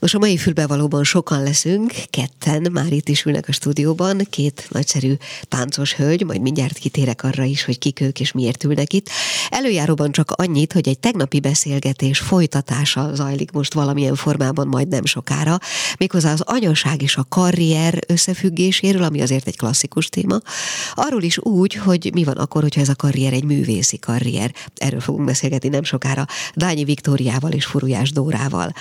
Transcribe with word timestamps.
Most 0.00 0.14
a 0.14 0.18
mai 0.18 0.36
fülbevalóban 0.36 1.04
sokan 1.04 1.42
leszünk, 1.42 1.92
ketten 2.10 2.68
már 2.72 2.92
itt 2.92 3.08
is 3.08 3.24
ülnek 3.24 3.48
a 3.48 3.52
stúdióban, 3.52 4.26
két 4.30 4.66
nagyszerű 4.70 5.14
táncos 5.48 5.94
hölgy, 5.94 6.24
majd 6.24 6.40
mindjárt 6.40 6.78
kitérek 6.78 7.22
arra 7.22 7.42
is, 7.42 7.64
hogy 7.64 7.78
kik 7.78 8.00
ők 8.00 8.20
és 8.20 8.32
miért 8.32 8.64
ülnek 8.64 8.92
itt. 8.92 9.08
Előjáróban 9.48 10.12
csak 10.12 10.30
annyit, 10.30 10.72
hogy 10.72 10.88
egy 10.88 10.98
tegnapi 10.98 11.40
beszélgetés 11.40 12.18
folytatása 12.18 13.14
zajlik 13.14 13.50
most 13.50 13.74
valamilyen 13.74 14.14
formában 14.14 14.66
majd 14.66 14.88
nem 14.88 15.04
sokára, 15.04 15.58
méghozzá 15.98 16.32
az 16.32 16.40
anyaság 16.40 17.02
és 17.02 17.16
a 17.16 17.26
karrier 17.28 17.98
összefüggéséről, 18.06 19.02
ami 19.02 19.20
azért 19.20 19.46
egy 19.46 19.56
klasszikus 19.56 20.08
téma, 20.08 20.38
arról 20.94 21.22
is 21.22 21.38
úgy, 21.38 21.74
hogy 21.74 22.10
mi 22.14 22.24
van 22.24 22.36
akkor, 22.36 22.62
hogyha 22.62 22.80
ez 22.80 22.88
a 22.88 22.94
karrier 22.94 23.32
egy 23.32 23.44
művészi 23.44 23.98
karrier. 23.98 24.54
Erről 24.76 25.00
fogunk 25.00 25.24
beszélgetni 25.24 25.68
nem 25.68 25.84
sokára 25.84 26.26
Dányi 26.54 26.84
Viktóriával 26.84 27.50
és 27.50 27.64
Furujás 27.64 28.10
Dórával. 28.10 28.72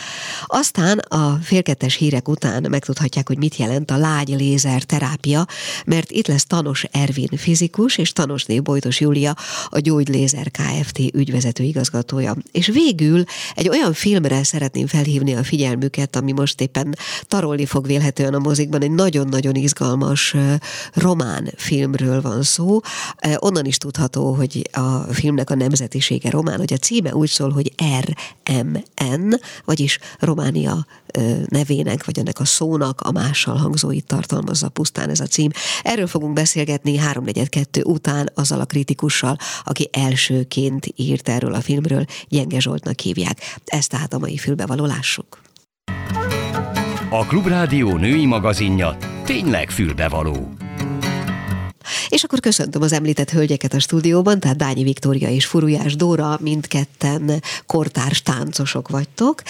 Aztán 0.45 1.07
a 1.09 1.38
félkettes 1.41 1.95
hírek 1.95 2.27
után 2.27 2.66
megtudhatják, 2.70 3.27
hogy 3.27 3.38
mit 3.38 3.55
jelent 3.55 3.91
a 3.91 3.98
lágy 3.98 4.30
lézer 4.30 4.84
terápia, 4.84 5.45
mert 5.85 6.12
itt 6.12 6.27
lesz 6.27 6.45
Tanos 6.45 6.84
Ervin 6.91 7.30
fizikus 7.38 7.98
és 7.98 8.13
Tanosné 8.13 8.59
Bojtos 8.59 8.99
Júlia 8.99 9.35
a 9.70 9.80
Gyógylézer 9.80 10.52
Kft. 10.52 10.99
ügyvezető 11.13 11.63
igazgatója. 11.63 12.35
És 12.52 12.68
végül 12.68 13.23
egy 13.55 13.70
olyan 13.70 13.94
filmre 13.94 14.44
szeretném 14.44 14.88
felhívni 14.88 15.35
a 15.35 15.44
figyelmüket, 15.44 16.16
ami 16.16 16.32
most 16.32 16.62
éppen 16.62 16.95
tarolni 17.27 17.66
fog 17.66 17.85
vélhetően 17.85 18.34
a 18.34 18.40
mozikban, 18.40 18.82
egy 18.82 18.91
nagyon-nagyon 18.91 19.55
izgalmas 19.55 20.35
román 20.94 21.51
filmről 21.55 22.21
van 22.21 22.44
szó. 22.44 22.79
Onnan 23.35 23.66
is 23.66 23.77
tudható, 23.77 24.34
hogy 24.34 24.70
a 24.71 25.13
filmnek 25.13 25.49
a 25.49 25.55
nemzetisége 25.55 26.29
román, 26.29 26.57
hogy 26.57 26.73
a 26.73 26.77
címe 26.77 27.16
úgy 27.16 27.29
szól, 27.29 27.51
hogy 27.51 27.73
RMN, 27.99 29.40
vagyis 29.66 29.99
Románia 30.20 30.85
nevének, 31.45 32.05
vagy 32.05 32.20
ennek 32.20 32.40
a 32.40 32.45
szónak 32.45 33.01
a 33.01 33.12
mással 33.12 33.55
hangzóit 33.55 34.05
tartalmazza 34.05 34.70
pusztán 34.70 35.09
ez 35.09 35.20
a 35.20 35.26
cím. 35.26 35.49
Erről 35.84 36.07
fogunk 36.07 36.34
beszélgetni 36.34 36.99
3.42 37.13 37.85
után 37.85 38.29
azzal 38.35 38.59
a 38.59 38.65
kritikussal, 38.65 39.37
aki 39.63 39.90
elsőként 39.91 40.85
írt 40.95 41.29
erről 41.29 41.54
a 41.54 41.62
filmről, 41.62 42.05
Gyenge 42.27 42.60
Zsoltnak 42.60 42.99
hívják. 42.99 43.37
Ezt 43.65 43.90
tehát 43.90 44.13
a 44.13 44.20
mai 44.20 44.37
fülbevaló 44.37 44.85
lássuk. 44.85 45.41
A 47.10 47.26
Klubrádió 47.26 47.98
női 47.98 48.26
magazinja 48.26 48.98
tényleg 49.26 49.70
fülbevaló. 49.70 50.59
És 52.10 52.24
akkor 52.24 52.40
köszöntöm 52.40 52.82
az 52.82 52.93
említett 52.93 53.29
hölgyeket 53.29 53.74
a 53.74 53.79
stúdióban, 53.79 54.40
tehát 54.40 54.57
Dányi 54.57 54.84
Viktória 54.84 55.29
és 55.29 55.46
Furujás 55.46 55.96
Dóra, 55.96 56.38
mindketten 56.41 57.43
kortárs 57.66 58.21
táncosok 58.21 58.90
vagytok, 58.90 59.41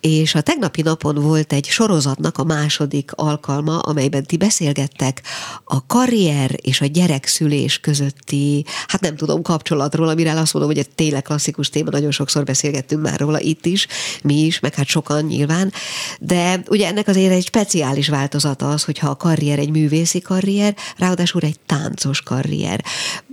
és 0.00 0.34
a 0.34 0.40
tegnapi 0.40 0.82
napon 0.82 1.14
volt 1.14 1.52
egy 1.52 1.66
sorozatnak 1.66 2.38
a 2.38 2.44
második 2.44 3.10
alkalma, 3.14 3.78
amelyben 3.78 4.24
ti 4.24 4.36
beszélgettek 4.36 5.22
a 5.64 5.86
karrier 5.86 6.50
és 6.62 6.80
a 6.80 6.86
gyerekszülés 6.86 7.78
közötti, 7.78 8.64
hát 8.86 9.00
nem 9.00 9.16
tudom, 9.16 9.42
kapcsolatról, 9.42 10.08
amire 10.08 10.40
azt 10.40 10.52
mondom, 10.52 10.72
hogy 10.72 10.80
egy 10.80 10.90
tényleg 10.90 11.22
klasszikus 11.22 11.68
téma, 11.70 11.90
nagyon 11.90 12.10
sokszor 12.10 12.44
beszélgettünk 12.44 13.02
már 13.02 13.20
róla 13.20 13.40
itt 13.40 13.66
is, 13.66 13.86
mi 14.22 14.34
is, 14.34 14.60
meg 14.60 14.74
hát 14.74 14.86
sokan 14.86 15.24
nyilván, 15.24 15.72
de 16.20 16.62
ugye 16.68 16.86
ennek 16.86 17.08
azért 17.08 17.32
egy 17.32 17.44
speciális 17.44 18.08
változata 18.08 18.70
az, 18.70 18.84
hogyha 18.84 19.08
a 19.08 19.16
karrier 19.16 19.58
egy 19.58 19.70
művészi 19.70 20.20
karrier, 20.20 20.76
ráadásul 20.96 21.40
egy 21.40 21.58
táncos 22.04 22.22
karrier. 22.22 22.84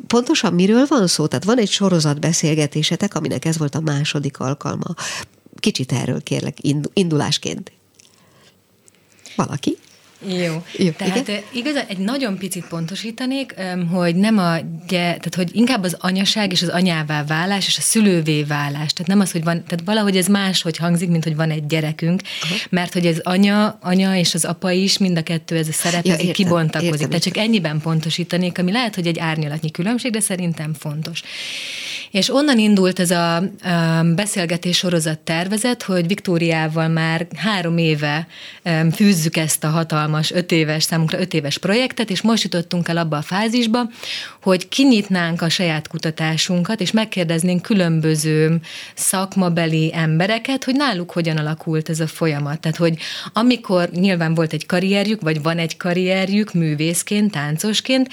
Pontosan 0.07 0.53
miről 0.53 0.85
van 0.87 1.07
szó? 1.07 1.27
Tehát 1.27 1.45
van 1.45 1.57
egy 1.57 1.69
sorozat 1.69 2.19
beszélgetésetek, 2.19 3.15
aminek 3.15 3.45
ez 3.45 3.57
volt 3.57 3.75
a 3.75 3.79
második 3.79 4.39
alkalma. 4.39 4.93
Kicsit 5.55 5.91
erről 5.91 6.23
kérlek 6.23 6.57
indulásként. 6.93 7.71
Valaki? 9.35 9.77
Jó. 10.27 10.63
Jó. 10.77 10.89
Tehát 10.89 11.27
igen? 11.27 11.41
igazán 11.53 11.85
egy 11.87 11.97
nagyon 11.97 12.37
picit 12.37 12.65
pontosítanék, 12.67 13.55
hogy 13.91 14.15
nem 14.15 14.37
a, 14.37 14.57
tehát 14.87 15.35
hogy 15.35 15.49
inkább 15.53 15.83
az 15.83 15.97
anyaság 15.99 16.51
és 16.51 16.61
az 16.61 16.69
anyává 16.69 17.23
válás 17.23 17.67
és 17.67 17.77
a 17.77 17.81
szülővé 17.81 18.43
válás. 18.43 18.93
Tehát 18.93 19.07
nem 19.07 19.19
az, 19.19 19.31
hogy 19.31 19.43
van, 19.43 19.63
tehát 19.63 19.81
valahogy 19.85 20.17
ez 20.17 20.27
más, 20.27 20.61
hogy 20.61 20.77
hangzik, 20.77 21.09
mint 21.09 21.23
hogy 21.23 21.35
van 21.35 21.51
egy 21.51 21.65
gyerekünk, 21.65 22.21
Aha. 22.41 22.55
mert 22.69 22.93
hogy 22.93 23.05
ez 23.05 23.19
anya, 23.23 23.77
anya 23.81 24.15
és 24.15 24.33
az 24.33 24.45
apa 24.45 24.71
is, 24.71 24.97
mind 24.97 25.17
a 25.17 25.23
kettő 25.23 25.55
ez 25.55 25.67
a 25.67 25.71
szerep, 25.71 26.05
ja, 26.05 26.13
értem, 26.13 26.31
kibontakozik. 26.31 26.93
Értem, 26.93 27.07
Tehát 27.07 27.23
csak 27.23 27.37
ennyiben 27.37 27.81
pontosítanék, 27.81 28.57
ami 28.57 28.71
lehet, 28.71 28.95
hogy 28.95 29.07
egy 29.07 29.19
árnyalatnyi 29.19 29.71
különbség, 29.71 30.11
de 30.11 30.19
szerintem 30.19 30.73
fontos. 30.73 31.23
És 32.11 32.29
onnan 32.29 32.57
indult 32.57 32.99
ez 32.99 33.11
a, 33.11 33.43
beszélgetés 34.15 34.77
sorozat 34.77 35.19
tervezet, 35.19 35.83
hogy 35.83 36.07
Viktóriával 36.07 36.87
már 36.87 37.27
három 37.35 37.77
éve 37.77 38.27
fűzzük 38.93 39.37
ezt 39.37 39.63
a 39.63 39.67
hatalmas 39.67 40.31
öt 40.31 40.51
éves, 40.51 40.83
számunkra 40.83 41.19
öt 41.19 41.33
éves 41.33 41.57
projektet, 41.57 42.09
és 42.09 42.21
most 42.21 42.43
jutottunk 42.43 42.87
el 42.87 42.97
abba 42.97 43.17
a 43.17 43.21
fázisba, 43.21 43.89
hogy 44.41 44.67
kinyitnánk 44.67 45.41
a 45.41 45.49
saját 45.49 45.87
kutatásunkat, 45.87 46.81
és 46.81 46.91
megkérdeznénk 46.91 47.61
különböző 47.61 48.59
szakmabeli 48.95 49.91
embereket, 49.93 50.63
hogy 50.63 50.75
náluk 50.75 51.11
hogyan 51.11 51.37
alakult 51.37 51.89
ez 51.89 51.99
a 51.99 52.07
folyamat. 52.07 52.59
Tehát, 52.59 52.77
hogy 52.77 52.97
amikor 53.33 53.89
nyilván 53.89 54.33
volt 54.33 54.53
egy 54.53 54.65
karrierjük, 54.65 55.21
vagy 55.21 55.41
van 55.41 55.57
egy 55.57 55.77
karrierjük 55.77 56.53
művészként, 56.53 57.31
táncosként, 57.31 58.09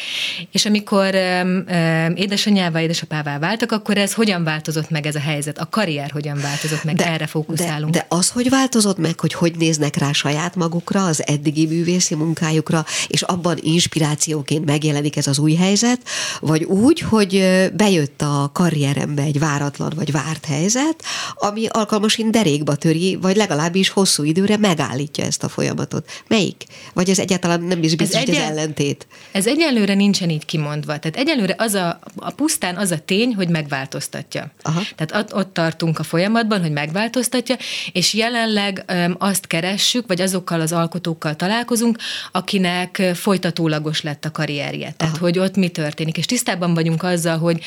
és 0.52 0.66
amikor 0.66 1.14
um, 1.14 1.64
um, 1.70 2.16
édesanyjával, 2.16 2.82
édesapává 2.82 3.38
váltak, 3.38 3.72
akkor 3.72 3.98
ez 3.98 4.12
hogyan 4.12 4.44
változott 4.44 4.90
meg 4.90 5.06
ez 5.06 5.14
a 5.14 5.20
helyzet? 5.20 5.58
A 5.58 5.66
karrier 5.70 6.10
hogyan 6.10 6.38
változott 6.40 6.84
meg? 6.84 6.94
De, 6.94 7.06
Erre 7.06 7.26
fókuszálunk. 7.26 7.92
De, 7.92 7.98
de 7.98 8.06
az, 8.16 8.28
hogy 8.30 8.48
változott 8.48 8.98
meg, 8.98 9.20
hogy 9.20 9.34
hogy 9.34 9.54
néznek 9.56 9.96
rá 9.96 10.12
saját 10.12 10.56
magukra, 10.56 11.04
az 11.04 11.26
eddigi 11.26 11.66
művészi 11.66 12.14
munkájukra, 12.14 12.84
és 13.06 13.22
abban 13.22 13.58
inspirációként 13.60 14.64
megjelenik 14.64 15.16
ez 15.16 15.26
az 15.26 15.38
új 15.38 15.54
helyzet, 15.54 16.00
vagy 16.40 16.64
úgy, 16.64 17.00
hogy 17.00 17.30
bejött 17.76 18.22
a 18.22 18.50
karrierembe 18.52 19.22
egy 19.22 19.38
váratlan 19.38 19.92
vagy 19.96 20.12
várt 20.12 20.44
helyzet, 20.44 21.04
ami 21.34 21.66
alkalmasint 21.66 22.30
derékba 22.30 22.74
töri, 22.74 23.16
vagy 23.16 23.36
legalábbis 23.36 23.88
hosszú 23.88 24.22
időre 24.22 24.56
megállítja 24.56 25.24
ezt 25.24 25.42
a 25.42 25.48
folyamatot. 25.48 26.10
Melyik? 26.28 26.64
Vagy 26.94 27.10
ez 27.10 27.18
egyáltalán 27.18 27.62
nem 27.62 27.82
is 27.82 27.96
biztos, 27.96 28.20
ez 28.20 28.24
hogy 28.24 28.34
egyen, 28.34 28.50
ez 28.50 28.56
ellentét? 28.56 29.06
Ez 29.32 29.46
egyelőre 29.46 29.94
nincsen 29.94 30.30
így 30.30 30.44
kimondva. 30.44 30.98
Tehát 30.98 31.16
egyelőre 31.16 31.54
az 31.58 31.74
a, 31.74 31.98
a 32.16 32.30
pusztán 32.30 32.76
az 32.76 32.90
a 32.90 32.98
tény, 32.98 33.34
hogy 33.34 33.48
megváltoztatja. 33.48 34.50
Aha. 34.62 34.80
Tehát 34.96 35.24
ott, 35.24 35.38
ott 35.38 35.54
tartunk 35.54 35.98
a 35.98 36.02
folyamatban, 36.02 36.60
hogy 36.60 36.72
megváltoztatja, 36.72 37.56
és 37.92 38.14
jelenleg 38.14 38.84
öm, 38.86 39.16
azt 39.18 39.46
keressük, 39.46 40.06
vagy 40.06 40.20
azokkal 40.20 40.60
az 40.60 40.72
alkotókkal 40.72 41.36
találkozunk, 41.36 41.98
akinek 42.32 43.02
folytatólagos 43.14 44.02
lett 44.02 44.24
a 44.24 44.30
karrierje. 44.30 44.94
Tehát, 44.96 45.14
Aha. 45.14 45.24
hogy 45.24 45.38
ott 45.38 45.56
mi 45.56 45.68
történik. 45.68 46.07
És 46.16 46.26
tisztában 46.26 46.74
vagyunk 46.74 47.02
azzal, 47.02 47.38
hogy 47.38 47.62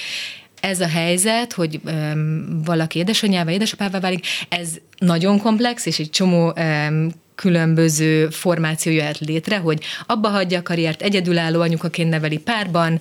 ez 0.60 0.80
a 0.80 0.88
helyzet, 0.88 1.54
hogy 1.54 1.80
um, 1.84 2.62
valaki 2.66 3.00
édesanyjával, 3.00 3.54
édesapává 3.54 4.00
válik, 4.00 4.26
ez 4.50 4.70
nagyon 4.98 5.40
komplex, 5.40 5.86
és 5.86 6.00
egy 6.00 6.10
csomó 6.10 6.54
um, 6.58 7.12
különböző 7.42 8.30
formáció 8.30 8.92
jöhet 8.92 9.20
létre, 9.20 9.58
hogy 9.58 9.84
abba 10.06 10.30
hagyja 10.30 10.60
a 10.60 10.62
karriert, 10.62 11.02
egyedülálló 11.02 11.62
anyukaként 11.62 12.10
neveli 12.10 12.38
párban, 12.38 13.00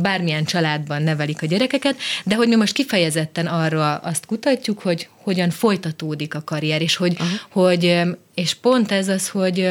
bármilyen 0.00 0.44
családban 0.44 1.02
nevelik 1.02 1.42
a 1.42 1.46
gyerekeket, 1.46 1.96
de 2.24 2.34
hogy 2.34 2.48
mi 2.48 2.54
most 2.54 2.72
kifejezetten 2.72 3.46
arra 3.46 3.96
azt 3.96 4.26
kutatjuk, 4.26 4.80
hogy 4.80 5.08
hogyan 5.22 5.50
folytatódik 5.50 6.34
a 6.34 6.42
karrier, 6.44 6.82
és 6.82 6.96
hogy, 6.96 7.16
hogy 7.50 8.00
és 8.34 8.54
pont 8.54 8.92
ez 8.92 9.08
az, 9.08 9.28
hogy 9.28 9.70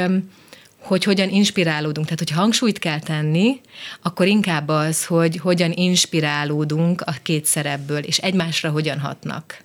hogy 0.81 1.03
hogyan 1.03 1.29
inspirálódunk. 1.29 2.05
Tehát, 2.05 2.19
hogyha 2.19 2.39
hangsúlyt 2.39 2.79
kell 2.79 2.99
tenni, 2.99 3.61
akkor 4.01 4.27
inkább 4.27 4.67
az, 4.67 5.05
hogy 5.05 5.37
hogyan 5.37 5.71
inspirálódunk 5.71 7.01
a 7.01 7.13
két 7.23 7.45
szerepből, 7.45 7.99
és 7.99 8.17
egymásra 8.17 8.69
hogyan 8.69 8.99
hatnak. 8.99 9.61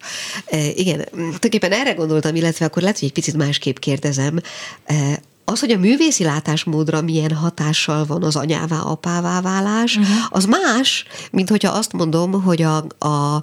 E, 0.46 0.66
igen, 0.66 1.04
tulajdonképpen 1.10 1.72
erre 1.72 1.92
gondoltam, 1.92 2.34
illetve 2.34 2.64
akkor 2.64 2.82
lehet, 2.82 2.98
hogy 2.98 3.08
egy 3.08 3.14
picit 3.14 3.36
másképp 3.36 3.76
kérdezem. 3.76 4.40
E, 4.84 5.20
az, 5.56 5.62
hogy 5.62 5.72
a 5.72 5.78
művészi 5.78 6.24
látásmódra 6.24 7.02
milyen 7.02 7.32
hatással 7.32 8.04
van 8.04 8.22
az 8.22 8.36
anyává, 8.36 8.80
apává 8.80 9.40
válás, 9.40 9.96
uh-huh. 9.96 10.16
az 10.28 10.44
más, 10.44 11.04
mint 11.30 11.48
hogyha 11.48 11.72
azt 11.72 11.92
mondom, 11.92 12.42
hogy 12.42 12.62
a, 12.62 12.76
a 12.98 13.42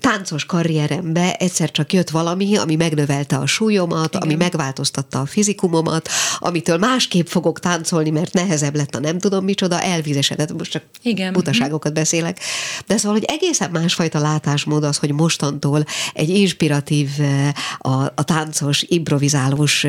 táncos 0.00 0.44
karrierembe 0.44 1.34
egyszer 1.34 1.70
csak 1.70 1.92
jött 1.92 2.10
valami, 2.10 2.56
ami 2.56 2.76
megnövelte 2.76 3.36
a 3.36 3.46
súlyomat, 3.46 4.14
Igen. 4.14 4.22
ami 4.22 4.34
megváltoztatta 4.34 5.20
a 5.20 5.26
fizikumomat, 5.26 6.08
amitől 6.38 6.78
másképp 6.78 7.26
fogok 7.26 7.60
táncolni, 7.60 8.10
mert 8.10 8.32
nehezebb 8.32 8.76
lett 8.76 8.94
a 8.94 9.00
nem 9.00 9.18
tudom 9.18 9.44
micsoda, 9.44 9.80
elvízesedett, 9.80 10.52
most 10.58 10.70
csak 10.70 10.82
Igen. 11.02 11.32
butaságokat 11.32 11.92
beszélek. 11.92 12.38
De 12.86 12.96
szóval, 12.96 13.18
hogy 13.18 13.28
egészen 13.28 13.70
másfajta 13.70 14.18
látásmód 14.18 14.84
az, 14.84 14.96
hogy 14.96 15.12
mostantól 15.12 15.84
egy 16.14 16.28
inspiratív, 16.28 17.10
a, 17.78 17.92
a 18.02 18.24
táncos, 18.24 18.82
improvizálós, 18.82 19.86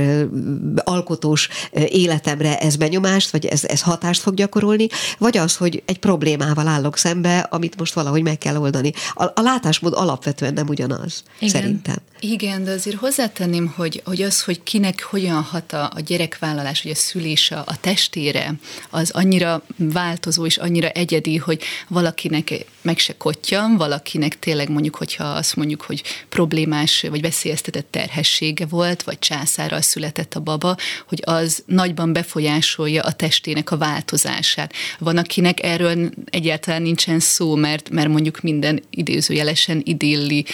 alkotós 0.83 1.42
tudatos 1.47 1.91
életemre 1.91 2.59
ez 2.59 2.75
benyomást, 2.75 3.29
vagy 3.29 3.45
ez, 3.45 3.63
ez 3.63 3.81
hatást 3.81 4.21
fog 4.21 4.33
gyakorolni, 4.33 4.87
vagy 5.17 5.37
az, 5.37 5.55
hogy 5.55 5.83
egy 5.85 5.99
problémával 5.99 6.67
állok 6.67 6.97
szembe, 6.97 7.39
amit 7.39 7.77
most 7.77 7.93
valahogy 7.93 8.21
meg 8.21 8.37
kell 8.37 8.57
oldani. 8.57 8.91
A, 9.13 9.23
a 9.23 9.41
látásmód 9.41 9.93
alapvetően 9.93 10.53
nem 10.53 10.67
ugyanaz, 10.67 11.23
Igen. 11.39 11.53
szerintem. 11.53 11.97
Igen, 12.19 12.63
de 12.63 12.71
azért 12.71 12.95
hozzátenném, 12.95 13.73
hogy, 13.75 14.01
hogy 14.05 14.21
az, 14.21 14.41
hogy 14.41 14.63
kinek 14.63 15.03
hogyan 15.03 15.41
hat 15.41 15.73
a, 15.73 15.91
a 15.95 15.99
gyerekvállalás, 15.99 16.83
vagy 16.83 16.91
a 16.91 16.95
szülés 16.95 17.51
a, 17.51 17.63
a 17.65 17.79
testére, 17.79 18.53
az 18.89 19.11
annyira 19.11 19.61
változó 19.77 20.45
és 20.45 20.57
annyira 20.57 20.89
egyedi, 20.89 21.37
hogy 21.37 21.61
valakinek 21.87 22.65
meg 22.81 22.97
se 22.97 23.17
kottyan, 23.17 23.77
valakinek 23.77 24.39
tényleg 24.39 24.69
mondjuk, 24.69 24.95
hogyha 24.95 25.23
azt 25.23 25.55
mondjuk, 25.55 25.81
hogy 25.81 26.03
problémás 26.29 27.05
vagy 27.09 27.21
veszélyeztetett 27.21 27.87
terhessége 27.89 28.65
volt, 28.65 29.03
vagy 29.03 29.19
császárral 29.19 29.81
született 29.81 30.35
a 30.35 30.39
baba, 30.39 30.75
hogy 31.07 31.21
az 31.33 31.63
nagyban 31.65 32.13
befolyásolja 32.13 33.03
a 33.03 33.11
testének 33.11 33.71
a 33.71 33.77
változását. 33.77 34.73
Van, 34.99 35.17
akinek 35.17 35.63
erről 35.63 36.09
egyáltalán 36.29 36.81
nincsen 36.81 37.19
szó, 37.19 37.55
mert, 37.55 37.89
mert 37.89 38.07
mondjuk 38.07 38.41
minden 38.41 38.83
idézőjelesen 38.89 39.81
idilli, 39.85 40.45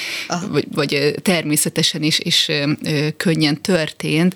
vagy, 0.50 0.68
vagy 0.72 1.14
természetesen 1.22 2.04
is, 2.04 2.20
és 2.20 2.52
könnyen 3.18 3.62
történt, 3.62 4.36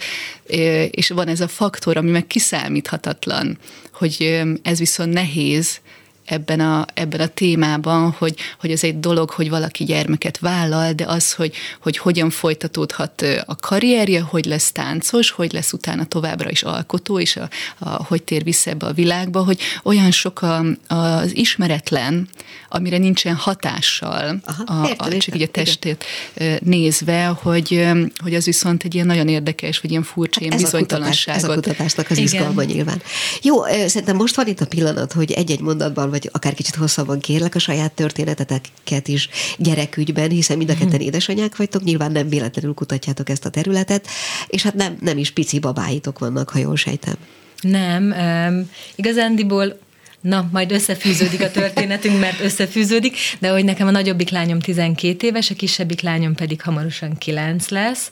és 0.90 1.10
van 1.10 1.28
ez 1.28 1.40
a 1.40 1.48
faktor, 1.48 1.98
ami 1.98 2.10
meg 2.10 2.28
kiszámíthatatlan, 2.28 3.58
hogy 3.94 4.42
ez 4.64 4.80
viszont 4.80 5.14
nehéz, 5.14 5.80
ebben 6.26 6.60
a, 6.60 6.86
ebben 6.94 7.20
a 7.20 7.28
témában, 7.28 8.16
hogy, 8.18 8.36
hogy 8.60 8.72
ez 8.72 8.84
egy 8.84 9.00
dolog, 9.00 9.30
hogy 9.30 9.50
valaki 9.50 9.84
gyermeket 9.84 10.38
vállal, 10.40 10.94
de 10.94 11.06
az, 11.06 11.34
hogy, 11.34 11.56
hogy 11.82 11.98
hogyan 11.98 12.30
folytatódhat 12.30 13.26
a 13.46 13.56
karrierje, 13.56 14.22
hogy 14.22 14.46
lesz 14.46 14.72
táncos, 14.72 15.32
hogy 15.32 15.54
lesz 15.54 15.74
utána 15.74 16.06
továbbra 16.06 16.50
is 16.50 16.64
alkotó, 16.64 17.20
és 17.20 17.36
a, 17.36 17.50
a, 17.78 17.90
hogy 17.90 18.24
tér 18.24 18.44
vissza 18.44 18.70
ebbe 18.70 18.86
a 18.86 18.94
világba, 18.94 19.44
hogy 19.44 19.60
olyan 19.84 20.12
sok 20.12 20.42
a, 20.42 20.66
az 20.88 21.36
ismeretlen, 21.36 22.30
amire 22.70 22.98
nincsen 22.98 23.36
hatással, 23.36 24.40
Aha, 24.46 24.82
a, 24.82 24.88
értem, 24.88 25.14
a, 25.14 25.18
csak 25.18 25.36
így 25.36 25.42
a 25.42 25.48
testét 25.48 26.04
igen. 26.36 26.60
nézve, 26.64 27.26
hogy, 27.26 27.88
hogy 28.18 28.36
az 28.36 28.46
viszont 28.46 28.84
egy 28.84 28.94
ilyen 28.96 29.06
nagyon 29.06 29.28
érdekes, 29.28 29.80
vagy 29.80 29.92
ilyen 29.92 30.04
furcsa, 30.04 30.40
hát 30.40 30.42
ilyen 30.42 30.54
ez 30.54 30.62
bizonytalanságot. 30.64 31.44
A 31.44 31.48
kutatás, 31.48 31.68
ez 31.68 31.74
a 31.74 31.74
kutatásnak 31.74 32.10
az 32.10 32.18
igen. 32.18 32.34
izgalma 32.34 32.64
nyilván. 32.64 33.02
Jó, 33.42 33.64
szerintem 33.66 34.16
most 34.16 34.36
van 34.36 34.48
itt 34.48 34.62
a 34.62 34.66
pillanat, 34.66 35.14
hogy 35.14 35.32
egy-egy 35.32 35.62
mondatban 35.62 36.10
vagy 36.14 36.30
akár 36.32 36.54
kicsit 36.54 36.76
hosszabban 36.76 37.20
kérlek 37.20 37.56
a 37.56 37.60
saját 37.60 37.92
történeteteket 37.92 39.08
is 39.08 39.30
gyerekügyben, 39.58 40.30
hiszen 40.30 40.58
mind 40.58 40.70
a 40.70 40.74
ketten 40.74 40.90
mhm. 40.90 41.02
édesanyák 41.02 41.56
vagytok, 41.56 41.84
nyilván 41.84 42.12
nem 42.12 42.30
véletlenül 42.30 42.74
kutatjátok 42.74 43.30
ezt 43.30 43.46
a 43.46 43.50
területet, 43.50 44.08
és 44.48 44.64
hát 44.64 44.74
nem, 44.74 44.98
nem 45.00 45.18
is 45.18 45.32
pici 45.32 45.60
babáitok 45.60 46.20
vannak, 46.20 46.50
ha 46.50 46.60
jól 46.60 46.76
sejtem. 46.76 47.16
Nem, 47.62 48.04
um, 48.18 48.70
igazándiból 48.96 49.80
Na, 50.22 50.50
majd 50.52 50.72
összefűződik 50.72 51.42
a 51.42 51.52
történetünk, 51.52 52.20
mert 52.20 52.40
összefűződik, 52.40 53.18
de 53.40 53.50
hogy 53.50 53.64
nekem 53.64 53.88
a 53.88 53.92
nagyobbik 53.92 54.30
lányom 54.30 54.60
12 54.60 55.28
éves, 55.28 55.50
a 55.50 55.56
kisebbik 55.56 56.02
lányom 56.02 56.36
pedig 56.36 56.62
hamarosan 56.62 57.18
9 57.18 57.70
lesz, 57.70 58.10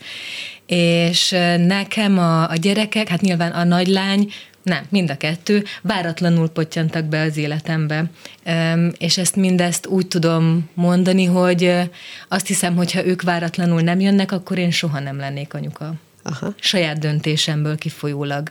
és 0.66 1.30
nekem 1.58 2.18
a, 2.18 2.50
a 2.50 2.56
gyerekek, 2.56 3.08
hát 3.08 3.22
nyilván 3.22 3.52
a 3.52 3.64
nagylány 3.64 4.32
nem, 4.64 4.86
mind 4.90 5.10
a 5.10 5.18
kettő 5.18 5.64
váratlanul 5.82 6.50
potyantak 6.50 7.06
be 7.06 7.22
az 7.22 7.38
életembe. 7.38 8.06
És 8.98 9.18
ezt 9.18 9.36
mindezt 9.36 9.88
úgy 9.88 10.08
tudom 10.08 10.70
mondani, 10.74 11.26
hogy 11.26 11.90
azt 12.28 12.48
hiszem, 12.48 12.76
hogy 12.76 12.92
ha 12.92 13.06
ők 13.06 13.22
váratlanul 13.22 13.82
nem 13.82 14.00
jönnek, 14.00 14.32
akkor 14.32 14.58
én 14.58 14.72
soha 14.72 15.00
nem 15.00 15.18
lennék 15.18 15.54
anyuka. 15.54 15.94
Aha. 16.24 16.54
Saját 16.60 17.00
döntésemből 17.00 17.78
kifolyólag. 17.78 18.48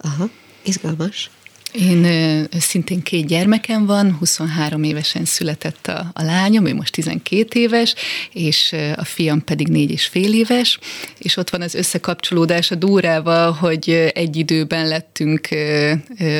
Aha, 0.00 0.30
izgalmas. 0.62 1.30
Én 1.72 2.46
szintén 2.58 3.02
két 3.02 3.26
gyermekem 3.26 3.86
van, 3.86 4.16
23 4.18 4.82
évesen 4.82 5.24
született 5.24 5.86
a, 5.86 6.10
a 6.12 6.22
lányom, 6.22 6.66
ő 6.66 6.74
most 6.74 6.92
12 6.92 7.60
éves, 7.60 7.94
és 8.32 8.74
a 8.96 9.04
fiam 9.04 9.44
pedig 9.44 9.68
négy 9.68 9.90
és 9.90 10.06
fél 10.06 10.34
éves, 10.34 10.78
és 11.18 11.36
ott 11.36 11.50
van 11.50 11.60
az 11.60 11.74
összekapcsolódás 11.74 12.70
a 12.70 12.74
Dórával, 12.74 13.52
hogy 13.52 13.90
egy 14.14 14.36
időben 14.36 14.88
lettünk 14.88 15.48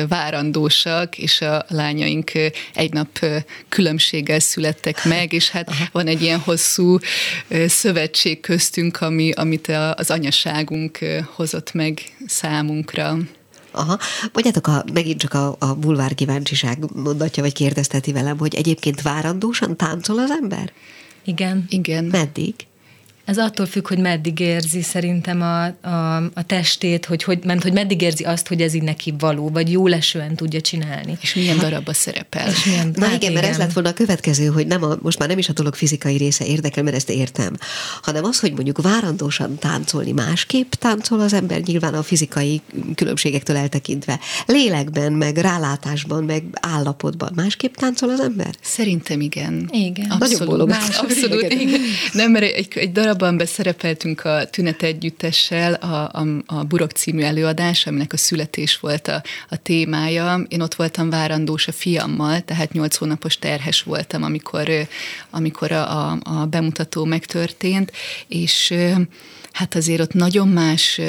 várandósak, 0.07 1.17
és 1.17 1.41
a 1.41 1.65
lányaink 1.67 2.31
egy 2.73 2.93
nap 2.93 3.25
különbséggel 3.69 4.39
születtek 4.39 5.05
meg, 5.05 5.33
és 5.33 5.49
hát 5.49 5.69
Aha. 5.69 5.85
van 5.91 6.07
egy 6.07 6.21
ilyen 6.21 6.39
hosszú 6.39 6.97
szövetség 7.67 8.39
köztünk, 8.39 9.01
ami, 9.01 9.31
amit 9.31 9.67
az 9.95 10.09
anyaságunk 10.09 10.97
hozott 11.35 11.73
meg 11.73 12.01
számunkra. 12.27 13.17
Aha. 13.71 13.97
Mondjátok, 14.33 14.67
a, 14.67 14.83
megint 14.93 15.19
csak 15.19 15.33
a, 15.33 15.55
a 15.59 15.75
bulvár 15.75 16.15
kíváncsiság 16.15 16.77
mondatja, 16.95 17.43
vagy 17.43 17.53
kérdezteti 17.53 18.11
velem, 18.11 18.37
hogy 18.37 18.55
egyébként 18.55 19.01
várandósan 19.01 19.77
táncol 19.77 20.19
az 20.19 20.31
ember? 20.41 20.71
Igen. 21.23 21.65
Igen. 21.69 22.03
Meddig? 22.03 22.55
Ez 23.31 23.37
attól 23.37 23.65
függ, 23.65 23.87
hogy 23.87 23.97
meddig 23.97 24.39
érzi 24.39 24.81
szerintem 24.81 25.41
a, 25.41 25.63
a, 25.87 26.15
a 26.15 26.43
testét, 26.45 27.05
hogy, 27.05 27.23
hogy, 27.23 27.39
ment, 27.43 27.63
hogy 27.63 27.73
meddig 27.73 28.01
érzi 28.01 28.23
azt, 28.23 28.47
hogy 28.47 28.61
ez 28.61 28.73
így 28.73 28.83
neki 28.83 29.13
való, 29.19 29.49
vagy 29.49 29.71
jó 29.71 29.87
lesően 29.87 30.35
tudja 30.35 30.61
csinálni. 30.61 31.17
És 31.21 31.33
milyen 31.33 31.57
darabba 31.57 31.93
szerepel. 31.93 32.49
És 32.49 32.65
milyen, 32.65 32.91
Na 32.95 33.05
hát 33.05 33.21
igen, 33.21 33.33
mert 33.33 33.45
ez 33.45 33.57
lett 33.57 33.73
volna 33.73 33.89
a 33.89 33.93
következő, 33.93 34.45
hogy 34.45 34.67
nem 34.67 34.83
a, 34.83 34.95
most 35.01 35.19
már 35.19 35.27
nem 35.27 35.37
is 35.37 35.49
a 35.49 35.53
dolog 35.53 35.75
fizikai 35.75 36.17
része 36.17 36.45
érdekel, 36.45 36.83
mert 36.83 36.95
ezt 36.95 37.09
értem, 37.09 37.57
hanem 38.01 38.23
az, 38.23 38.39
hogy 38.39 38.53
mondjuk 38.53 38.81
várandósan 38.81 39.57
táncolni 39.57 40.11
másképp 40.11 40.71
táncol 40.73 41.19
az 41.19 41.33
ember, 41.33 41.61
nyilván 41.61 41.93
a 41.93 42.03
fizikai 42.03 42.61
különbségektől 42.95 43.55
eltekintve. 43.55 44.19
Lélekben, 44.45 45.13
meg 45.13 45.37
rálátásban, 45.37 46.23
meg 46.23 46.43
állapotban 46.51 47.31
másképp 47.35 47.75
táncol 47.75 48.09
az 48.09 48.19
ember? 48.19 48.55
Szerintem 48.61 49.21
igen. 49.21 49.69
Igen. 49.71 50.09
Abszolút. 50.09 50.67
Más, 50.67 50.97
abszolút. 50.97 51.53
Igen. 51.53 51.79
Nem, 52.13 52.31
mert 52.31 52.45
egy, 52.53 52.67
egy 52.75 52.91
darab 52.91 53.20
darabban 53.21 53.37
beszerepeltünk 53.37 54.25
a 54.25 54.45
Tünet 54.49 54.83
Együttessel, 54.83 55.73
a, 55.73 56.09
a, 56.11 56.25
a 56.45 56.63
Burok 56.63 56.91
című 56.91 57.21
előadás, 57.21 57.87
aminek 57.87 58.13
a 58.13 58.17
születés 58.17 58.79
volt 58.79 59.07
a, 59.07 59.23
a 59.49 59.57
témája. 59.57 60.45
Én 60.47 60.61
ott 60.61 60.75
voltam 60.75 61.09
várandós 61.09 61.67
a 61.67 61.71
fiammal, 61.71 62.39
tehát 62.41 62.71
nyolc 62.71 62.95
hónapos 62.95 63.39
terhes 63.39 63.81
voltam, 63.83 64.23
amikor, 64.23 64.69
amikor 65.29 65.71
a, 65.71 66.11
a, 66.11 66.19
a 66.23 66.45
bemutató 66.45 67.05
megtörtént, 67.05 67.91
és 68.27 68.73
hát 69.51 69.75
azért 69.75 70.01
ott 70.01 70.13
nagyon 70.13 70.47
más 70.47 70.99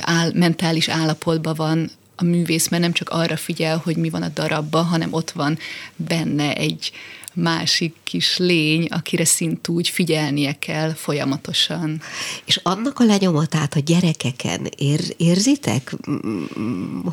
áll, 0.00 0.30
mentális 0.34 0.88
állapotban 0.88 1.54
van 1.54 1.90
a 2.16 2.24
művész, 2.24 2.68
mert 2.68 2.82
nem 2.82 2.92
csak 2.92 3.08
arra 3.08 3.36
figyel, 3.36 3.80
hogy 3.84 3.96
mi 3.96 4.10
van 4.10 4.22
a 4.22 4.28
darabban, 4.34 4.84
hanem 4.84 5.12
ott 5.12 5.30
van 5.30 5.58
benne 5.96 6.54
egy, 6.54 6.92
másik 7.38 7.94
kis 8.04 8.38
lény, 8.38 8.86
akire 8.86 9.24
szintúgy 9.24 9.88
figyelnie 9.88 10.52
kell 10.52 10.94
folyamatosan. 10.94 12.00
És 12.44 12.60
annak 12.62 12.98
a 12.98 13.04
lenyomatát 13.04 13.74
a 13.74 13.80
gyerekeken 13.80 14.68
ér, 14.76 15.00
érzitek, 15.16 15.94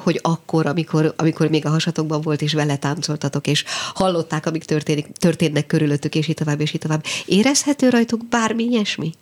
hogy 0.03 0.19
akkor, 0.21 0.65
amikor, 0.65 1.13
amikor 1.17 1.49
még 1.49 1.65
a 1.65 1.69
hasatokban 1.69 2.21
volt, 2.21 2.41
és 2.41 2.53
vele 2.53 2.77
táncoltatok, 2.77 3.47
és 3.47 3.63
hallották, 3.93 4.45
amik 4.45 4.63
történik, 4.63 5.07
történnek 5.07 5.65
körülöttük, 5.65 6.15
és 6.15 6.27
így 6.27 6.35
tovább, 6.35 6.61
és 6.61 6.73
így 6.73 6.81
tovább. 6.81 7.05
Érezhető 7.25 7.89
rajtuk 7.89 8.27
bármi 8.27 8.63
ilyesmi? 8.63 9.13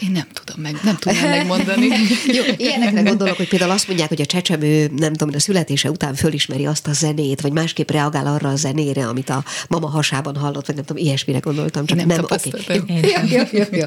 Én 0.00 0.10
nem 0.10 0.26
tudom 0.32 0.62
meg, 0.62 0.80
nem 0.82 0.96
tudom 0.96 1.18
megmondani. 1.18 1.86
Jó, 2.36 2.42
ilyenekre 2.56 3.02
gondolok, 3.02 3.36
hogy 3.36 3.48
például 3.48 3.70
azt 3.70 3.86
mondják, 3.86 4.08
hogy 4.08 4.20
a 4.20 4.26
csecsemő, 4.26 4.90
nem 4.96 5.14
tudom, 5.14 5.34
a 5.34 5.40
születése 5.40 5.90
után 5.90 6.14
fölismeri 6.14 6.66
azt 6.66 6.86
a 6.86 6.92
zenét, 6.92 7.40
vagy 7.40 7.52
másképp 7.52 7.90
reagál 7.90 8.26
arra 8.26 8.48
a 8.48 8.56
zenére, 8.56 9.06
amit 9.06 9.30
a 9.30 9.44
mama 9.68 9.88
hasában 9.88 10.36
hallott, 10.36 10.66
vagy 10.66 10.74
nem 10.74 10.84
tudom, 10.84 11.02
ilyesmire 11.02 11.38
gondoltam. 11.38 11.86
Csak 11.86 11.98
Én 11.98 12.06
nem, 12.06 12.16
nem 12.16 12.24
okay. 12.24 12.82
jó, 13.10 13.20
jó, 13.30 13.42
jó, 13.52 13.64
jó, 13.70 13.84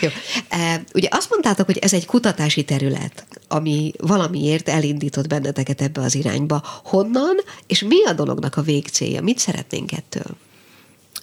jó. 0.00 0.08
E, 0.48 0.82
ugye 0.94 1.08
azt 1.10 1.30
mondtátok, 1.30 1.66
hogy 1.66 1.78
ez 1.78 1.92
egy 1.92 2.06
kutatási 2.06 2.64
terület, 2.64 3.26
ami 3.48 3.92
valamiért 3.98 4.68
elindított 4.68 5.26
benneteket 5.26 5.80
ebbe 5.80 6.00
az 6.00 6.14
irányba. 6.14 6.62
Honnan, 6.84 7.36
és 7.66 7.82
mi 7.82 8.04
a 8.04 8.12
dolognak 8.12 8.56
a 8.56 8.62
végcélja? 8.62 9.22
Mit 9.22 9.38
szeretnénk 9.38 9.92
ettől? 9.92 10.36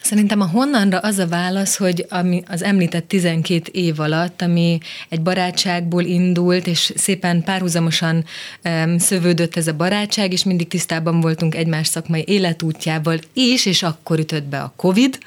Szerintem 0.01 0.41
a 0.41 0.45
honnanra 0.45 0.97
az 0.97 1.17
a 1.17 1.27
válasz, 1.27 1.77
hogy 1.77 2.05
ami 2.09 2.43
az 2.47 2.63
említett 2.63 3.07
12 3.07 3.69
év 3.71 3.99
alatt, 3.99 4.41
ami 4.41 4.77
egy 5.09 5.21
barátságból 5.21 6.03
indult, 6.03 6.67
és 6.67 6.93
szépen 6.95 7.43
párhuzamosan 7.43 8.25
um, 8.63 8.97
szövődött 8.97 9.55
ez 9.55 9.67
a 9.67 9.73
barátság, 9.73 10.33
és 10.33 10.43
mindig 10.43 10.67
tisztában 10.67 11.19
voltunk 11.19 11.55
egymás 11.55 11.87
szakmai 11.87 12.23
életútjával 12.27 13.19
is, 13.33 13.65
és 13.65 13.83
akkor 13.83 14.19
ütött 14.19 14.45
be 14.45 14.59
a 14.59 14.73
Covid, 14.75 15.17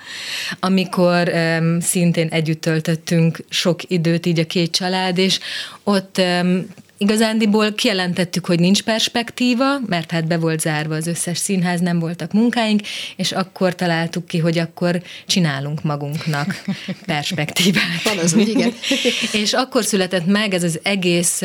amikor 0.61 1.33
um, 1.33 1.81
szintén 1.81 2.29
együtt 2.29 2.61
töltöttünk 2.61 3.45
sok 3.49 3.81
időt 3.91 4.27
így 4.27 4.39
a 4.39 4.47
két 4.47 4.71
család, 4.71 5.19
és 5.19 5.39
ott 5.85 6.19
um, 6.19 6.67
Igazándiból 7.03 7.73
kijelentettük, 7.73 8.47
hogy 8.47 8.61
nincs 8.61 8.83
perspektíva, 8.83 9.79
mert 9.87 10.11
hát 10.11 10.27
be 10.27 10.37
volt 10.39 10.61
zárva 10.61 10.95
az 10.95 11.07
összes 11.07 11.39
színház, 11.39 11.81
nem 11.81 11.99
voltak 11.99 12.33
munkáink, 12.33 12.81
és 13.17 13.33
akkor 13.33 13.75
találtuk 13.75 14.27
ki, 14.27 14.39
hogy 14.39 14.59
akkor 14.59 15.03
csinálunk 15.27 15.83
magunknak 15.83 16.63
perspektívát. 17.07 18.03
Van 18.05 18.19
az 18.19 18.35
úgy, 18.35 18.49
igen. 18.49 18.73
és 19.43 19.53
akkor 19.53 19.85
született 19.85 20.27
meg 20.27 20.55
ez 20.55 20.63
az 20.63 20.81
egész 20.83 21.43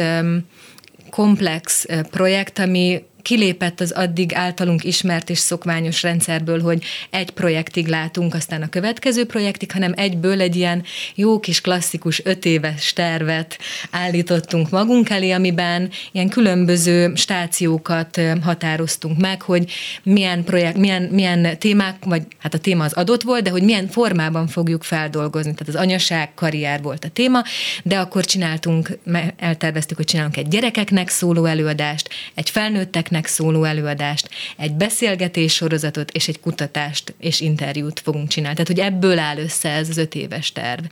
komplex 1.10 1.86
projekt, 2.12 2.60
ami 2.60 3.04
kilépett 3.28 3.80
az 3.80 3.92
addig 3.92 4.34
általunk 4.34 4.84
ismert 4.84 5.30
és 5.30 5.38
szokványos 5.38 6.02
rendszerből, 6.02 6.62
hogy 6.62 6.84
egy 7.10 7.30
projektig 7.30 7.88
látunk, 7.88 8.34
aztán 8.34 8.62
a 8.62 8.70
következő 8.70 9.26
projektig, 9.26 9.72
hanem 9.72 9.94
egyből 9.96 10.42
egy 10.42 10.56
ilyen 10.56 10.84
jó 11.16 11.40
kis 11.40 11.62
klasszikus 11.62 12.22
öt 12.26 12.46
éves 12.46 12.94
tervet 12.94 13.58
állítottunk 13.92 14.70
magunk 14.70 15.10
elé, 15.10 15.32
amiben 15.32 15.90
ilyen 16.12 16.30
különböző 16.30 17.16
stációkat 17.16 18.22
határoztunk 18.42 19.18
meg, 19.18 19.42
hogy 19.42 19.72
milyen 20.04 20.44
projekt, 20.44 20.78
milyen, 20.78 21.04
milyen 21.04 21.60
témák, 21.60 21.96
vagy 22.06 22.22
hát 22.38 22.54
a 22.54 22.58
téma 22.58 22.84
az 22.84 22.94
adott 22.94 23.22
volt, 23.22 23.44
de 23.44 23.50
hogy 23.50 23.64
milyen 23.64 23.88
formában 23.88 24.48
fogjuk 24.48 24.84
feldolgozni. 24.84 25.54
Tehát 25.54 25.74
az 25.74 25.82
anyaság, 25.82 26.34
karrier 26.34 26.82
volt 26.82 27.06
a 27.06 27.10
téma, 27.10 27.44
de 27.84 28.00
akkor 28.00 28.26
csináltunk, 28.26 29.00
elterveztük, 29.38 29.98
hogy 29.98 30.06
csinálunk 30.06 30.38
egy 30.38 30.48
gyerekeknek 30.48 31.10
szóló 31.10 31.46
előadást, 31.46 32.10
egy 32.36 32.50
felnőtteknek 32.50 33.16
gyerekeknek 33.18 33.26
szóló 33.28 33.64
előadást, 33.64 34.30
egy 34.58 34.72
beszélgetés 34.72 35.54
sorozatot 35.54 36.12
és 36.12 36.28
egy 36.28 36.40
kutatást 36.40 37.14
és 37.20 37.40
interjút 37.40 38.00
fogunk 38.00 38.28
csinálni. 38.28 38.56
Tehát, 38.56 38.72
hogy 38.72 38.94
ebből 38.94 39.20
áll 39.20 39.38
össze 39.38 39.70
ez 39.70 39.90
az 39.90 39.98
öt 39.98 40.16
éves 40.16 40.52
terv. 40.52 40.84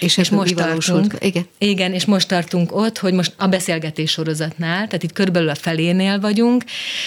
És, 0.00 0.16
és 0.16 0.30
most 0.30 0.54
tartunk, 0.54 1.16
igen. 1.20 1.46
igen, 1.58 1.92
és 1.92 2.04
most 2.04 2.28
tartunk 2.28 2.76
ott, 2.76 2.98
hogy 2.98 3.12
most 3.12 3.32
a 3.36 3.46
beszélgetés 3.46 4.10
sorozatnál, 4.10 4.86
tehát 4.86 5.02
itt 5.02 5.12
körülbelül 5.12 5.48
a 5.48 5.54
felénél 5.54 6.20
vagyunk, 6.20 6.64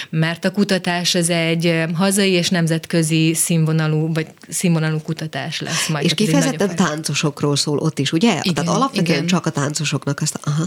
mert 0.09 0.45
a 0.45 0.51
kutatás 0.51 1.15
az 1.15 1.29
egy 1.29 1.83
hazai 1.93 2.31
és 2.31 2.49
nemzetközi 2.49 3.33
színvonalú, 3.33 4.13
vagy 4.13 4.27
színvonalú 4.49 4.99
kutatás 5.01 5.61
lesz 5.61 5.87
majd. 5.87 6.05
És 6.05 6.13
kifejezetten 6.13 6.75
táncosokról 6.75 7.55
szól 7.55 7.77
ott 7.77 7.99
is, 7.99 8.11
ugye? 8.11 8.39
Igen, 8.43 8.53
Tehát 8.53 8.69
alapvetően 8.69 9.17
igen. 9.17 9.27
csak 9.27 9.45
a 9.45 9.49
táncosoknak 9.49 10.21
azt, 10.21 10.39
aha. 10.43 10.65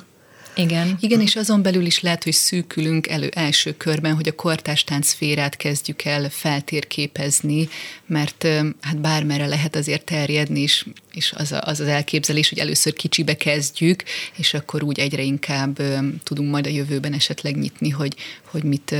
Igen. 0.61 0.97
Igen, 1.01 1.21
és 1.21 1.37
azon 1.37 1.63
belül 1.63 1.85
is 1.85 2.01
lehet, 2.01 2.25
hogy 2.25 2.33
szűkülünk 2.33 3.09
elő 3.09 3.29
első 3.35 3.77
körben, 3.77 4.15
hogy 4.15 4.29
a 4.29 4.35
kortástánc 4.35 5.07
szférát 5.07 5.57
kezdjük 5.57 6.03
el 6.03 6.31
feltérképezni, 6.31 7.69
mert 8.07 8.47
hát 8.81 9.01
bármerre 9.01 9.47
lehet 9.47 9.77
azért 9.77 10.05
terjedni, 10.05 10.61
és, 10.61 10.87
és 11.13 11.33
az, 11.37 11.53
a, 11.53 11.61
az 11.65 11.81
az 11.81 11.87
elképzelés, 11.87 12.49
hogy 12.49 12.59
először 12.59 12.93
kicsibe 12.93 13.37
kezdjük, 13.37 14.03
és 14.37 14.55
akkor 14.55 14.83
úgy 14.83 14.99
egyre 14.99 15.23
inkább 15.23 15.83
tudunk 16.23 16.51
majd 16.51 16.67
a 16.67 16.71
jövőben 16.71 17.13
esetleg 17.13 17.57
nyitni, 17.57 17.89
hogy, 17.89 18.17
hogy 18.51 18.63
mit 18.63 18.95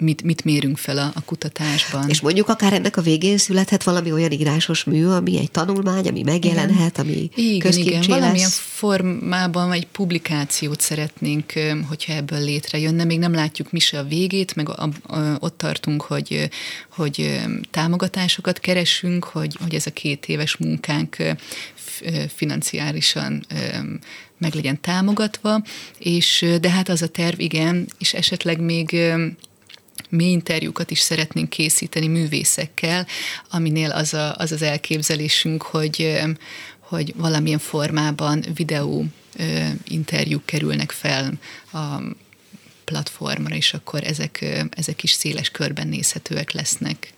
mit, 0.00 0.22
mit 0.22 0.44
mérünk 0.44 0.78
fel 0.78 0.98
a, 0.98 1.12
a 1.14 1.22
kutatásban. 1.24 2.08
És 2.08 2.20
mondjuk 2.20 2.48
akár 2.48 2.72
ennek 2.72 2.96
a 2.96 3.00
végén 3.00 3.38
születhet 3.38 3.82
valami 3.82 4.12
olyan 4.12 4.30
írásos 4.30 4.84
mű, 4.84 5.06
ami 5.06 5.38
egy 5.38 5.50
tanulmány, 5.50 6.08
ami 6.08 6.22
megjelenhet, 6.22 6.98
ami 6.98 7.30
igen, 7.34 7.72
igen, 7.72 8.02
valamilyen 8.06 8.50
formában 8.50 9.72
egy 9.72 9.86
publikációt 9.86 10.80
szeretnénk, 10.80 11.52
hogyha 11.88 12.12
ebből 12.12 12.44
létrejönne. 12.44 13.04
Még 13.04 13.18
nem 13.18 13.34
látjuk 13.34 13.72
mi 13.72 13.78
se 13.78 13.98
a 13.98 14.04
végét, 14.04 14.54
meg 14.54 14.68
a, 14.68 14.88
a, 15.06 15.36
ott 15.38 15.58
tartunk, 15.58 16.02
hogy, 16.02 16.48
hogy 16.90 17.40
támogatásokat 17.70 18.58
keresünk, 18.58 19.24
hogy, 19.24 19.56
hogy 19.60 19.74
ez 19.74 19.86
a 19.86 19.90
két 19.90 20.26
éves 20.26 20.56
munkánk 20.56 21.16
financiálisan 22.34 23.46
meg 24.38 24.54
legyen 24.54 24.80
támogatva, 24.80 25.62
és 25.98 26.44
de 26.60 26.70
hát 26.70 26.88
az 26.88 27.02
a 27.02 27.08
terv, 27.08 27.40
igen, 27.40 27.88
és 27.98 28.14
esetleg 28.14 28.60
még 28.60 28.96
mi 30.08 30.30
interjúkat 30.30 30.90
is 30.90 30.98
szeretnénk 30.98 31.48
készíteni 31.48 32.06
művészekkel, 32.06 33.06
aminél 33.50 33.90
az 33.90 34.14
a, 34.14 34.34
az, 34.36 34.52
az 34.52 34.62
elképzelésünk, 34.62 35.62
hogy, 35.62 36.20
hogy 36.78 37.12
valamilyen 37.16 37.58
formában 37.58 38.44
videó 38.54 39.04
interjúk 39.84 40.46
kerülnek 40.46 40.90
fel 40.90 41.32
a 41.72 42.02
platformra, 42.84 43.54
és 43.54 43.74
akkor 43.74 44.04
ezek, 44.04 44.64
ezek 44.70 45.02
is 45.02 45.10
széles 45.10 45.50
körben 45.50 45.88
nézhetőek 45.88 46.52
lesznek 46.52 47.12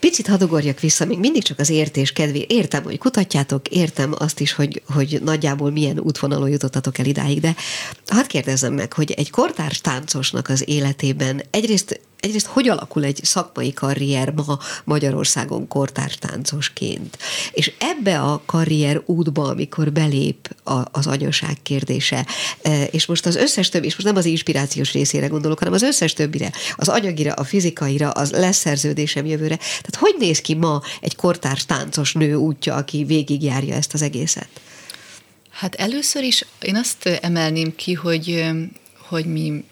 picit 0.00 0.26
hadogorjak 0.26 0.80
vissza, 0.80 1.04
még 1.04 1.18
mindig 1.18 1.42
csak 1.42 1.58
az 1.58 1.70
értés 1.70 2.12
kedvé. 2.12 2.44
Értem, 2.48 2.82
hogy 2.82 2.98
kutatjátok, 2.98 3.68
értem 3.68 4.14
azt 4.18 4.40
is, 4.40 4.52
hogy, 4.52 4.82
hogy 4.86 5.20
nagyjából 5.24 5.70
milyen 5.70 5.98
útvonalon 5.98 6.48
jutottatok 6.48 6.98
el 6.98 7.06
idáig, 7.06 7.40
de 7.40 7.54
hadd 8.06 8.26
kérdezzem 8.26 8.74
meg, 8.74 8.92
hogy 8.92 9.10
egy 9.10 9.30
kortárs 9.30 9.80
táncosnak 9.80 10.48
az 10.48 10.68
életében 10.68 11.42
egyrészt 11.50 12.00
egyrészt 12.20 12.46
hogy 12.46 12.68
alakul 12.68 13.04
egy 13.04 13.20
szakmai 13.22 13.72
karrier 13.72 14.32
ma 14.32 14.58
Magyarországon 14.84 15.68
kortártáncosként? 15.68 17.18
És 17.52 17.72
ebbe 17.78 18.20
a 18.20 18.42
karrier 18.46 19.02
útba, 19.06 19.48
amikor 19.48 19.92
belép 19.92 20.56
a, 20.64 20.72
az 20.90 21.06
anyaság 21.06 21.56
kérdése, 21.62 22.26
e, 22.62 22.84
és 22.84 23.06
most 23.06 23.26
az 23.26 23.36
összes 23.36 23.68
többi, 23.68 23.86
és 23.86 23.94
most 23.94 24.06
nem 24.06 24.16
az 24.16 24.24
inspirációs 24.24 24.92
részére 24.92 25.26
gondolok, 25.26 25.58
hanem 25.58 25.74
az 25.74 25.82
összes 25.82 26.12
többire, 26.12 26.52
az 26.76 26.88
anyagire, 26.88 27.32
a 27.32 27.44
fizikaira, 27.44 28.10
az 28.10 28.30
leszerződésem 28.30 29.26
jövőre. 29.26 29.56
Tehát 29.56 29.96
hogy 29.98 30.14
néz 30.18 30.40
ki 30.40 30.54
ma 30.54 30.82
egy 31.00 31.16
kortárs 31.16 31.66
táncos 31.66 32.12
nő 32.12 32.34
útja, 32.34 32.74
aki 32.74 33.04
végigjárja 33.04 33.74
ezt 33.74 33.94
az 33.94 34.02
egészet? 34.02 34.48
Hát 35.50 35.74
először 35.74 36.22
is 36.22 36.44
én 36.60 36.76
azt 36.76 37.06
emelném 37.06 37.74
ki, 37.74 37.92
hogy 37.92 38.50
hogy 39.10 39.26
mi 39.26 39.64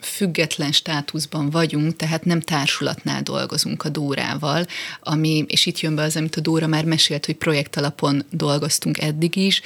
független 0.00 0.72
státuszban 0.72 1.50
vagyunk, 1.50 1.96
tehát 1.96 2.24
nem 2.24 2.40
társulatnál 2.40 3.22
dolgozunk 3.22 3.84
a 3.84 3.88
Dórával, 3.88 4.66
ami, 5.00 5.44
és 5.48 5.66
itt 5.66 5.80
jön 5.80 5.94
be 5.94 6.02
az, 6.02 6.16
amit 6.16 6.36
a 6.36 6.40
Dóra 6.40 6.66
már 6.66 6.84
mesélt, 6.84 7.26
hogy 7.26 7.36
projekt 7.36 7.76
alapon 7.76 8.24
dolgoztunk 8.30 8.98
eddig 9.00 9.36
is. 9.36 9.60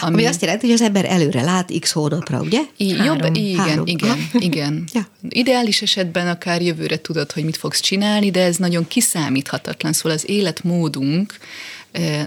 Ami, 0.00 0.12
ami 0.12 0.26
azt 0.26 0.42
jelenti, 0.42 0.66
hogy 0.66 0.74
az 0.74 0.80
ember 0.80 1.04
előre 1.04 1.42
lát 1.42 1.72
x 1.80 1.92
hónapra, 1.92 2.40
ugye? 2.40 2.60
I, 2.76 2.94
Három. 2.94 3.16
Jobb, 3.24 3.36
igen, 3.36 3.58
Három. 3.58 3.86
igen, 3.86 4.18
igen. 4.48 4.84
ja. 4.92 5.08
Ideális 5.28 5.82
esetben 5.82 6.28
akár 6.28 6.62
jövőre 6.62 7.00
tudod, 7.00 7.32
hogy 7.32 7.44
mit 7.44 7.56
fogsz 7.56 7.80
csinálni, 7.80 8.30
de 8.30 8.42
ez 8.42 8.56
nagyon 8.56 8.88
kiszámíthatatlan, 8.88 9.92
szóval 9.92 10.12
az 10.12 10.28
életmódunk, 10.28 11.34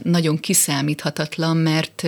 nagyon 0.03 0.39
kiszámíthatatlan, 0.39 1.57
mert, 1.57 2.03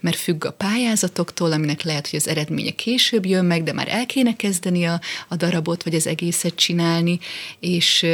mert 0.00 0.16
függ 0.16 0.44
a 0.44 0.50
pályázatoktól, 0.50 1.52
aminek 1.52 1.82
lehet, 1.82 2.10
hogy 2.10 2.18
az 2.18 2.28
eredménye 2.28 2.70
később 2.70 3.26
jön 3.26 3.44
meg, 3.44 3.62
de 3.62 3.72
már 3.72 3.88
el 3.88 4.06
kéne 4.06 4.36
kezdeni 4.36 4.84
a, 4.84 5.00
a 5.28 5.36
darabot, 5.36 5.82
vagy 5.82 5.94
az 5.94 6.06
egészet 6.06 6.54
csinálni, 6.54 7.18
és 7.60 8.06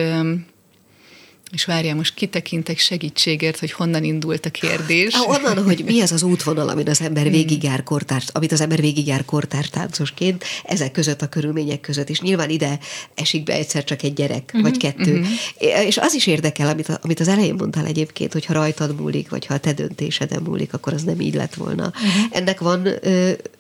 és 1.52 1.64
várjál, 1.64 1.94
most 1.94 2.14
kitekintek 2.14 2.78
segítségért, 2.78 3.58
hogy 3.58 3.72
honnan 3.72 4.04
indult 4.04 4.46
a 4.46 4.50
kérdés. 4.50 5.14
Ah, 5.14 5.28
onnan, 5.28 5.64
hogy 5.64 5.82
mi 5.86 6.00
az 6.00 6.12
az 6.12 6.22
útvonal, 6.22 6.68
amit 6.68 6.88
az 6.88 7.00
ember 7.00 7.22
hmm. 7.22 7.32
végigjár 7.32 7.82
kortárs, 7.82 8.26
amit 8.32 8.52
az 8.52 8.60
ember 8.60 8.80
végigjár 8.80 9.24
kortártáncosként, 9.24 10.44
ezek 10.64 10.92
között 10.92 11.22
a 11.22 11.26
körülmények 11.26 11.80
között, 11.80 12.10
és 12.10 12.20
nyilván 12.20 12.50
ide 12.50 12.78
esik 13.14 13.42
be 13.42 13.52
egyszer 13.52 13.84
csak 13.84 14.02
egy 14.02 14.12
gyerek, 14.12 14.42
uh-huh, 14.46 14.62
vagy 14.62 14.76
kettő. 14.76 15.12
Uh-huh. 15.12 15.86
És 15.86 15.96
az 15.96 16.14
is 16.14 16.26
érdekel, 16.26 16.68
amit, 16.68 16.98
amit 17.02 17.20
az 17.20 17.28
elején 17.28 17.54
mondtál 17.54 17.86
egyébként, 17.86 18.32
hogy 18.32 18.44
ha 18.44 18.52
rajtad 18.52 19.00
múlik, 19.00 19.28
vagy 19.28 19.46
ha 19.46 19.54
a 19.54 19.58
te 19.58 19.72
döntéseden 19.72 20.42
múlik, 20.42 20.74
akkor 20.74 20.92
az 20.92 21.02
nem 21.02 21.20
így 21.20 21.34
lett 21.34 21.54
volna. 21.54 21.86
Uh-huh. 21.86 22.10
Ennek 22.30 22.60
van 22.60 22.88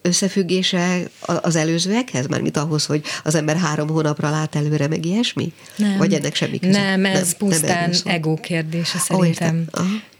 összefüggése 0.02 1.10
az 1.20 1.56
előzőekhez, 1.56 2.26
mármint 2.26 2.56
ahhoz, 2.56 2.86
hogy 2.86 3.02
az 3.24 3.34
ember 3.34 3.56
három 3.56 3.88
hónapra 3.88 4.30
lát 4.30 4.54
előre, 4.54 4.88
meg 4.88 5.04
ilyesmi? 5.04 5.52
Nem. 5.76 5.96
Vagy 5.96 6.12
ennek 6.12 6.34
semmi 6.34 6.58
köze? 6.58 6.80
Nem, 6.80 7.04
ez 7.04 7.36
nem, 7.38 7.48
pusztán 7.48 7.75
nem 7.80 8.14
ego 8.14 8.34
kérdése 8.34 8.98
szerintem. 8.98 9.64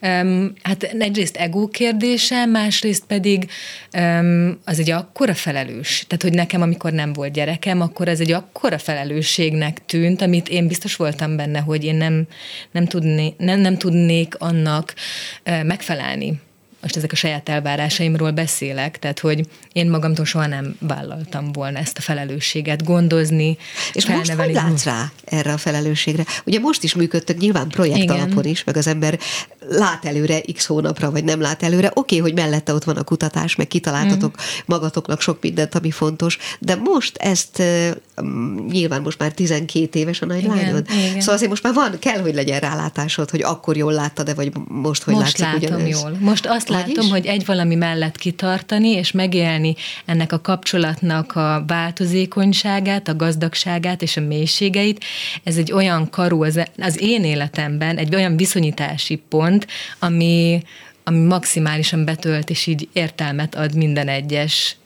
Um, 0.03 0.53
hát 0.63 0.83
egyrészt 0.83 1.37
ego 1.37 1.69
kérdése, 1.69 2.45
másrészt 2.45 3.05
pedig 3.07 3.51
um, 3.99 4.59
az 4.65 4.79
egy 4.79 4.91
akkora 4.91 5.35
felelős. 5.35 6.05
Tehát, 6.07 6.23
hogy 6.23 6.33
nekem, 6.33 6.63
amikor 6.63 6.93
nem 6.93 7.13
volt 7.13 7.33
gyerekem, 7.33 7.81
akkor 7.81 8.09
ez 8.09 8.21
egy 8.21 8.33
akkora 8.33 8.79
felelősségnek 8.79 9.85
tűnt, 9.87 10.23
amit 10.23 10.49
én 10.49 10.67
biztos 10.67 10.97
voltam 10.97 11.37
benne, 11.37 11.61
hogy 11.61 11.85
én 11.85 11.95
nem, 11.95 12.27
nem, 12.71 12.87
tudné, 12.87 13.35
nem, 13.39 13.61
nem 13.61 13.79
tudnék 13.79 14.35
annak 14.39 14.95
uh, 15.47 15.65
megfelelni 15.65 16.45
most 16.81 16.97
ezek 16.97 17.13
a 17.13 17.17
saját 17.17 17.49
elvárásaimról 17.49 18.31
beszélek, 18.31 18.99
tehát 18.99 19.19
hogy 19.19 19.47
én 19.73 19.91
magamtól 19.91 20.25
soha 20.25 20.47
nem 20.47 20.77
vállaltam 20.81 21.53
volna 21.53 21.79
ezt 21.79 21.99
a 21.99 22.01
felelősséget 22.01 22.85
gondozni, 22.85 23.57
És 23.93 24.07
most 24.07 24.33
hogy 24.33 24.53
látsz 24.53 24.85
rá 24.85 25.13
erre 25.25 25.53
a 25.53 25.59
felelősségre? 25.59 26.25
Ugye 26.45 26.59
most 26.59 26.83
is 26.83 26.95
működtök 26.95 27.39
nyilván 27.39 27.69
projekt 27.69 28.03
Igen. 28.03 28.17
alapon 28.17 28.45
is, 28.45 28.65
meg 28.65 28.77
az 28.77 28.87
ember 28.87 29.19
lát 29.69 30.05
előre 30.05 30.41
x 30.55 30.67
hónapra, 30.67 31.11
vagy 31.11 31.25
nem 31.25 31.41
lát 31.41 31.63
előre. 31.63 31.91
Oké, 31.95 32.01
okay, 32.01 32.19
hogy 32.19 32.35
mellette 32.41 32.75
ott 32.75 32.85
van 32.85 32.97
a 32.97 33.03
kutatás, 33.03 33.55
meg 33.55 33.67
kitaláltatok 33.67 34.31
mm. 34.37 34.45
magatoknak 34.67 35.21
sok 35.21 35.39
mindent, 35.41 35.75
ami 35.75 35.91
fontos, 35.91 36.39
de 36.59 36.75
most 36.75 37.17
ezt 37.17 37.63
nyilván 38.69 39.03
most 39.03 39.19
már 39.19 39.33
12 39.33 39.99
éves 39.99 40.21
a 40.21 40.27
nagylányod. 40.27 40.87
Szóval 41.19 41.35
azért 41.35 41.51
most 41.51 41.63
már 41.63 41.75
van, 41.75 41.99
kell, 41.99 42.21
hogy 42.21 42.35
legyen 42.35 42.61
rálátásod, 42.61 43.31
hogy 43.31 43.43
akkor 43.43 43.77
jól 43.77 43.93
láttad-e, 43.93 44.35
vagy 44.35 44.53
most, 44.69 45.03
hogy 45.03 45.15
most 45.15 45.39
látszik 45.39 45.63
látom 45.69 45.81
ugyanez. 45.81 46.01
jól. 46.01 46.17
Most 46.21 46.47
azt 46.47 46.69
látom, 46.77 47.09
hogy 47.09 47.27
egy 47.27 47.45
valami 47.45 47.75
mellett 47.75 48.17
kitartani, 48.17 48.89
és 48.89 49.13
megélni 49.13 49.75
ennek 50.05 50.33
a 50.33 50.41
kapcsolatnak 50.41 51.37
a 51.37 51.65
változékonyságát, 51.67 53.09
a 53.09 53.17
gazdagságát 53.17 54.03
és 54.03 54.17
a 54.17 54.21
mélységeit, 54.21 55.05
ez 55.43 55.57
egy 55.57 55.73
olyan 55.73 56.11
karu 56.11 56.43
az, 56.43 56.61
az 56.79 57.01
én 57.01 57.25
életemben, 57.25 57.97
egy 57.97 58.15
olyan 58.15 58.37
viszonyítási 58.37 59.23
pont, 59.29 59.67
ami, 59.99 60.63
ami 61.05 61.19
maximálisan 61.19 62.05
betölt, 62.05 62.51
és 62.51 62.67
így 62.67 62.89
értelmet 62.93 63.55
ad 63.55 63.75
minden 63.75 64.09
egyes 64.09 64.77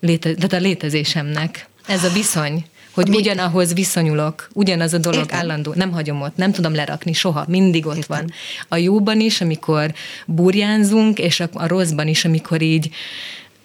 léte, 0.00 0.34
tehát 0.34 0.52
a 0.52 0.58
létezésemnek. 0.58 1.68
Ez 1.86 2.04
a 2.04 2.12
viszony 2.12 2.64
hogy 2.90 3.08
Mi? 3.08 3.16
ugyanahoz 3.16 3.74
viszonyulok, 3.74 4.48
ugyanaz 4.52 4.94
a 4.94 4.98
dolog 4.98 5.20
Értem. 5.20 5.38
állandó, 5.38 5.72
nem 5.74 5.90
hagyom 5.92 6.20
ott, 6.20 6.36
nem 6.36 6.52
tudom 6.52 6.74
lerakni 6.74 7.12
soha, 7.12 7.44
mindig 7.48 7.86
ott 7.86 7.96
Értem. 7.96 8.18
van. 8.18 8.32
A 8.68 8.76
jóban 8.76 9.20
is, 9.20 9.40
amikor 9.40 9.94
burjánzunk, 10.26 11.18
és 11.18 11.40
a, 11.40 11.48
a 11.52 11.66
rosszban 11.66 12.08
is, 12.08 12.24
amikor 12.24 12.62
így 12.62 12.90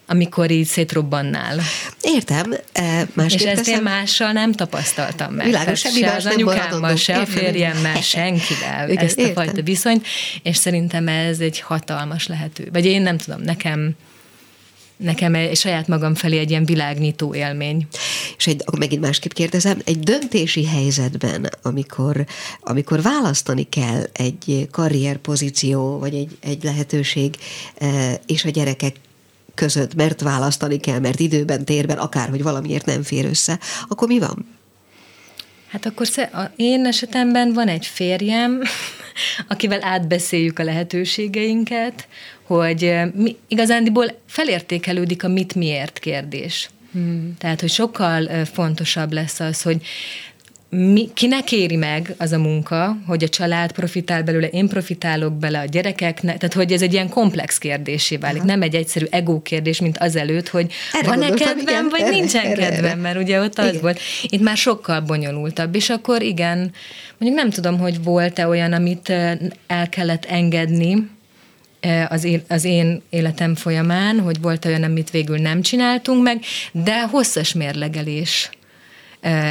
amikor 0.08 0.50
így 0.50 0.66
szétrobbannál. 0.66 1.60
Értem. 2.00 2.54
E, 2.72 3.06
és 3.26 3.34
ezt 3.34 3.68
én 3.68 3.82
mással 3.82 4.32
nem 4.32 4.52
tapasztaltam 4.52 5.32
meg. 5.32 5.46
Világos, 5.46 5.80
semmi 5.80 6.00
se 6.00 6.14
az 6.14 6.26
anyukámmal, 6.26 6.96
se 6.96 7.16
a 7.16 7.26
férjemmel, 7.26 8.00
senkivel 8.00 8.90
Igen, 8.90 9.04
ezt 9.04 9.18
a 9.18 9.20
értem. 9.20 9.44
fajta 9.44 9.62
viszonyt, 9.62 10.06
és 10.42 10.56
szerintem 10.56 11.08
ez 11.08 11.38
egy 11.38 11.60
hatalmas 11.60 12.26
lehető. 12.26 12.68
Vagy 12.72 12.84
én 12.84 13.02
nem 13.02 13.18
tudom, 13.18 13.40
nekem 13.40 13.96
nekem 14.96 15.34
egy, 15.34 15.56
saját 15.56 15.88
magam 15.88 16.14
felé 16.14 16.38
egy 16.38 16.50
ilyen 16.50 16.64
világnyitó 16.64 17.34
élmény. 17.34 17.86
És 18.36 18.46
egy, 18.46 18.62
akkor 18.64 18.78
megint 18.78 19.00
másképp 19.00 19.32
kérdezem, 19.32 19.80
egy 19.84 19.98
döntési 19.98 20.66
helyzetben, 20.66 21.50
amikor, 21.62 22.26
amikor 22.60 23.02
választani 23.02 23.62
kell 23.62 24.02
egy 24.12 24.68
karrierpozíció, 24.70 25.98
vagy 25.98 26.14
egy, 26.14 26.36
egy 26.40 26.64
lehetőség 26.64 27.36
e, 27.78 28.20
és 28.26 28.44
a 28.44 28.50
gyerekek 28.50 28.96
között, 29.54 29.94
mert 29.94 30.20
választani 30.20 30.76
kell, 30.76 30.98
mert 30.98 31.20
időben, 31.20 31.64
térben, 31.64 31.98
akárhogy 31.98 32.42
valamiért 32.42 32.86
nem 32.86 33.02
fér 33.02 33.24
össze, 33.24 33.58
akkor 33.88 34.08
mi 34.08 34.18
van? 34.18 34.46
Hát 35.66 35.86
akkor 35.86 36.06
én 36.56 36.86
esetemben 36.86 37.52
van 37.52 37.68
egy 37.68 37.86
férjem, 37.86 38.62
akivel 39.48 39.84
átbeszéljük 39.84 40.58
a 40.58 40.64
lehetőségeinket, 40.64 42.08
hogy 42.42 42.94
mi, 43.14 43.36
igazándiból 43.48 44.20
felértékelődik 44.26 45.24
a 45.24 45.28
mit 45.28 45.54
miért 45.54 45.98
kérdés. 45.98 46.70
Hmm. 46.92 47.34
Tehát, 47.38 47.60
hogy 47.60 47.70
sokkal 47.70 48.44
fontosabb 48.44 49.12
lesz 49.12 49.40
az, 49.40 49.62
hogy 49.62 49.82
mi, 50.76 51.10
kinek 51.14 51.52
éri 51.52 51.76
meg 51.76 52.14
az 52.18 52.32
a 52.32 52.38
munka, 52.38 52.96
hogy 53.06 53.24
a 53.24 53.28
család 53.28 53.72
profitál 53.72 54.22
belőle, 54.22 54.46
én 54.46 54.68
profitálok 54.68 55.32
bele 55.32 55.58
a 55.58 55.64
gyerekeknek, 55.64 56.36
tehát 56.36 56.54
hogy 56.54 56.72
ez 56.72 56.82
egy 56.82 56.92
ilyen 56.92 57.08
komplex 57.08 57.58
kérdésé 57.58 58.16
válik, 58.16 58.38
Aha. 58.38 58.46
nem 58.46 58.62
egy 58.62 58.74
egyszerű 58.74 59.06
ego 59.10 59.42
kérdés, 59.42 59.80
mint 59.80 59.98
azelőtt, 59.98 60.48
hogy 60.48 60.72
van-e 61.04 61.28
kedvem, 61.28 61.58
igen, 61.58 61.88
vagy 61.90 62.00
erre, 62.00 62.10
nincsen 62.10 62.44
erre, 62.44 62.62
kedvem, 62.62 62.84
erre. 62.84 62.94
mert 62.94 63.18
ugye 63.18 63.40
ott 63.40 63.58
az 63.58 63.68
igen. 63.68 63.80
volt. 63.80 64.00
Itt 64.22 64.42
már 64.42 64.56
sokkal 64.56 65.00
bonyolultabb, 65.00 65.74
és 65.74 65.90
akkor 65.90 66.22
igen, 66.22 66.72
mondjuk 67.18 67.42
nem 67.42 67.50
tudom, 67.50 67.78
hogy 67.78 68.02
volt-e 68.02 68.46
olyan, 68.46 68.72
amit 68.72 69.08
el 69.66 69.88
kellett 69.88 70.24
engedni, 70.24 71.08
az 72.08 72.24
én, 72.24 72.42
az 72.48 72.64
én 72.64 73.02
életem 73.10 73.54
folyamán, 73.54 74.20
hogy 74.20 74.40
volt 74.40 74.64
olyan, 74.64 74.82
amit 74.82 75.10
végül 75.10 75.38
nem 75.38 75.62
csináltunk 75.62 76.22
meg, 76.22 76.40
de 76.72 77.02
hosszas 77.02 77.52
mérlegelés 77.52 78.50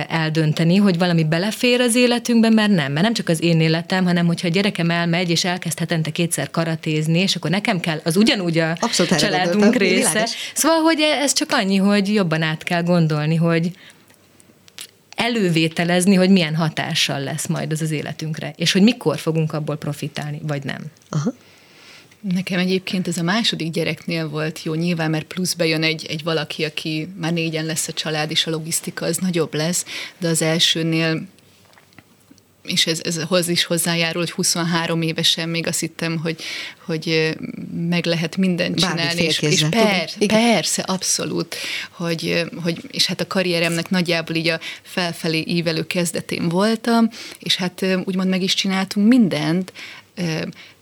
eldönteni, 0.08 0.76
hogy 0.76 0.98
valami 0.98 1.24
belefér 1.24 1.82
az 1.82 1.96
életünkbe, 1.96 2.50
mert 2.50 2.72
nem. 2.72 2.92
Mert 2.92 3.06
nem 3.06 3.14
csak 3.14 3.30
az 3.30 3.44
én 3.44 3.62
életem, 3.62 4.06
hanem 4.06 4.26
hogyha 4.26 4.48
a 4.48 4.52
gyerekem 4.52 4.90
elmegy, 4.90 5.30
és 5.30 5.44
elkezd 5.44 5.80
hetente 5.80 6.10
kétszer 6.10 6.50
karatézni, 6.52 7.20
és 7.20 7.36
akkor 7.36 7.50
nekem 7.50 7.80
kell, 7.80 8.00
az 8.04 8.18
ugyanúgy 8.18 8.58
a 8.58 8.78
Abszolút 8.80 9.16
családunk 9.16 9.76
része. 9.76 10.10
Világos. 10.10 10.32
Szóval, 10.54 10.82
hogy 10.82 11.00
ez 11.00 11.34
csak 11.34 11.52
annyi, 11.52 11.78
hogy 11.78 12.14
jobban 12.14 12.42
át 12.42 12.64
kell 12.64 12.84
gondolni, 12.84 13.36
hogy 13.36 13.72
elővételezni, 15.16 16.16
hogy 16.16 16.30
milyen 16.30 16.56
hatással 16.56 17.20
lesz 17.20 17.48
majd 17.48 17.72
az 17.72 17.82
az 17.82 17.92
életünkre, 17.92 18.54
és 18.58 18.72
hogy 18.72 18.82
mikor 18.82 19.20
fogunk 19.20 19.54
abból 19.54 19.76
profitálni, 19.76 20.40
vagy 20.48 20.64
nem. 20.64 20.82
Aha. 21.10 21.34
Nekem 22.34 22.60
egyébként 22.60 23.08
ez 23.08 23.18
a 23.18 23.24
második 23.24 23.72
gyereknél 23.72 24.30
volt 24.30 24.64
jó, 24.64 24.74
nyilván, 24.74 25.10
mert 25.10 25.26
plusz 25.26 25.54
bejön 25.54 25.84
egy, 25.84 26.06
egy 26.06 26.24
valaki, 26.24 26.64
aki 26.64 27.08
már 27.20 27.34
négyen 27.34 27.66
lesz 27.66 27.88
a 27.88 27.94
család, 27.94 28.32
és 28.32 28.46
a 28.46 28.50
logisztika 28.50 29.06
az 29.06 29.18
nagyobb 29.18 29.54
lesz, 29.54 29.86
de 30.18 30.28
az 30.28 30.42
elsőnél 30.42 31.28
és 32.66 32.86
ez, 32.88 33.02
ez 33.04 33.22
hoz 33.22 33.48
is 33.48 33.64
hozzájárul, 33.64 34.22
hogy 34.22 34.32
23 34.32 35.02
évesen 35.02 35.50
még 35.50 35.68
azt 35.68 35.80
hittem, 35.80 36.18
hogy, 36.18 36.42
hogy 36.86 37.36
meg 37.90 38.06
lehet 38.06 38.38
mindent 38.38 38.80
csinálni. 38.80 39.24
És, 39.24 39.40
és 39.40 39.66
per, 39.70 40.10
persze, 40.28 40.82
abszolút, 40.82 41.56
hogy, 41.92 42.44
hogy, 42.64 42.82
és 42.92 43.06
hát 43.06 43.22
a 43.22 43.28
karrieremnek 43.28 43.90
nagyjából 43.90 44.36
így 44.36 44.48
a 44.48 44.60
felfelé 44.82 45.44
ívelő 45.48 45.88
kezdetén 45.88 46.50
voltam, 46.50 47.10
és 47.40 47.56
hát 47.56 47.86
úgymond 48.04 48.30
meg 48.30 48.42
is 48.42 48.54
csináltunk 48.54 49.08
mindent, 49.08 49.74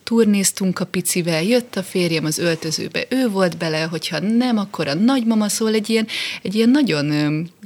turnéztunk 0.04 0.80
a 0.80 0.86
picivel, 0.86 1.44
jött 1.44 1.76
a 1.76 1.84
férjem 1.84 2.26
az 2.26 2.38
öltözőbe, 2.38 3.06
ő 3.10 3.30
volt 3.30 3.58
bele, 3.58 3.82
hogyha 3.82 4.20
nem, 4.20 4.58
akkor 4.58 4.88
a 4.88 4.94
nagymama 4.94 5.50
szól, 5.50 5.74
egy 5.74 5.90
ilyen, 5.90 6.08
egy 6.42 6.56
ilyen 6.56 6.70
nagyon 6.70 7.12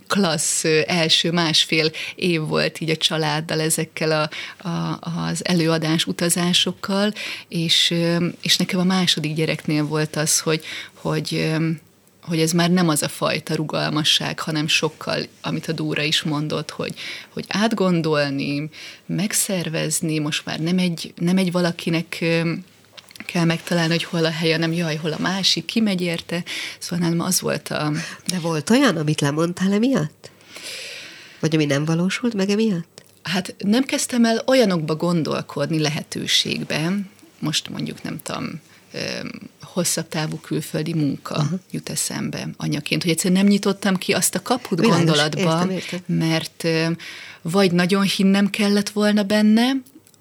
klassz 0.08 0.63
első 0.88 1.32
másfél 1.32 1.91
év 2.15 2.41
volt 2.41 2.80
így 2.80 2.89
a 2.89 2.95
családdal 2.95 3.60
ezekkel 3.60 4.12
a, 4.12 4.30
a, 4.67 5.00
az 5.28 5.45
előadás 5.45 6.06
utazásokkal, 6.06 7.13
és, 7.47 7.93
és 8.41 8.58
nekem 8.58 8.80
a 8.80 8.84
második 8.84 9.34
gyereknél 9.34 9.86
volt 9.86 10.15
az, 10.15 10.39
hogy, 10.39 10.63
hogy 10.93 11.52
hogy 12.28 12.40
ez 12.40 12.52
már 12.52 12.70
nem 12.72 12.90
az 12.90 13.04
a 13.04 13.08
fajta 13.08 13.56
rugalmasság, 13.56 14.40
hanem 14.40 14.68
sokkal, 14.68 15.26
amit 15.42 15.68
a 15.68 15.72
Dúra 15.72 16.02
is 16.02 16.24
mondott, 16.24 16.72
hogy, 16.72 16.94
hogy 17.30 17.46
átgondolni, 17.48 18.70
megszervezni, 19.06 20.20
most 20.20 20.46
már 20.46 20.60
nem 20.60 20.78
egy, 20.78 21.13
nem 21.16 21.38
egy 21.38 21.52
valakinek 21.52 22.26
kell 23.26 23.46
megtalálni, 23.46 23.92
hogy 23.92 24.04
hol 24.04 24.26
a 24.26 24.30
helye, 24.30 24.58
nem 24.58 24.74
jaj, 24.74 24.96
hol 24.96 25.12
a 25.12 25.22
másik, 25.22 25.66
ki 25.66 25.80
megy 25.80 26.02
érte. 26.02 26.44
Szóval 26.80 27.10
nem 27.10 27.20
az 27.20 27.42
volt 27.42 27.70
a... 27.70 27.92
De 28.28 28.40
volt 28.40 28.70
olyan, 28.70 28.98
amit 28.98 29.22
lemondtál 29.22 29.74
emiatt? 29.74 30.32
Vagy 31.40 31.56
ami 31.56 31.66
nem 31.66 31.86
valósult 31.86 32.34
meg 32.34 32.50
emiatt? 32.50 33.04
Hát 33.24 33.56
nem 33.58 33.84
kezdtem 33.84 34.26
el 34.26 34.44
olyanokba 34.46 34.96
gondolkodni 34.96 35.80
lehetőségben, 35.80 37.10
most 37.40 37.70
mondjuk 37.70 38.04
nem 38.04 38.20
tudom, 38.24 38.62
hosszabb 39.62 40.08
távú 40.08 40.40
külföldi 40.40 40.94
munka 40.94 41.36
uh-huh. 41.36 41.60
jut 41.72 41.90
eszembe 41.90 42.50
anyaként, 42.58 43.04
hogy 43.04 43.12
egyszerűen 43.12 43.40
nem 43.42 43.50
nyitottam 43.50 43.96
ki 43.96 44.14
azt 44.14 44.36
a 44.36 44.42
kaput 44.42 44.80
Világos, 44.80 44.98
gondolatba, 44.98 45.40
értem, 45.42 45.70
értem. 45.70 46.02
mert 46.06 46.68
vagy 47.42 47.72
nagyon 47.72 48.04
hinnem 48.04 48.50
kellett 48.50 48.90
volna 48.90 49.24
benne, 49.24 49.72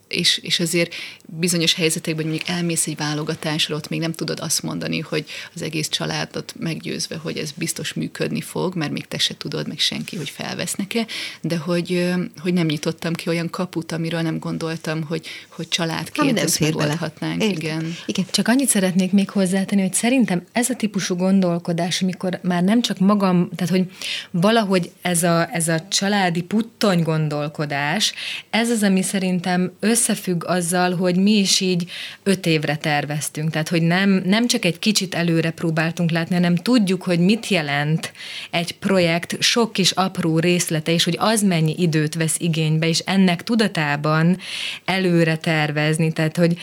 és, 0.09 0.39
és 0.39 0.61
azért 0.61 0.95
bizonyos 1.27 1.75
helyzetekben, 1.75 2.27
mondjuk 2.27 2.49
elmész 2.49 2.87
egy 2.87 2.97
válogatásra, 2.97 3.77
ott 3.77 3.89
még 3.89 4.01
nem 4.01 4.13
tudod 4.13 4.41
azt 4.41 4.63
mondani, 4.63 4.99
hogy 4.99 5.25
az 5.55 5.63
egész 5.63 5.89
családot 5.89 6.55
meggyőzve, 6.59 7.17
hogy 7.17 7.37
ez 7.37 7.51
biztos 7.53 7.93
működni 7.93 8.41
fog, 8.41 8.75
mert 8.75 8.93
még 8.93 9.09
te 9.09 9.19
se 9.19 9.37
tudod, 9.37 9.69
meg 9.69 9.79
senki, 9.79 10.17
hogy 10.17 10.31
felvesznek-e, 10.31 11.07
de 11.41 11.57
hogy, 11.57 12.15
hogy 12.39 12.53
nem 12.53 12.67
nyitottam 12.67 13.15
ki 13.15 13.29
olyan 13.29 13.51
kaput, 13.51 13.93
amiről 13.93 14.21
nem 14.21 14.39
gondoltam, 14.39 15.03
hogy, 15.03 15.27
hogy 15.49 15.69
családként 15.69 16.39
ezt 16.39 16.61
megoldhatnánk. 16.61 17.43
Igen. 17.43 17.97
Igen. 18.07 18.25
Csak 18.31 18.49
annyit 18.49 18.69
szeretnék 18.69 19.13
még 19.13 19.31
hozzátenni, 19.31 19.83
hogy 19.83 19.95
szerintem 19.95 20.45
ez 20.53 20.71
a 20.71 20.75
típusú 20.75 21.17
gondolkodás, 21.17 22.03
amikor 22.03 22.39
már 22.43 22.63
nem 22.63 22.83
csak 22.83 22.99
magam, 22.99 23.49
tehát 23.55 23.73
hogy 23.73 23.91
valahogy 24.31 24.91
ez 25.03 25.23
a, 25.23 25.55
ez 25.55 25.69
a 25.69 25.87
családi 25.89 26.43
puttony 26.43 27.03
gondolkodás, 27.03 28.15
ez 28.51 28.71
az, 28.71 28.83
ami 28.83 29.03
szerintem 29.03 29.73
összefügg 29.81 30.45
azzal, 30.47 30.95
hogy 30.97 31.16
mi 31.17 31.39
is 31.39 31.61
így 31.61 31.91
öt 32.23 32.47
évre 32.47 32.77
terveztünk. 32.77 33.51
Tehát, 33.51 33.69
hogy 33.69 33.83
nem, 33.83 34.23
nem 34.25 34.47
csak 34.47 34.65
egy 34.65 34.79
kicsit 34.79 35.15
előre 35.15 35.51
próbáltunk 35.51 36.11
látni, 36.11 36.35
hanem 36.35 36.57
tudjuk, 36.57 37.03
hogy 37.03 37.19
mit 37.19 37.49
jelent 37.49 38.13
egy 38.51 38.73
projekt 38.73 39.43
sok 39.43 39.73
kis 39.73 39.91
apró 39.91 40.39
részlete, 40.39 40.93
és 40.93 41.05
hogy 41.05 41.17
az 41.19 41.43
mennyi 41.43 41.75
időt 41.79 42.15
vesz 42.15 42.37
igénybe, 42.39 42.89
és 42.89 42.99
ennek 42.99 43.43
tudatában 43.43 44.39
előre 44.85 45.37
tervezni. 45.37 46.13
Tehát, 46.13 46.37
hogy 46.37 46.59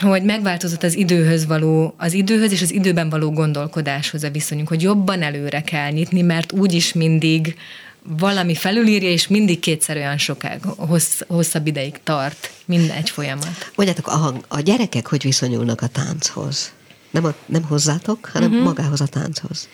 hogy 0.00 0.22
megváltozott 0.22 0.82
az 0.82 0.96
időhöz 0.96 1.46
való, 1.46 1.94
az 1.96 2.12
időhöz 2.12 2.52
és 2.52 2.62
az 2.62 2.72
időben 2.72 3.08
való 3.08 3.30
gondolkodáshoz 3.30 4.24
a 4.24 4.30
viszonyunk, 4.30 4.68
hogy 4.68 4.82
jobban 4.82 5.22
előre 5.22 5.60
kell 5.60 5.90
nyitni, 5.90 6.22
mert 6.22 6.52
úgyis 6.52 6.92
mindig 6.92 7.56
valami 8.18 8.54
felülírja, 8.54 9.08
és 9.08 9.28
mindig 9.28 9.60
kétszer 9.60 9.96
olyan 9.96 10.18
sokáig, 10.18 10.60
hossz, 10.64 11.20
hosszabb 11.26 11.66
ideig 11.66 12.00
tart 12.02 12.52
minden 12.64 12.96
egy 12.96 13.10
folyamat. 13.10 13.72
Mondjátok, 13.74 14.06
a, 14.06 14.34
a 14.48 14.60
gyerekek 14.60 15.08
hogy 15.08 15.22
viszonyulnak 15.22 15.80
a 15.80 15.86
tánchoz? 15.86 16.72
Nem, 17.10 17.24
a, 17.24 17.34
nem 17.46 17.62
hozzátok, 17.62 18.30
hanem 18.32 18.50
uh-huh. 18.50 18.64
magához 18.64 19.00
a 19.00 19.06
tánchoz. 19.06 19.68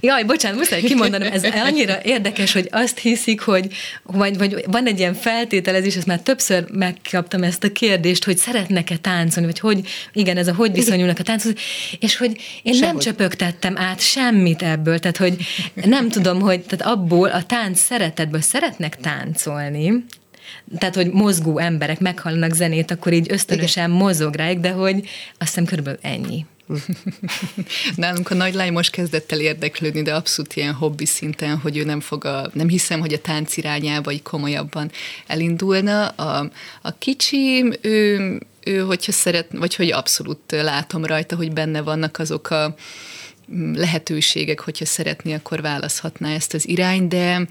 Jaj, 0.00 0.24
bocsánat, 0.24 0.58
muszáj 0.58 0.80
kimondanom, 0.80 1.32
ez 1.32 1.44
annyira 1.44 1.98
érdekes, 2.02 2.52
hogy 2.52 2.68
azt 2.70 2.98
hiszik, 2.98 3.40
hogy 3.40 3.66
vagy, 4.02 4.38
vagy 4.38 4.64
van 4.66 4.86
egy 4.86 4.98
ilyen 4.98 5.14
feltételezés, 5.14 5.96
ezt 5.96 6.06
már 6.06 6.20
többször 6.20 6.64
megkaptam 6.72 7.42
ezt 7.42 7.64
a 7.64 7.72
kérdést, 7.72 8.24
hogy 8.24 8.36
szeretnek-e 8.36 8.96
táncolni, 8.96 9.48
vagy 9.48 9.58
hogy, 9.58 9.88
igen, 10.12 10.36
ez 10.36 10.48
a 10.48 10.54
hogy 10.54 10.72
viszonyulnak 10.72 11.18
a 11.18 11.22
tánchoz, 11.22 11.52
és 12.00 12.16
hogy 12.16 12.40
én 12.62 12.74
Sehogy. 12.74 12.80
nem 12.80 12.98
csöpögtettem 12.98 13.76
át 13.76 14.00
semmit 14.00 14.62
ebből, 14.62 14.98
tehát 14.98 15.16
hogy 15.16 15.36
nem 15.74 16.08
tudom, 16.08 16.40
hogy 16.40 16.60
tehát 16.60 16.94
abból 16.94 17.28
a 17.28 17.42
tánc 17.42 17.80
szeretetből 17.80 18.40
szeretnek 18.40 18.96
táncolni, 18.96 20.04
tehát, 20.78 20.94
hogy 20.94 21.10
mozgó 21.10 21.58
emberek 21.58 22.00
meghallanak 22.00 22.52
zenét, 22.52 22.90
akkor 22.90 23.12
így 23.12 23.26
ösztönösen 23.30 23.88
Igen. 23.88 24.02
mozog 24.02 24.34
rájuk, 24.34 24.60
de 24.60 24.70
hogy 24.70 24.94
azt 25.38 25.48
hiszem 25.48 25.64
körülbelül 25.64 25.98
ennyi. 26.02 26.46
Nálunk 27.96 28.30
a 28.30 28.34
nagylány 28.34 28.72
most 28.72 28.90
kezdett 28.90 29.32
el 29.32 29.40
érdeklődni, 29.40 30.02
de 30.02 30.14
abszolút 30.14 30.56
ilyen 30.56 30.72
hobbi 30.72 31.06
szinten, 31.06 31.58
hogy 31.58 31.76
ő 31.76 31.84
nem 31.84 32.00
fog 32.00 32.24
a, 32.24 32.50
nem 32.52 32.68
hiszem, 32.68 33.00
hogy 33.00 33.12
a 33.12 33.20
tánc 33.20 33.56
irányába 33.56 34.12
így 34.12 34.22
komolyabban 34.22 34.90
elindulna. 35.26 36.08
A, 36.08 36.50
a 36.82 36.98
kicsi, 36.98 37.64
ő, 37.80 38.38
ő, 38.64 38.78
hogyha 38.78 39.12
szeret, 39.12 39.46
vagy 39.50 39.74
hogy 39.74 39.92
abszolút 39.92 40.38
látom 40.48 41.04
rajta, 41.04 41.36
hogy 41.36 41.52
benne 41.52 41.80
vannak 41.80 42.18
azok 42.18 42.50
a 42.50 42.74
lehetőségek, 43.74 44.60
hogyha 44.60 44.84
szeretné, 44.84 45.34
akkor 45.34 45.60
választhatná 45.60 46.34
ezt 46.34 46.54
az 46.54 46.68
irányt, 46.68 47.08
de 47.08 47.46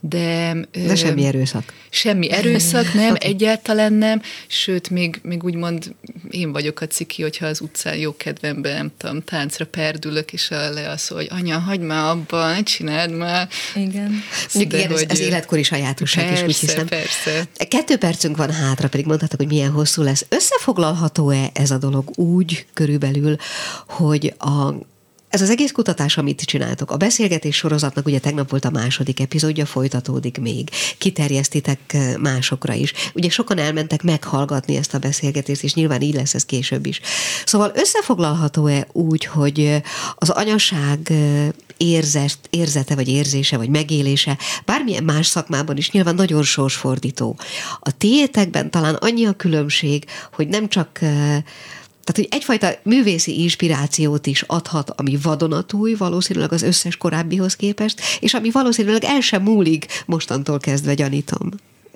de... 0.00 0.56
De 0.72 0.94
semmi 0.94 1.24
erőszak. 1.24 1.72
Semmi 1.90 2.30
erőszak, 2.30 2.94
nem, 2.94 3.14
okay. 3.14 3.28
egyáltalán 3.30 3.92
nem, 3.92 4.22
sőt, 4.46 4.90
még, 4.90 5.20
még 5.22 5.44
úgymond 5.44 5.94
én 6.30 6.52
vagyok 6.52 6.80
a 6.80 6.86
ciki, 6.86 7.22
hogyha 7.22 7.46
az 7.46 7.60
utcán 7.60 7.96
jó 7.96 8.16
kedvemben, 8.16 8.74
nem 8.74 8.92
tudom, 8.96 9.22
táncra 9.22 9.66
perdülök, 9.66 10.32
és 10.32 10.50
a 10.50 10.70
le 10.70 10.88
az, 10.88 11.06
hogy 11.06 11.26
anya, 11.30 11.58
hagyd 11.58 11.82
már 11.82 12.04
abba, 12.04 12.46
ne 12.46 12.62
csináld 12.62 13.16
már. 13.16 13.48
Igen. 13.74 14.22
De 14.54 14.60
igen, 14.60 14.90
hogy, 14.90 15.02
ez, 15.02 15.08
ez 15.08 15.20
életkori 15.20 15.62
sajátosság 15.62 16.26
persze, 16.26 16.44
is, 16.44 16.48
úgy 16.48 16.60
hiszem. 16.60 16.86
Persze. 16.86 17.44
Kettő 17.68 17.96
percünk 17.96 18.36
van 18.36 18.50
hátra, 18.52 18.88
pedig 18.88 19.06
mondhatok, 19.06 19.38
hogy 19.38 19.48
milyen 19.48 19.70
hosszú 19.70 20.02
lesz. 20.02 20.26
Összefoglalható-e 20.28 21.50
ez 21.52 21.70
a 21.70 21.78
dolog 21.78 22.18
úgy 22.18 22.66
körülbelül, 22.72 23.36
hogy 23.86 24.34
a 24.38 24.74
ez 25.30 25.40
az 25.40 25.50
egész 25.50 25.72
kutatás, 25.72 26.16
amit 26.16 26.42
csináltok, 26.42 26.90
a 26.90 26.96
beszélgetés 26.96 27.56
sorozatnak 27.56 28.06
ugye 28.06 28.18
tegnap 28.18 28.50
volt 28.50 28.64
a 28.64 28.70
második 28.70 29.20
epizódja, 29.20 29.66
folytatódik 29.66 30.38
még. 30.38 30.70
Kiterjesztitek 30.98 31.78
eh, 31.86 32.16
másokra 32.16 32.72
is. 32.72 32.92
Ugye 33.14 33.28
sokan 33.28 33.58
elmentek 33.58 34.02
meghallgatni 34.02 34.76
ezt 34.76 34.94
a 34.94 34.98
beszélgetést, 34.98 35.62
és 35.62 35.74
nyilván 35.74 36.00
így 36.00 36.14
lesz 36.14 36.34
ez 36.34 36.44
később 36.44 36.86
is. 36.86 37.00
Szóval 37.44 37.72
összefoglalható-e 37.74 38.86
úgy, 38.92 39.24
hogy 39.24 39.60
eh, 39.60 39.82
az 40.14 40.30
anyaság 40.30 40.98
eh, 41.10 41.48
érzest, 41.76 42.38
érzete, 42.50 42.94
vagy 42.94 43.08
érzése, 43.08 43.56
vagy 43.56 43.68
megélése, 43.68 44.38
bármilyen 44.64 45.04
más 45.04 45.26
szakmában 45.26 45.76
is 45.76 45.90
nyilván 45.90 46.14
nagyon 46.14 46.42
sorsfordító. 46.42 47.38
A 47.80 47.96
tiétekben 47.96 48.70
talán 48.70 48.94
annyi 48.94 49.26
a 49.26 49.32
különbség, 49.32 50.04
hogy 50.32 50.48
nem 50.48 50.68
csak 50.68 51.00
tehát, 52.12 52.28
hogy 52.28 52.38
egyfajta 52.40 52.78
művészi 52.82 53.42
inspirációt 53.42 54.26
is 54.26 54.42
adhat, 54.42 54.90
ami 54.96 55.18
vadonatúj, 55.22 55.94
valószínűleg 55.94 56.52
az 56.52 56.62
összes 56.62 56.96
korábbihoz 56.96 57.56
képest, 57.56 58.00
és 58.20 58.34
ami 58.34 58.50
valószínűleg 58.50 59.04
el 59.04 59.20
sem 59.20 59.42
múlik 59.42 59.86
mostantól 60.06 60.58
kezdve, 60.58 60.94
gyanítom. 60.94 61.50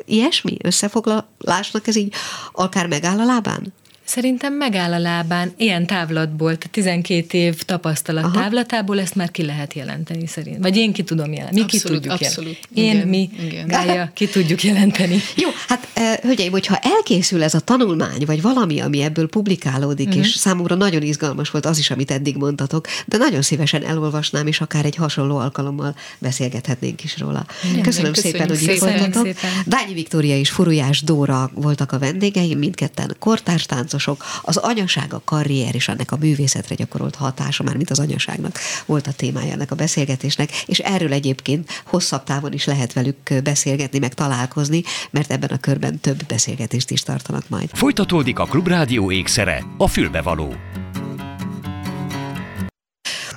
Ilyesmi 0.05 0.57
összefoglalásnak 0.63 1.87
ez 1.87 1.97
így 1.97 2.13
akár 2.53 2.87
megáll 2.87 3.19
a 3.19 3.25
lábán? 3.25 3.73
Szerintem 4.05 4.55
megáll 4.55 4.93
a 4.93 4.99
lábán 4.99 5.53
ilyen 5.57 5.87
távlatból, 5.87 6.57
tehát 6.57 6.71
12 6.71 7.39
év 7.39 7.63
tapasztalat 7.63 8.25
Aha. 8.25 8.41
távlatából 8.41 9.01
ezt 9.01 9.15
már 9.15 9.31
ki 9.31 9.43
lehet 9.45 9.75
jelenteni 9.75 10.27
szerint. 10.27 10.59
Vagy 10.59 10.77
én 10.77 10.93
ki 10.93 11.03
tudom 11.03 11.33
jelenteni. 11.33 11.61
Mi 11.61 11.63
abszolút, 11.63 12.01
ki 12.01 12.09
tudjuk 12.09 12.13
abszolút. 12.13 12.59
Én, 12.75 12.95
igen, 12.95 13.09
mi, 13.09 13.31
igen. 13.47 13.67
Gája, 13.67 14.11
ki 14.15 14.27
tudjuk 14.27 14.63
jelenteni. 14.63 15.21
Jó, 15.43 15.49
hát 15.69 15.89
hölgyeim, 16.23 16.51
hogyha 16.51 16.77
elkészül 16.77 17.43
ez 17.43 17.55
a 17.55 17.61
tanulmány, 17.61 18.23
vagy 18.27 18.43
valami, 18.43 18.81
ami 18.81 19.03
ebből 19.03 19.29
publikálódik, 19.29 20.09
uh-huh. 20.09 20.23
és 20.23 20.31
számomra 20.31 20.75
nagyon 20.75 21.03
izgalmas 21.03 21.51
volt 21.51 21.67
az 21.67 21.79
is, 21.79 21.91
amit 21.91 22.11
eddig 22.11 22.37
mondtatok, 22.37 22.87
de 23.07 23.17
nagyon 23.17 23.43
szívesen 23.43 23.85
elolvasnám, 23.85 24.47
és 24.47 24.61
akár 24.61 24.85
egy 24.85 24.97
hasonló 24.97 25.37
alkalommal 25.37 25.97
beszélgethetnénk 26.19 27.05
is 27.05 27.19
róla. 27.19 27.47
Igen, 27.71 27.83
köszönöm 27.83 28.15
szépen, 28.15 28.49
hogy 28.49 28.63
itt 28.63 28.79
voltatok. 28.79 29.29
Dányi 29.67 29.93
Viktória 29.95 30.37
és 30.37 30.51
Furujás 30.51 31.03
Dóra 31.03 31.51
voltak 31.55 31.93
a 31.93 31.99
vendégeim, 31.99 32.59
mindketten 32.59 33.17
kortárs 33.19 33.67
táncosok, 33.95 34.25
az 34.43 34.57
anyaság, 34.57 35.15
a 35.15 35.23
karrier 35.25 35.75
és 35.75 35.89
ennek 35.89 36.13
a 36.13 36.17
művészetre 36.17 36.75
gyakorolt 36.75 37.15
hatása, 37.15 37.63
már 37.63 37.77
mint 37.77 37.91
az 37.91 37.99
anyaságnak 37.99 38.59
volt 38.87 39.07
a 39.07 39.13
témája 39.13 39.53
ennek 39.53 39.71
a 39.71 39.75
beszélgetésnek, 39.75 40.51
és 40.67 40.79
erről 40.79 41.13
egyébként 41.13 41.83
hosszabb 41.87 42.25
távon 42.25 42.53
is 42.53 42.65
lehet 42.65 42.93
velük 42.93 43.43
beszélgetni, 43.45 43.99
meg 43.99 44.15
találkozni, 44.15 44.83
mert 45.11 45.31
ebben 45.31 45.51
a 45.51 45.59
körben 45.59 45.99
több 45.99 46.27
beszélgetést 46.27 46.91
is 46.91 47.03
tartanak 47.03 47.49
majd. 47.49 47.71
Folytatódik 47.73 48.39
a 48.39 48.45
Klubrádió 48.45 49.11
ékszere, 49.11 49.65
a 49.79 49.87
fülbevaló 49.87 50.55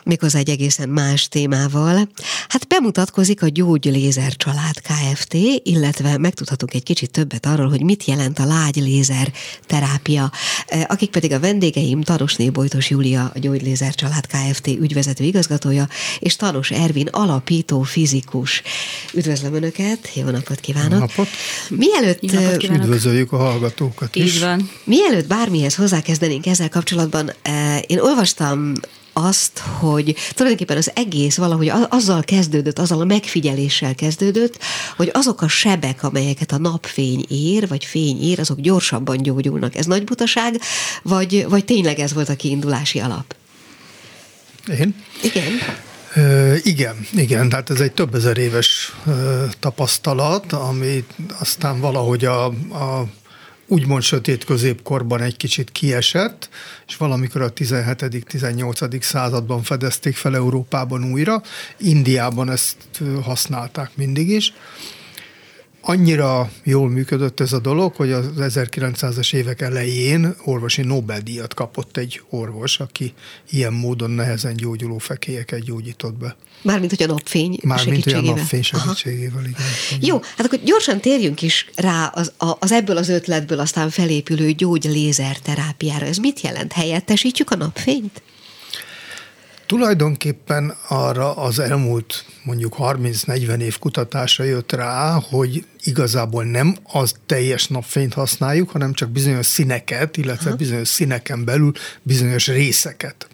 méghozzá 0.07 0.39
egy 0.39 0.49
egészen 0.49 0.89
más 0.89 1.27
témával. 1.27 2.07
Hát 2.47 2.67
bemutatkozik 2.67 3.41
a 3.41 3.47
Gyógylézer 3.47 4.35
Család 4.35 4.81
Kft., 4.81 5.33
illetve 5.63 6.17
megtudhatunk 6.17 6.73
egy 6.73 6.83
kicsit 6.83 7.11
többet 7.11 7.45
arról, 7.45 7.69
hogy 7.69 7.83
mit 7.83 8.05
jelent 8.05 8.39
a 8.39 8.45
lágy 8.45 8.75
lézer 8.75 9.31
terápia. 9.65 10.31
Eh, 10.65 10.83
akik 10.87 11.09
pedig 11.09 11.31
a 11.31 11.39
vendégeim, 11.39 12.01
Tanosné 12.01 12.49
Bojtos 12.49 12.89
Júlia, 12.89 13.31
a 13.35 13.39
Gyógylézer 13.39 13.95
Család 13.95 14.27
Kft. 14.27 14.67
ügyvezető 14.67 15.23
igazgatója, 15.23 15.87
és 16.19 16.35
Tanos 16.35 16.71
Ervin, 16.71 17.07
alapító 17.07 17.81
fizikus. 17.81 18.61
Üdvözlöm 19.13 19.53
Önöket, 19.53 20.09
jó 20.13 20.29
napot 20.29 20.59
kívánok! 20.59 20.91
Jó 20.91 20.97
napot! 20.99 21.27
Mielőtt, 21.69 22.31
jó 22.31 22.39
napot 22.39 22.57
kívánok. 22.57 22.83
Üdvözöljük 22.83 23.31
a 23.31 23.37
hallgatókat 23.37 24.15
is. 24.15 24.35
Így 24.35 24.39
van. 24.39 24.69
Mielőtt 24.83 25.27
bármihez 25.27 25.75
hozzákezdenénk 25.75 26.45
ezzel 26.45 26.69
kapcsolatban, 26.69 27.31
eh, 27.41 27.81
én 27.87 27.99
olvastam 27.99 28.73
azt, 29.17 29.59
hogy 29.59 30.15
tulajdonképpen 30.31 30.77
az 30.77 30.91
egész 30.95 31.37
valahogy 31.37 31.71
azzal 31.89 32.23
kezdődött, 32.23 32.79
azzal 32.79 33.01
a 33.01 33.05
megfigyeléssel 33.05 33.95
kezdődött, 33.95 34.59
hogy 34.95 35.09
azok 35.13 35.41
a 35.41 35.47
sebek, 35.47 36.03
amelyeket 36.03 36.51
a 36.51 36.57
napfény 36.57 37.25
ér, 37.29 37.67
vagy 37.67 37.85
fény 37.85 38.23
ér, 38.23 38.39
azok 38.39 38.59
gyorsabban 38.59 39.17
gyógyulnak. 39.17 39.75
Ez 39.75 39.85
nagy 39.85 40.03
butaság, 40.03 40.61
vagy, 41.03 41.45
vagy 41.49 41.65
tényleg 41.65 41.99
ez 41.99 42.13
volt 42.13 42.29
a 42.29 42.35
kiindulási 42.35 42.99
alap? 42.99 43.35
Én? 44.79 44.95
Igen. 45.23 45.51
Ö, 46.15 46.55
igen, 46.63 47.07
igen, 47.13 47.49
tehát 47.49 47.69
ez 47.69 47.79
egy 47.79 47.91
több 47.91 48.15
ezer 48.15 48.37
éves 48.37 48.93
ö, 49.07 49.43
tapasztalat, 49.59 50.53
ami 50.53 51.05
aztán 51.39 51.79
valahogy 51.79 52.25
a, 52.25 52.45
a 52.45 53.07
úgymond 53.67 54.01
sötét 54.01 54.43
középkorban 54.43 55.21
egy 55.21 55.37
kicsit 55.37 55.71
kiesett, 55.71 56.49
és 56.87 56.97
valamikor 56.97 57.41
a 57.41 57.53
17.-18. 57.53 59.01
században 59.01 59.63
fedezték 59.63 60.15
fel 60.15 60.35
Európában 60.35 61.11
újra. 61.11 61.41
Indiában 61.77 62.51
ezt 62.51 62.77
használták 63.23 63.91
mindig 63.95 64.29
is 64.29 64.53
annyira 65.89 66.51
jól 66.63 66.89
működött 66.89 67.39
ez 67.39 67.53
a 67.53 67.59
dolog, 67.59 67.95
hogy 67.95 68.11
az 68.11 68.25
1900-es 68.37 69.33
évek 69.33 69.61
elején 69.61 70.35
orvosi 70.45 70.81
Nobel-díjat 70.81 71.53
kapott 71.53 71.97
egy 71.97 72.21
orvos, 72.29 72.79
aki 72.79 73.13
ilyen 73.49 73.73
módon 73.73 74.11
nehezen 74.11 74.55
gyógyuló 74.55 74.97
fekélyeket 74.97 75.63
gyógyított 75.63 76.17
be. 76.17 76.35
Mármint, 76.61 76.89
hogy 76.89 77.03
a 77.03 77.07
napfény 77.07 77.57
Mármint, 77.63 78.03
hogy 78.03 78.13
a 78.13 78.21
napfény 78.21 78.61
segítségével, 78.61 79.45
igen, 79.45 79.65
igen. 79.89 79.99
Jó, 80.01 80.19
hát 80.37 80.45
akkor 80.45 80.59
gyorsan 80.63 80.99
térjünk 80.99 81.41
is 81.41 81.69
rá 81.75 82.05
az, 82.05 82.31
az 82.59 82.71
ebből 82.71 82.97
az 82.97 83.09
ötletből 83.09 83.59
aztán 83.59 83.89
felépülő 83.89 84.51
gyógylézer 84.51 85.39
terápiára. 85.39 86.05
Ez 86.05 86.17
mit 86.17 86.41
jelent? 86.41 86.73
Helyettesítjük 86.73 87.51
a 87.51 87.55
napfényt? 87.55 88.21
Tulajdonképpen 89.67 90.75
arra 90.87 91.35
az 91.35 91.59
elmúlt 91.59 92.25
mondjuk 92.43 92.75
30-40 92.77 93.59
év 93.59 93.79
kutatása 93.79 94.43
jött 94.43 94.71
rá, 94.71 95.21
hogy 95.29 95.65
igazából 95.83 96.43
nem 96.43 96.75
az 96.83 97.13
teljes 97.25 97.67
napfényt 97.67 98.13
használjuk, 98.13 98.69
hanem 98.69 98.93
csak 98.93 99.09
bizonyos 99.09 99.45
színeket, 99.45 100.17
illetve 100.17 100.47
Aha. 100.47 100.57
bizonyos 100.57 100.87
színeken 100.87 101.45
belül 101.45 101.71
bizonyos 102.01 102.47
részeket. 102.47 103.27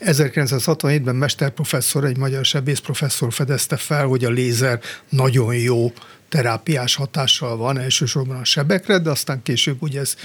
1967-ben 0.00 1.16
mesterprofesszor, 1.16 2.04
egy 2.04 2.16
magyar 2.16 2.44
sebész 2.44 2.78
professzor 2.78 3.32
fedezte 3.32 3.76
fel, 3.76 4.06
hogy 4.06 4.24
a 4.24 4.30
lézer 4.30 4.80
nagyon 5.08 5.54
jó 5.54 5.92
terápiás 6.28 6.94
hatással 6.94 7.56
van, 7.56 7.78
elsősorban 7.78 8.36
a 8.36 8.44
sebekre, 8.44 8.98
de 8.98 9.10
aztán 9.10 9.42
később 9.42 9.82
ugye 9.82 10.00
ez 10.00 10.16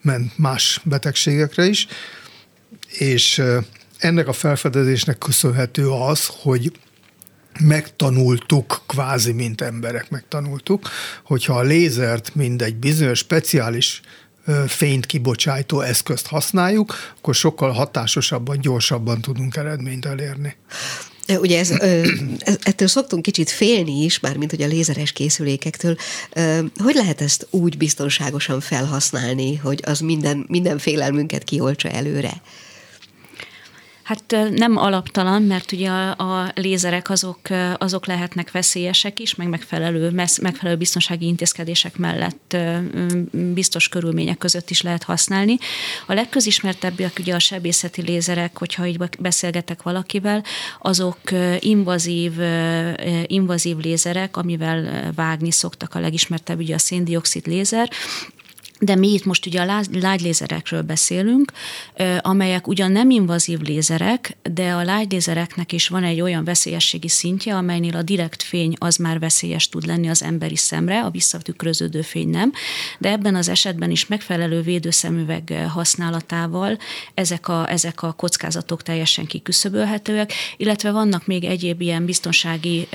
ment 0.00 0.38
más 0.38 0.80
betegségekre 0.84 1.64
is, 1.64 1.86
és 2.98 3.42
ennek 3.98 4.28
a 4.28 4.32
felfedezésnek 4.32 5.18
köszönhető 5.18 5.90
az, 5.90 6.30
hogy 6.42 6.72
megtanultuk, 7.60 8.82
kvázi 8.86 9.32
mint 9.32 9.60
emberek 9.60 10.10
megtanultuk, 10.10 10.88
hogyha 11.24 11.54
a 11.54 11.62
lézert 11.62 12.34
mint 12.34 12.62
egy 12.62 12.76
bizonyos 12.76 13.18
speciális 13.18 14.00
fényt 14.66 15.06
kibocsájtó 15.06 15.80
eszközt 15.80 16.26
használjuk, 16.26 16.94
akkor 17.18 17.34
sokkal 17.34 17.70
hatásosabban, 17.70 18.60
gyorsabban 18.60 19.20
tudunk 19.20 19.56
eredményt 19.56 20.04
elérni. 20.04 20.56
Ugye 21.28 21.58
ez, 21.58 21.70
ettől 22.62 22.88
szoktunk 22.88 23.22
kicsit 23.22 23.50
félni 23.50 24.04
is, 24.04 24.20
mármint 24.20 24.50
hogy 24.50 24.62
a 24.62 24.66
lézeres 24.66 25.12
készülékektől. 25.12 25.96
Hogy 26.76 26.94
lehet 26.94 27.20
ezt 27.20 27.46
úgy 27.50 27.76
biztonságosan 27.76 28.60
felhasználni, 28.60 29.56
hogy 29.56 29.80
az 29.84 30.00
minden, 30.00 30.44
minden 30.48 30.78
félelmünket 30.78 31.44
kioltsa 31.44 31.88
előre? 31.88 32.42
Hát 34.06 34.36
nem 34.54 34.76
alaptalan, 34.76 35.42
mert 35.42 35.72
ugye 35.72 35.90
a, 35.90 36.10
a 36.10 36.52
lézerek 36.54 37.10
azok, 37.10 37.40
azok 37.76 38.06
lehetnek 38.06 38.50
veszélyesek 38.50 39.20
is, 39.20 39.34
meg 39.34 39.48
megfelelő, 39.48 40.10
megfelelő 40.42 40.76
biztonsági 40.76 41.26
intézkedések 41.26 41.96
mellett 41.96 42.56
biztos 43.30 43.88
körülmények 43.88 44.38
között 44.38 44.70
is 44.70 44.82
lehet 44.82 45.02
használni. 45.02 45.58
A 46.06 46.12
legközismertebbek 46.12 47.18
ugye 47.18 47.34
a 47.34 47.38
sebészeti 47.38 48.02
lézerek, 48.02 48.58
hogyha 48.58 48.86
így 48.86 48.98
beszélgetek 49.18 49.82
valakivel, 49.82 50.44
azok 50.80 51.20
invazív, 51.58 52.32
invazív 53.26 53.76
lézerek, 53.76 54.36
amivel 54.36 55.10
vágni 55.14 55.50
szoktak 55.50 55.94
a 55.94 56.00
legismertebb 56.00 56.58
ugye 56.58 56.74
a 56.74 56.78
széndiokszid 56.78 57.46
lézer, 57.46 57.90
de 58.78 58.94
mi 58.94 59.12
itt 59.12 59.24
most 59.24 59.46
ugye 59.46 59.60
a 59.60 59.82
lágylézerekről 59.92 60.82
beszélünk, 60.82 61.52
amelyek 62.20 62.66
ugyan 62.66 62.92
nem 62.92 63.10
invazív 63.10 63.60
lézerek, 63.60 64.36
de 64.52 64.72
a 64.72 64.82
lágylézereknek 64.82 65.72
is 65.72 65.88
van 65.88 66.04
egy 66.04 66.20
olyan 66.20 66.44
veszélyességi 66.44 67.08
szintje, 67.08 67.54
amelynél 67.54 67.96
a 67.96 68.02
direkt 68.02 68.42
fény 68.42 68.74
az 68.78 68.96
már 68.96 69.18
veszélyes 69.18 69.68
tud 69.68 69.86
lenni 69.86 70.08
az 70.08 70.22
emberi 70.22 70.56
szemre, 70.56 71.04
a 71.04 71.10
visszatükröződő 71.10 72.02
fény 72.02 72.28
nem, 72.28 72.52
de 72.98 73.10
ebben 73.10 73.34
az 73.34 73.48
esetben 73.48 73.90
is 73.90 74.06
megfelelő 74.06 74.60
védőszemüveg 74.60 75.68
használatával 75.68 76.78
ezek 77.14 77.48
a, 77.48 77.70
ezek 77.70 78.02
a 78.02 78.12
kockázatok 78.12 78.82
teljesen 78.82 79.26
kiküszöbölhetőek, 79.26 80.32
illetve 80.56 80.90
vannak 80.90 81.26
még 81.26 81.44
egyéb 81.44 81.80
ilyen 81.80 82.04
biztonsági 82.04 82.88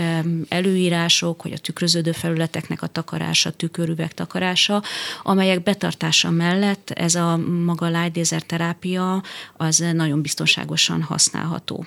előírások, 0.49 1.41
hogy 1.41 1.51
a 1.51 1.57
tükröződő 1.57 2.11
felületeknek 2.11 2.81
a 2.81 2.87
takarása, 2.87 3.51
tükörüveg 3.51 4.13
takarása, 4.13 4.83
amelyek 5.23 5.61
betartása 5.71 6.29
mellett 6.29 6.89
ez 6.89 7.15
a 7.15 7.37
maga 7.65 7.89
lágylézer 7.89 8.41
terápia 8.41 9.23
az 9.57 9.83
nagyon 9.93 10.21
biztonságosan 10.21 11.01
használható. 11.01 11.85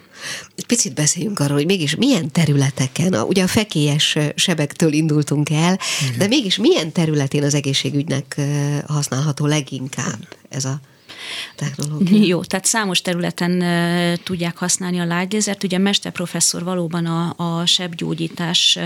Egy 0.56 0.66
picit 0.66 0.94
beszéljünk 0.94 1.38
arról, 1.38 1.56
hogy 1.56 1.66
mégis 1.66 1.94
milyen 1.94 2.30
területeken, 2.30 3.12
a, 3.12 3.22
ugye 3.22 3.42
a 3.42 3.46
fekélyes 3.46 4.18
sebektől 4.34 4.92
indultunk 4.92 5.50
el, 5.50 5.78
Igen. 6.02 6.18
de 6.18 6.26
mégis 6.26 6.56
milyen 6.56 6.92
területén 6.92 7.42
az 7.42 7.54
egészségügynek 7.54 8.40
használható 8.86 9.46
leginkább 9.46 10.28
ez 10.48 10.64
a 10.64 10.80
technológia. 11.56 12.26
Jó, 12.26 12.42
tehát 12.42 12.64
számos 12.64 13.02
területen 13.02 13.62
tudják 14.22 14.56
használni 14.56 14.98
a 14.98 15.04
lágylézert. 15.04 15.64
Ugye 15.64 15.76
a 15.76 15.80
mesterprofesszor 15.80 16.64
valóban 16.64 17.06
a, 17.06 17.34
a 17.36 17.66
sebgyógyítás 17.66 18.78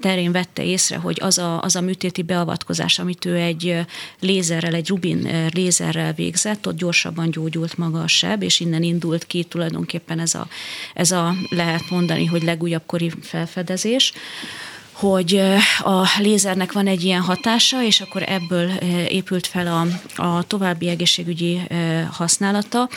terén 0.00 0.32
vette 0.32 0.64
észre, 0.64 0.96
hogy 0.96 1.18
az 1.20 1.38
a, 1.38 1.60
az 1.60 1.76
a 1.76 1.80
műtéti 1.80 2.22
beavatkozás, 2.22 2.98
amit 2.98 3.24
ő 3.24 3.36
egy 3.36 3.86
lézerrel, 4.20 4.74
egy 4.74 4.88
rubin 4.88 5.48
lézerrel 5.54 6.12
végzett, 6.12 6.66
ott 6.66 6.76
gyorsabban 6.76 7.30
gyógyult 7.30 7.78
maga 7.78 8.02
a 8.02 8.06
seb, 8.06 8.42
és 8.42 8.60
innen 8.60 8.82
indult 8.82 9.26
ki 9.26 9.44
tulajdonképpen 9.44 10.18
ez 10.18 10.34
a, 10.34 10.48
ez 10.94 11.10
a 11.10 11.34
lehet 11.48 11.90
mondani, 11.90 12.26
hogy 12.26 12.42
legújabb 12.42 12.82
kori 12.86 13.12
felfedezés 13.20 14.12
hogy 15.02 15.42
a 15.78 16.06
lézernek 16.18 16.72
van 16.72 16.86
egy 16.86 17.04
ilyen 17.04 17.20
hatása, 17.20 17.82
és 17.82 18.00
akkor 18.00 18.22
ebből 18.26 18.70
épült 19.08 19.46
fel 19.46 19.66
a, 19.66 19.86
a 20.22 20.42
további 20.42 20.88
egészségügyi 20.88 21.60
használata. 22.10 22.88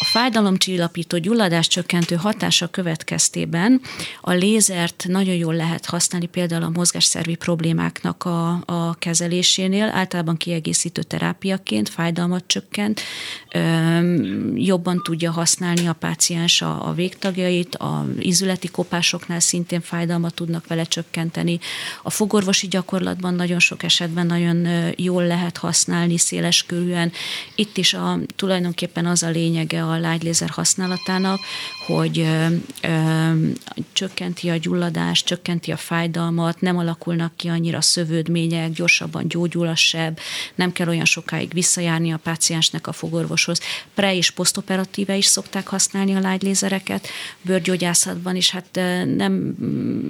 A 0.00 0.04
fájdalomcsillapító 0.04 1.18
gyulladás 1.18 1.66
csökkentő 1.66 2.14
hatása 2.16 2.66
következtében 2.66 3.80
a 4.20 4.32
lézert 4.32 5.04
nagyon 5.08 5.34
jól 5.34 5.54
lehet 5.54 5.86
használni 5.86 6.26
például 6.26 6.62
a 6.62 6.68
mozgásszervi 6.68 7.34
problémáknak 7.34 8.24
a, 8.24 8.62
a 8.66 8.94
kezelésénél, 8.98 9.90
általában 9.94 10.36
kiegészítő 10.36 11.02
terápiaként, 11.02 11.88
fájdalmat 11.88 12.44
csökkent, 12.46 13.00
jobban 14.54 15.02
tudja 15.02 15.30
használni 15.30 15.86
a 15.86 15.92
páciens 15.92 16.62
a, 16.62 16.88
a 16.88 16.92
végtagjait, 16.92 17.74
a 17.74 18.06
izületi 18.18 18.68
kopásoknál 18.68 19.40
szintén 19.40 19.80
fájdalmat 19.80 20.34
tudnak 20.34 20.66
vele 20.66 20.84
csökkenteni. 20.84 21.58
A 22.02 22.10
fogorvosi 22.10 22.66
gyakorlatban 22.66 23.34
nagyon 23.34 23.58
sok 23.58 23.82
esetben 23.82 24.26
nagyon 24.26 24.68
jól 24.96 25.26
lehet 25.26 25.56
használni 25.56 26.18
széleskörűen. 26.18 27.12
Itt 27.54 27.76
is 27.76 27.94
a, 27.94 28.18
tulajdonképpen 28.36 29.06
az 29.06 29.22
a 29.22 29.27
a 29.28 29.30
lényege 29.30 29.84
a 29.84 29.98
lágylézer 29.98 30.48
használatának, 30.48 31.40
hogy 31.88 32.18
ö, 32.18 32.46
ö, 32.82 33.32
csökkenti 33.92 34.48
a 34.48 34.56
gyulladást, 34.56 35.26
csökkenti 35.26 35.72
a 35.72 35.76
fájdalmat, 35.76 36.60
nem 36.60 36.78
alakulnak 36.78 37.36
ki 37.36 37.48
annyira 37.48 37.80
szövődmények, 37.80 38.72
gyorsabban 38.72 39.28
gyógyul 39.28 39.66
a 39.66 39.74
seb, 39.74 40.18
nem 40.54 40.72
kell 40.72 40.88
olyan 40.88 41.04
sokáig 41.04 41.52
visszajárni 41.52 42.12
a 42.12 42.16
páciensnek 42.16 42.86
a 42.86 42.92
fogorvoshoz. 42.92 43.60
Pre- 43.94 44.14
és 44.14 44.30
posztoperatíve 44.30 45.16
is 45.16 45.24
szokták 45.24 45.68
használni 45.68 46.14
a 46.14 46.20
lágylézereket, 46.20 47.08
bőrgyógyászatban 47.42 48.36
is, 48.36 48.50
hát 48.50 48.80
nem 49.16 49.54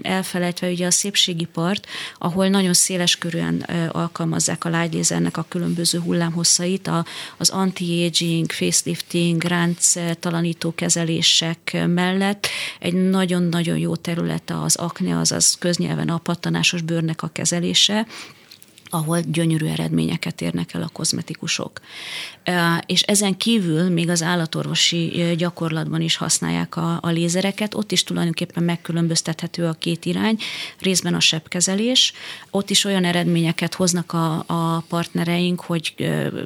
elfelejtve 0.02 0.70
ugye 0.70 0.86
a 0.86 0.90
szépségipart, 0.90 1.86
ahol 2.18 2.48
nagyon 2.48 2.74
széles 2.74 3.16
körűen 3.16 3.60
alkalmazzák 3.88 4.64
a 4.64 4.68
lágylézernek 4.68 5.36
a 5.36 5.46
különböző 5.48 5.98
hullámhosszait, 5.98 6.90
az 7.36 7.48
anti-aging, 7.50 8.52
facelift 8.52 8.84
lifting, 8.84 9.42
ránc 9.42 9.92
talanító 10.20 10.74
kezelések 10.74 11.67
mellett. 11.72 12.46
Egy 12.78 12.94
nagyon-nagyon 12.94 13.78
jó 13.78 13.96
terület 13.96 14.50
az 14.50 14.76
akne, 14.76 15.18
azaz 15.18 15.54
köznyelven 15.58 16.08
a 16.08 16.18
pattanásos 16.18 16.82
bőrnek 16.82 17.22
a 17.22 17.28
kezelése, 17.32 18.06
ahol 18.90 19.20
gyönyörű 19.20 19.66
eredményeket 19.66 20.40
érnek 20.40 20.74
el 20.74 20.82
a 20.82 20.88
kozmetikusok. 20.92 21.80
És 22.86 23.02
ezen 23.02 23.36
kívül 23.36 23.88
még 23.88 24.08
az 24.08 24.22
állatorvosi 24.22 25.34
gyakorlatban 25.36 26.00
is 26.00 26.16
használják 26.16 26.76
a, 26.76 26.98
a 27.02 27.08
lézereket, 27.08 27.74
ott 27.74 27.92
is 27.92 28.04
tulajdonképpen 28.04 28.62
megkülönböztethető 28.62 29.66
a 29.66 29.72
két 29.72 30.04
irány, 30.04 30.38
részben 30.80 31.14
a 31.14 31.20
sebkezelés, 31.20 32.12
ott 32.50 32.70
is 32.70 32.84
olyan 32.84 33.04
eredményeket 33.04 33.74
hoznak 33.74 34.12
a, 34.12 34.44
a 34.46 34.84
partnereink, 34.88 35.60
hogy 35.60 35.94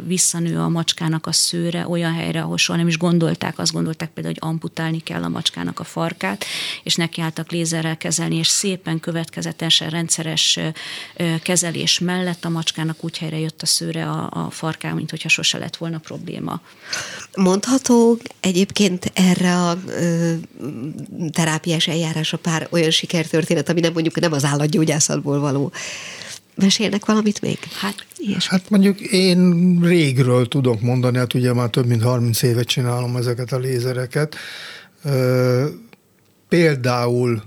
visszanő 0.06 0.58
a 0.58 0.68
macskának 0.68 1.26
a 1.26 1.32
szőre 1.32 1.88
olyan 1.88 2.12
helyre, 2.12 2.42
ahol 2.42 2.58
soha 2.58 2.78
nem 2.78 2.88
is 2.88 2.98
gondolták, 2.98 3.58
azt 3.58 3.72
gondolták 3.72 4.10
például, 4.10 4.34
hogy 4.40 4.50
amputálni 4.50 4.98
kell 4.98 5.22
a 5.22 5.28
macskának 5.28 5.80
a 5.80 5.84
farkát, 5.84 6.44
és 6.82 6.94
nekiálltak 6.94 7.50
lézerrel 7.50 7.96
kezelni, 7.96 8.36
és 8.36 8.46
szépen 8.46 9.00
következetesen 9.00 9.90
rendszeres 9.90 10.58
kezelés 11.42 11.98
mellett 11.98 12.31
lett 12.32 12.44
a 12.44 12.48
macskának 12.48 13.04
úgy 13.04 13.18
helyre 13.18 13.38
jött 13.38 13.62
a 13.62 13.66
szőre 13.66 14.10
a, 14.10 14.28
a 14.32 14.50
farká, 14.50 14.92
mint 14.92 15.10
hogyha 15.10 15.28
sose 15.28 15.58
lett 15.58 15.76
volna 15.76 15.98
probléma. 15.98 16.60
Mondható 17.36 18.18
egyébként 18.40 19.12
erre 19.14 19.56
a 19.56 19.78
ö, 19.86 20.34
terápiás 21.32 21.88
eljárásra 21.88 22.38
pár 22.38 22.68
olyan 22.70 22.90
sikertörténet, 22.90 23.68
ami 23.68 23.80
nem 23.80 23.92
mondjuk 23.92 24.20
nem 24.20 24.32
az 24.32 24.44
állatgyógyászatból 24.44 25.40
való. 25.40 25.72
Mesélnek 26.54 27.04
valamit 27.06 27.40
még? 27.40 27.58
Hát, 27.80 27.94
hát 28.48 28.70
mondjuk 28.70 29.00
én 29.00 29.78
régről 29.82 30.48
tudok 30.48 30.80
mondani, 30.80 31.18
hát 31.18 31.34
ugye 31.34 31.52
már 31.52 31.68
több 31.70 31.86
mint 31.86 32.02
30 32.02 32.42
évet 32.42 32.66
csinálom 32.66 33.16
ezeket 33.16 33.52
a 33.52 33.58
lézereket. 33.58 34.36
Ö, 35.04 35.66
például 36.48 37.42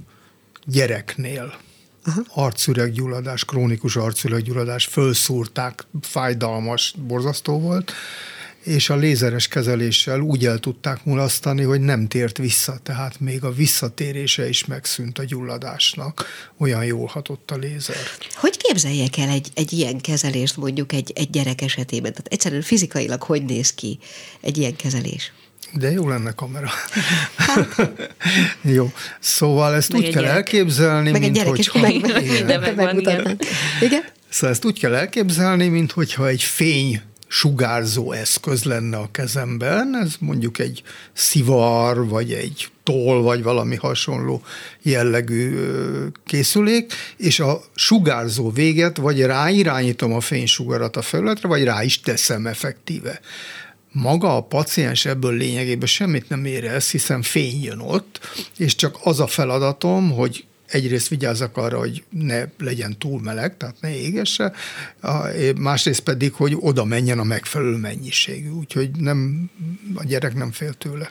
gyereknél 0.66 1.64
Aha. 2.06 2.22
arcüreggyulladás, 2.30 3.46
krónikus 3.46 3.96
arcüreggyulladás, 3.96 4.86
fölszúrták, 4.86 5.86
fájdalmas, 6.02 6.94
borzasztó 7.08 7.60
volt, 7.60 7.92
és 8.64 8.90
a 8.90 8.96
lézeres 8.96 9.48
kezeléssel 9.48 10.20
úgy 10.20 10.46
el 10.46 10.60
tudták 10.60 11.06
mulasztani, 11.06 11.64
hogy 11.64 11.82
nem 11.82 12.08
tért 12.08 12.38
vissza, 12.38 12.80
tehát 12.84 13.20
még 13.20 13.44
a 13.44 13.52
visszatérése 13.52 14.48
is 14.48 14.66
megszűnt 14.66 15.20
a 15.20 15.24
gyulladásnak. 15.24 16.26
Olyan 16.58 16.86
jól 16.86 17.08
hatott 17.08 17.52
a 17.52 17.56
lézer. 17.56 17.96
Hogy 18.36 18.58
képzeljek 18.58 19.18
el 19.18 19.30
egy, 19.30 19.50
egy 19.54 19.74
ilyen 19.74 20.02
kezelést 20.02 20.58
mondjuk 20.58 20.94
egy, 20.94 21.12
egy 21.16 21.30
gyerek 21.30 21.62
esetében? 21.62 22.12
Tehát 22.12 22.28
egyszerűen 22.28 22.62
fizikailag 22.62 23.24
hogy 23.24 23.46
néz 23.46 23.74
ki 23.74 24.00
egy 24.42 24.58
ilyen 24.58 24.76
kezelés? 24.76 25.32
De 25.78 25.92
jó 25.92 26.08
lenne 26.10 26.32
kamera. 26.32 26.70
jó. 28.62 28.92
Szóval 29.20 29.76
ezt 29.76 29.92
meg 29.92 30.02
úgy 30.02 30.10
kell 30.10 30.22
gyerek. 30.22 30.36
elképzelni, 30.36 31.12
meg 31.12 31.22
mint 31.22 31.42
hogy... 31.42 31.70
Meg, 31.74 32.02
meg, 32.02 32.26
igen. 32.26 32.48
De 32.48 32.72
meg 32.76 32.98
igen. 33.00 33.40
igen? 33.82 34.04
Szóval 34.30 34.50
ezt 34.50 34.66
úgy 34.66 34.80
kell 34.80 34.94
elképzelni, 34.94 35.68
mint 35.68 35.92
hogyha 35.92 36.28
egy 36.28 36.44
fény 36.44 37.02
sugárzó 37.28 38.12
eszköz 38.12 38.64
lenne 38.64 38.98
a 38.98 39.10
kezemben, 39.12 39.98
ez 40.02 40.16
mondjuk 40.20 40.60
egy 40.60 40.84
szivar, 41.14 42.08
vagy 42.08 42.32
egy 42.32 42.68
toll, 42.84 43.22
vagy 43.22 43.44
valami 43.44 43.76
hasonló 43.76 44.42
jellegű 44.82 45.60
készülék, 46.26 46.94
és 47.18 47.40
a 47.40 47.62
sugárzó 47.76 48.52
véget 48.52 48.98
vagy 48.98 49.22
ráirányítom 49.22 50.14
a 50.14 50.20
fénysugarat 50.20 50.96
a 50.96 51.02
felületre, 51.02 51.48
vagy 51.48 51.64
rá 51.64 51.84
is 51.84 52.00
teszem 52.00 52.48
effektíve 52.48 53.20
maga 53.96 54.36
a 54.36 54.42
paciens 54.42 55.06
ebből 55.06 55.38
lényegében 55.38 55.88
semmit 55.88 56.30
nem 56.30 56.46
érez, 56.46 56.92
hiszen 56.92 57.22
fény 57.22 57.64
jön 57.64 57.80
ott, 57.80 58.20
és 58.58 58.76
csak 58.76 58.98
az 59.04 59.20
a 59.20 59.28
feladatom, 59.28 60.12
hogy 60.12 60.46
egyrészt 60.68 61.08
vigyázzak 61.08 61.58
arra, 61.58 61.78
hogy 61.78 62.04
ne 62.10 62.44
legyen 62.58 62.98
túl 62.98 63.22
meleg, 63.22 63.58
tehát 63.58 63.76
ne 63.82 63.96
égesse, 63.96 64.54
másrészt 65.58 66.00
pedig, 66.00 66.34
hogy 66.34 66.58
oda 66.60 66.86
menjen 66.86 67.20
a 67.20 67.24
megfelelő 67.24 67.76
mennyiségű, 67.76 68.50
úgyhogy 68.50 68.90
nem, 69.00 69.50
a 69.96 70.04
gyerek 70.04 70.34
nem 70.34 70.52
fél 70.52 70.74
tőle. 70.74 71.10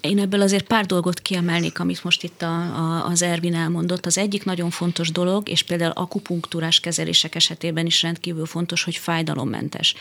Én 0.00 0.18
ebből 0.18 0.40
azért 0.40 0.66
pár 0.66 0.86
dolgot 0.86 1.20
kiemelnék, 1.20 1.78
amit 1.78 2.04
most 2.04 2.22
itt 2.22 2.42
a, 2.42 2.54
a, 2.54 3.06
az 3.06 3.22
Ervin 3.22 3.54
elmondott. 3.54 4.06
Az 4.06 4.18
egyik 4.18 4.44
nagyon 4.44 4.70
fontos 4.70 5.10
dolog, 5.10 5.48
és 5.48 5.62
például 5.62 5.90
akupunktúrás 5.90 6.80
kezelések 6.80 7.34
esetében 7.34 7.86
is 7.86 8.02
rendkívül 8.02 8.46
fontos, 8.46 8.84
hogy 8.84 8.96
fájdalommentes. 8.96 9.94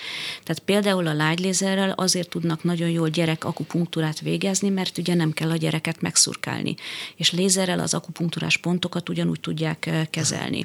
Tehát 0.43 0.61
például 0.65 1.07
a 1.07 1.13
lágylézerrel 1.13 1.91
azért 1.91 2.29
tudnak 2.29 2.63
nagyon 2.63 2.89
jól 2.89 3.09
gyerek 3.09 3.43
akupunktúrát 3.43 4.19
végezni, 4.19 4.69
mert 4.69 4.97
ugye 4.97 5.13
nem 5.13 5.31
kell 5.31 5.49
a 5.49 5.55
gyereket 5.55 6.01
megszurkálni. 6.01 6.75
És 7.15 7.31
lézerrel 7.31 7.79
az 7.79 7.93
akupunktúrás 7.93 8.57
pontokat 8.57 9.09
ugyanúgy 9.09 9.39
tudják 9.39 10.07
kezelni. 10.09 10.63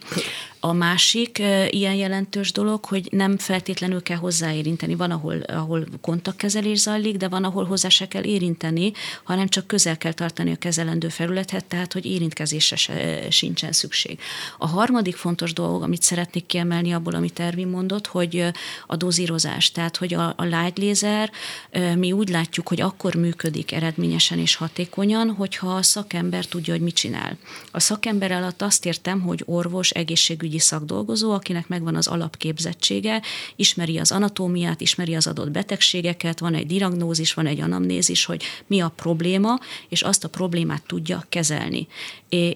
A 0.60 0.72
másik 0.72 1.38
ilyen 1.70 1.94
jelentős 1.94 2.52
dolog, 2.52 2.84
hogy 2.84 3.08
nem 3.10 3.38
feltétlenül 3.38 4.02
kell 4.02 4.16
hozzáérinteni. 4.16 4.94
Van, 4.94 5.10
ahol, 5.10 5.40
ahol 5.40 5.86
kontaktkezelés 6.00 6.78
zajlik, 6.78 7.16
de 7.16 7.28
van, 7.28 7.44
ahol 7.44 7.64
hozzá 7.64 7.88
se 7.88 8.08
kell 8.08 8.22
érinteni, 8.22 8.92
hanem 9.24 9.48
csak 9.48 9.66
közel 9.66 9.98
kell 9.98 10.12
tartani 10.12 10.52
a 10.52 10.56
kezelendő 10.56 11.08
felületet, 11.08 11.64
tehát 11.64 11.92
hogy 11.92 12.06
érintkezésre 12.06 12.76
se, 12.76 13.30
sincsen 13.30 13.72
szükség. 13.72 14.18
A 14.58 14.66
harmadik 14.66 15.16
fontos 15.16 15.52
dolog, 15.52 15.82
amit 15.82 16.02
szeretnék 16.02 16.46
kiemelni 16.46 16.92
abból, 16.92 17.14
amit 17.14 17.40
Ervin 17.40 17.68
mondott, 17.68 18.06
hogy 18.06 18.44
a 18.86 18.96
dozírozás, 18.96 19.70
tehát 19.70 19.96
hogy 19.96 20.14
a, 20.14 20.34
a 20.36 20.42
light 20.42 20.78
laser, 20.78 21.30
mi 21.96 22.12
úgy 22.12 22.28
látjuk, 22.28 22.68
hogy 22.68 22.80
akkor 22.80 23.14
működik 23.14 23.72
eredményesen 23.72 24.38
és 24.38 24.54
hatékonyan, 24.54 25.30
hogyha 25.30 25.74
a 25.74 25.82
szakember 25.82 26.44
tudja, 26.44 26.72
hogy 26.72 26.82
mit 26.82 26.94
csinál. 26.94 27.36
A 27.70 27.80
szakember 27.80 28.32
alatt 28.32 28.62
azt 28.62 28.86
értem, 28.86 29.20
hogy 29.20 29.42
orvos, 29.46 29.90
egészségügyi 29.90 30.46
szakdolgozó, 30.56 31.32
akinek 31.32 31.68
megvan 31.68 31.94
az 31.94 32.06
alapképzettsége, 32.06 33.22
ismeri 33.56 33.98
az 33.98 34.12
anatómiát, 34.12 34.80
ismeri 34.80 35.14
az 35.14 35.26
adott 35.26 35.50
betegségeket, 35.50 36.38
van 36.38 36.54
egy 36.54 36.66
diagnózis, 36.66 37.34
van 37.34 37.46
egy 37.46 37.60
anamnézis, 37.60 38.24
hogy 38.24 38.42
mi 38.66 38.80
a 38.80 38.88
probléma, 38.88 39.58
és 39.88 40.02
azt 40.02 40.24
a 40.24 40.28
problémát 40.28 40.82
tudja 40.86 41.24
kezelni. 41.28 41.86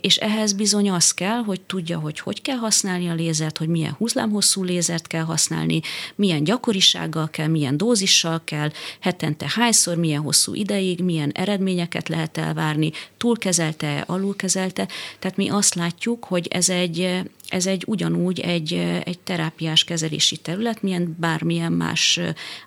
És 0.01 0.17
ehhez 0.17 0.53
bizony 0.53 0.91
az 0.91 1.15
kell, 1.15 1.43
hogy 1.43 1.61
tudja, 1.61 1.99
hogy 1.99 2.21
hogy 2.21 2.43
kell 2.43 2.57
használni 2.57 3.09
a 3.09 3.15
lézert, 3.15 3.59
hogy 3.59 3.69
milyen 3.69 3.93
húzlámhosszú 3.93 4.63
lézert 4.63 5.07
kell 5.07 5.25
használni, 5.25 5.81
milyen 6.15 6.45
gyakorisággal 6.45 7.31
kell, 7.31 7.47
milyen 7.47 7.77
dózissal 7.77 8.41
kell, 8.45 8.71
hetente 9.01 9.47
hányszor, 9.55 9.97
milyen 9.97 10.21
hosszú 10.21 10.55
ideig, 10.55 11.01
milyen 11.01 11.31
eredményeket 11.31 12.09
lehet 12.09 12.39
elvárni, 12.39 12.93
túlkezelte, 13.17 14.05
alulkezelte. 14.07 14.89
Tehát 15.19 15.37
mi 15.37 15.49
azt 15.49 15.75
látjuk, 15.75 16.25
hogy 16.25 16.47
ez 16.51 16.69
egy, 16.69 17.21
ez 17.53 17.67
egy 17.67 17.85
ugyanúgy 17.87 18.41
egy, 18.41 18.73
egy 19.05 19.19
terápiás 19.19 19.85
kezelési 19.85 20.37
terület, 20.37 20.83
milyen 20.83 21.17
bármilyen 21.19 21.73
más 21.73 22.21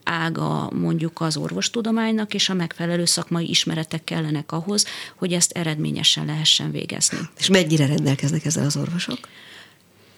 ága 0.03 0.71
mondjuk 0.73 1.21
az 1.21 1.37
orvostudománynak, 1.37 2.33
és 2.33 2.49
a 2.49 2.53
megfelelő 2.53 3.05
szakmai 3.05 3.49
ismeretek 3.49 4.03
kellenek 4.03 4.51
ahhoz, 4.51 4.85
hogy 5.15 5.33
ezt 5.33 5.51
eredményesen 5.51 6.25
lehessen 6.25 6.71
végezni. 6.71 7.17
És 7.37 7.47
mennyire 7.47 7.85
rendelkeznek 7.85 8.45
ezzel 8.45 8.65
az 8.65 8.77
orvosok? 8.77 9.19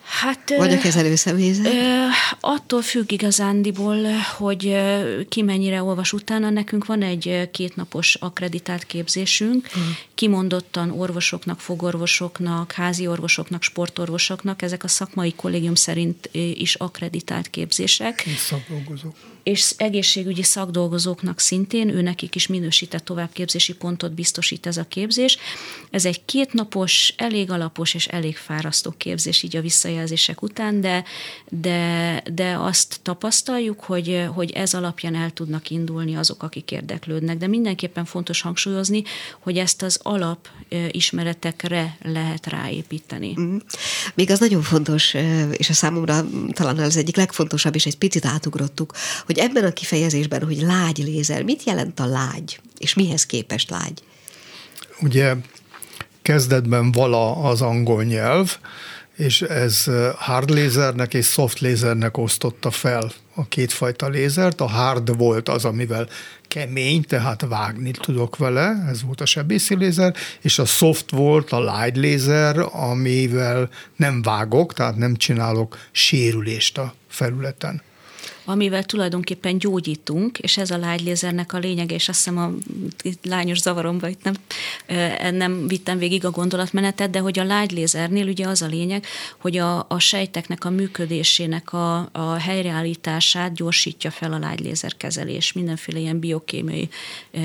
Hát, 0.08 0.54
Vagy 0.58 0.74
a 0.74 0.78
kezelő 0.78 1.16
személyzet? 1.16 1.74
Attól 2.40 2.82
függ 2.82 3.12
igazándiból, 3.12 3.98
hogy 4.38 4.78
ki 5.30 5.42
mennyire 5.42 5.84
olvas 5.84 6.14
utána. 6.14 6.50
Nekünk 6.50 6.86
van 6.86 7.02
egy 7.02 7.50
kétnapos 7.52 8.16
akreditált 8.16 8.84
képzésünk, 8.84 9.68
hmm. 9.68 9.98
kimondottan 10.16 10.92
orvosoknak, 10.92 11.60
fogorvosoknak, 11.60 12.72
házi 12.72 13.08
orvosoknak, 13.08 13.64
sportorvosoknak, 13.64 14.62
ezek 14.62 14.84
a 14.84 14.88
szakmai 14.88 15.34
kollégium 15.34 15.76
szerint 15.76 16.30
is 16.34 16.76
akreditált 16.76 17.50
képzések. 17.50 18.22
És 18.26 18.38
szakdolgozók 18.38 19.16
és 19.48 19.74
egészségügyi 19.78 20.44
szakdolgozóknak 20.44 21.40
szintén, 21.40 21.90
ő 21.90 22.02
nekik 22.02 22.36
is 22.36 22.48
minősített 22.48 23.06
továbbképzési 23.06 23.76
pontot 23.76 24.14
biztosít 24.14 24.66
ez 24.66 24.78
a 24.78 24.84
képzés. 24.88 25.38
Ez 25.90 26.06
egy 26.06 26.26
kétnapos, 26.26 27.14
elég 27.18 27.52
alapos 27.52 27.94
és 27.94 28.08
elég 28.08 28.38
fárasztó 28.38 28.94
képzés 28.98 29.44
így 29.44 29.56
a 29.56 29.62
visszajelzések 29.62 30.42
után, 30.42 30.82
de, 30.82 31.04
de, 31.50 32.24
de 32.34 32.58
azt 32.60 33.00
tapasztaljuk, 33.02 33.80
hogy, 33.80 34.26
hogy 34.34 34.52
ez 34.52 34.74
alapján 34.74 35.16
el 35.16 35.32
tudnak 35.32 35.70
indulni 35.70 36.16
azok, 36.16 36.44
akik 36.44 36.72
érdeklődnek. 36.72 37.38
De 37.38 37.48
mindenképpen 37.48 38.06
fontos 38.06 38.42
hangsúlyozni, 38.42 39.04
hogy 39.40 39.58
ezt 39.58 39.82
az 39.82 40.00
alap 40.04 40.48
ismeretekre 40.92 41.98
lehet 42.02 42.48
ráépíteni. 42.48 43.34
Mm. 43.40 43.58
Még 44.14 44.32
az 44.32 44.40
nagyon 44.40 44.62
fontos, 44.62 45.14
és 45.52 45.70
a 45.70 45.74
számomra 45.74 46.26
talán 46.52 46.78
az 46.78 46.98
egyik 46.98 47.16
legfontosabb, 47.16 47.76
és 47.76 47.86
egy 47.86 47.98
picit 47.98 48.26
átugrottuk, 48.26 48.94
hogy 49.26 49.37
hogy 49.38 49.50
ebben 49.50 49.64
a 49.64 49.74
kifejezésben, 49.74 50.44
hogy 50.44 50.62
lágy 50.62 50.98
lézer, 50.98 51.44
mit 51.44 51.64
jelent 51.64 52.00
a 52.00 52.06
lágy, 52.06 52.60
és 52.78 52.94
mihez 52.94 53.26
képest 53.26 53.70
lágy? 53.70 54.04
Ugye 55.02 55.36
kezdetben 56.22 56.92
vala 56.92 57.36
az 57.36 57.62
angol 57.62 58.04
nyelv, 58.04 58.58
és 59.16 59.42
ez 59.42 59.84
hard 60.16 60.50
lézernek 60.50 61.14
és 61.14 61.26
soft 61.28 61.60
lézernek 61.60 62.18
osztotta 62.18 62.72
fel 62.72 63.12
a 63.36 63.48
kétfajta 63.48 64.08
lézert. 64.08 64.62
A 64.62 64.68
hard 64.68 65.18
volt 65.18 65.50
az, 65.50 65.66
amivel 65.66 66.08
kemény, 66.48 67.02
tehát 67.02 67.46
vágni 67.48 67.92
tudok 67.92 68.38
vele, 68.38 68.86
ez 68.90 69.04
volt 69.04 69.22
a 69.22 69.26
sebészi 69.26 69.76
lézer, 69.76 70.16
és 70.42 70.60
a 70.60 70.66
soft 70.66 71.12
volt 71.12 71.52
a 71.52 71.60
light 71.60 71.98
lézer, 71.98 72.66
amivel 72.72 73.70
nem 73.96 74.22
vágok, 74.22 74.74
tehát 74.74 74.96
nem 74.96 75.16
csinálok 75.16 75.78
sérülést 75.92 76.78
a 76.78 76.94
felületen 77.08 77.82
amivel 78.50 78.84
tulajdonképpen 78.84 79.58
gyógyítunk, 79.58 80.40
és 80.40 80.58
ez 80.58 80.72
a 80.72 80.78
lágylézernek 80.78 81.54
a 81.54 81.58
lényege, 81.58 81.96
és 81.96 82.10
azt 82.10 82.18
hiszem 82.18 82.38
a 82.38 82.52
lányos 83.24 83.60
zavaromba 83.60 84.08
itt 84.08 84.24
nem, 84.24 84.34
nem 85.32 85.68
vittem 85.68 85.98
végig 85.98 86.26
a 86.26 86.32
gondolatmenetet, 86.32 87.10
de 87.10 87.20
hogy 87.20 87.40
a 87.40 87.44
lágylézernél 87.44 88.28
ugye 88.28 88.48
az 88.48 88.62
a 88.62 88.68
lényeg, 88.68 89.06
hogy 89.38 89.58
a, 89.58 89.86
a 89.90 90.00
sejteknek 90.00 90.66
a 90.66 90.70
működésének 90.70 91.74
a, 91.74 92.10
a 92.12 92.34
helyreállítását 92.34 93.54
gyorsítja 93.54 94.12
fel 94.12 94.34
a 94.34 94.40
lágylézer 94.40 94.98
kezelés, 94.98 95.54
mindenféle 95.54 96.00
ilyen 96.00 96.20
biokémiai 96.20 96.90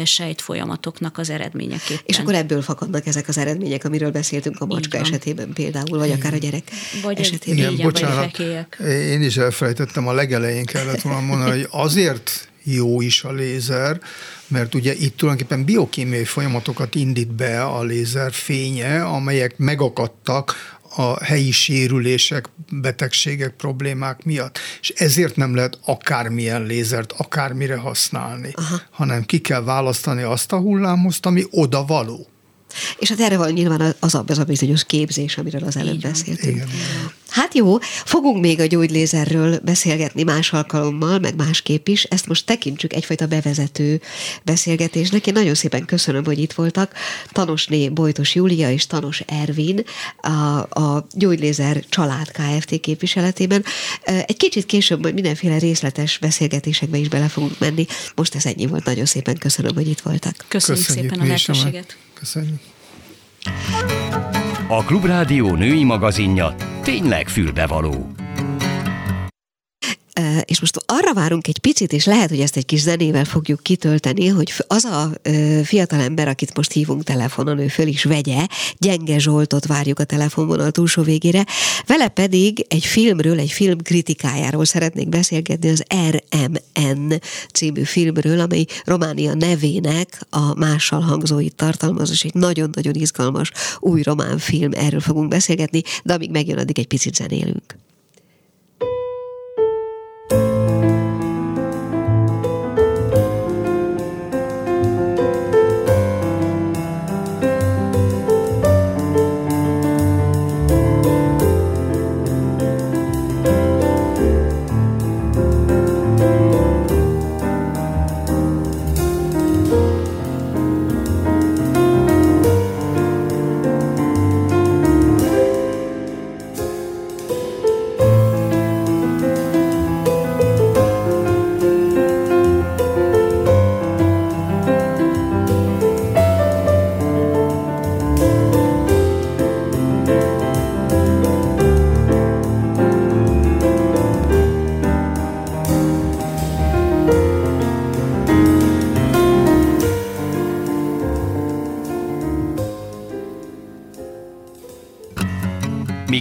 sejtfolyamatoknak 0.05 1.19
az 1.19 1.31
eredményeképpen. 1.31 2.05
És 2.07 2.19
akkor 2.19 2.35
ebből 2.35 2.63
fakadnak 2.63 3.07
ezek 3.07 3.29
az 3.29 3.39
eredmények, 3.39 3.85
amiről 3.85 4.11
beszéltünk 4.11 4.61
a 4.61 4.67
macska 4.67 4.99
esetében 4.99 5.53
például, 5.53 5.99
vagy 5.99 6.11
akár 6.11 6.35
a 6.35 6.37
gyerek 6.37 6.71
vagy 7.03 7.19
esetében. 7.19 7.73
Igen, 7.73 7.87
bocsánat, 7.87 8.39
én 8.87 9.23
is 9.23 9.37
elfelejtettem, 9.37 10.09
a 10.09 10.13
legelején 10.13 10.65
kellett 10.65 10.92
kellett 10.93 11.13
volna 11.13 11.27
mondani, 11.27 11.51
hogy 11.51 11.69
azért 11.71 12.49
jó 12.63 13.01
is 13.01 13.25
a 13.25 13.33
lézer, 13.33 14.01
mert 14.49 14.75
ugye 14.75 14.95
itt 14.95 15.17
tulajdonképpen 15.17 15.65
biokémiai 15.65 16.25
folyamatokat 16.25 16.95
indít 16.95 17.33
be 17.35 17.63
a 17.63 17.83
lézer 17.83 18.33
fénye, 18.33 19.05
amelyek 19.05 19.59
megakadtak 19.59 20.55
a 20.97 21.25
helyi 21.25 21.51
sérülések, 21.51 22.49
betegségek, 22.71 23.55
problémák 23.55 24.25
miatt. 24.25 24.59
És 24.81 24.89
ezért 24.89 25.37
nem 25.37 25.55
lehet 25.55 25.79
akármilyen 25.85 26.63
lézert 26.63 27.13
akármire 27.13 27.77
használni, 27.77 28.51
Aha. 28.55 28.81
hanem 28.91 29.25
ki 29.25 29.39
kell 29.39 29.63
választani 29.63 30.23
azt 30.23 30.53
a 30.53 30.59
hullámhozt, 30.59 31.27
ami 31.27 31.45
oda 31.51 31.85
való. 31.85 32.27
És 32.99 33.09
hát 33.09 33.21
erre 33.21 33.37
van 33.37 33.53
nyilván 33.53 33.95
az 34.01 34.15
a, 34.15 34.25
az 34.27 34.39
a 34.39 34.45
bizonyos 34.45 34.85
képzés, 34.85 35.37
amiről 35.37 35.65
az 35.65 35.77
előbb 35.77 36.01
beszéltünk. 36.01 36.57
Igen. 36.57 36.69
Hát 37.33 37.55
jó, 37.55 37.79
fogunk 38.05 38.41
még 38.41 38.61
a 38.61 38.67
gyógylézerről 38.67 39.59
beszélgetni 39.65 40.23
más 40.23 40.53
alkalommal, 40.53 41.19
meg 41.19 41.37
másképp 41.37 41.89
is. 41.89 42.05
Ezt 42.05 42.27
most 42.27 42.47
tekintsük 42.47 42.93
egyfajta 42.93 43.27
bevezető 43.27 44.01
beszélgetésnek. 44.45 45.27
Én 45.27 45.33
nagyon 45.33 45.55
szépen 45.55 45.85
köszönöm, 45.85 46.25
hogy 46.25 46.39
itt 46.39 46.53
voltak. 46.53 46.93
Tanosné 47.31 47.89
Bojtos 47.89 48.35
Júlia 48.35 48.71
és 48.71 48.87
Tanos 48.87 49.21
Ervin 49.27 49.85
a, 50.21 50.29
a 50.81 51.07
Gyógylézer 51.15 51.85
Család 51.89 52.31
Kft. 52.31 52.81
képviseletében. 52.81 53.65
Egy 54.03 54.37
kicsit 54.37 54.67
később 54.67 55.01
majd 55.01 55.15
mindenféle 55.15 55.59
részletes 55.59 56.19
beszélgetésekbe 56.19 56.97
is 56.97 57.09
bele 57.09 57.29
fogunk 57.29 57.59
menni. 57.59 57.87
Most 58.15 58.35
ez 58.35 58.47
ennyi 58.47 58.67
volt. 58.67 58.85
Nagyon 58.85 59.07
szépen 59.07 59.39
köszönöm, 59.39 59.75
hogy 59.75 59.89
itt 59.89 60.01
voltak. 60.01 60.45
Köszönjük, 60.49 60.87
Köszönjük 60.87 61.11
szépen 61.11 61.21
a 61.21 61.29
lehetőséget. 61.29 61.97
Köszönjük. 62.23 62.61
A 64.69 64.85
Klubrádió 64.85 65.55
női 65.55 65.85
magazinja 65.85 66.55
tényleg 66.83 67.29
fülbevaló. 67.29 68.13
És 70.45 70.61
most 70.61 70.79
arra 70.87 71.15
várunk 71.15 71.49
egy 71.49 71.59
picit, 71.59 71.93
és 71.93 72.05
lehet, 72.05 72.29
hogy 72.29 72.41
ezt 72.41 72.57
egy 72.57 72.67
kis 72.67 72.81
zenével 72.81 73.25
fogjuk 73.25 73.63
kitölteni, 73.63 74.27
hogy 74.27 74.53
az 74.67 74.85
a 74.85 75.11
fiatalember, 75.65 76.29
akit 76.29 76.57
most 76.57 76.73
hívunk 76.73 77.03
telefonon, 77.03 77.59
ő 77.59 77.69
föl 77.69 77.87
is 77.87 78.05
vegye, 78.05 78.47
Gyenge 78.79 79.19
Zsoltot 79.19 79.67
várjuk 79.67 79.99
a 79.99 80.05
telefonvonal 80.05 80.71
túlsó 80.71 81.03
végére, 81.03 81.47
vele 81.87 82.09
pedig 82.09 82.67
egy 82.69 82.85
filmről, 82.85 83.39
egy 83.39 83.51
film 83.51 83.79
kritikájáról 83.79 84.65
szeretnék 84.65 85.09
beszélgetni, 85.09 85.69
az 85.69 85.85
RMN 86.11 87.21
című 87.53 87.83
filmről, 87.83 88.41
amely 88.41 88.65
Románia 88.85 89.35
nevének 89.35 90.21
a 90.31 90.55
mással 90.59 91.01
hangzóit 91.01 91.55
tartalmaz, 91.55 92.11
és 92.11 92.25
egy 92.25 92.35
nagyon-nagyon 92.35 92.95
izgalmas 92.95 93.51
új 93.79 94.03
román 94.03 94.39
film, 94.39 94.71
erről 94.75 95.01
fogunk 95.01 95.29
beszélgetni, 95.29 95.83
de 96.05 96.13
amíg 96.13 96.31
megjön, 96.31 96.59
addig 96.59 96.79
egy 96.79 96.87
picit 96.87 97.15
zenélünk. 97.15 97.77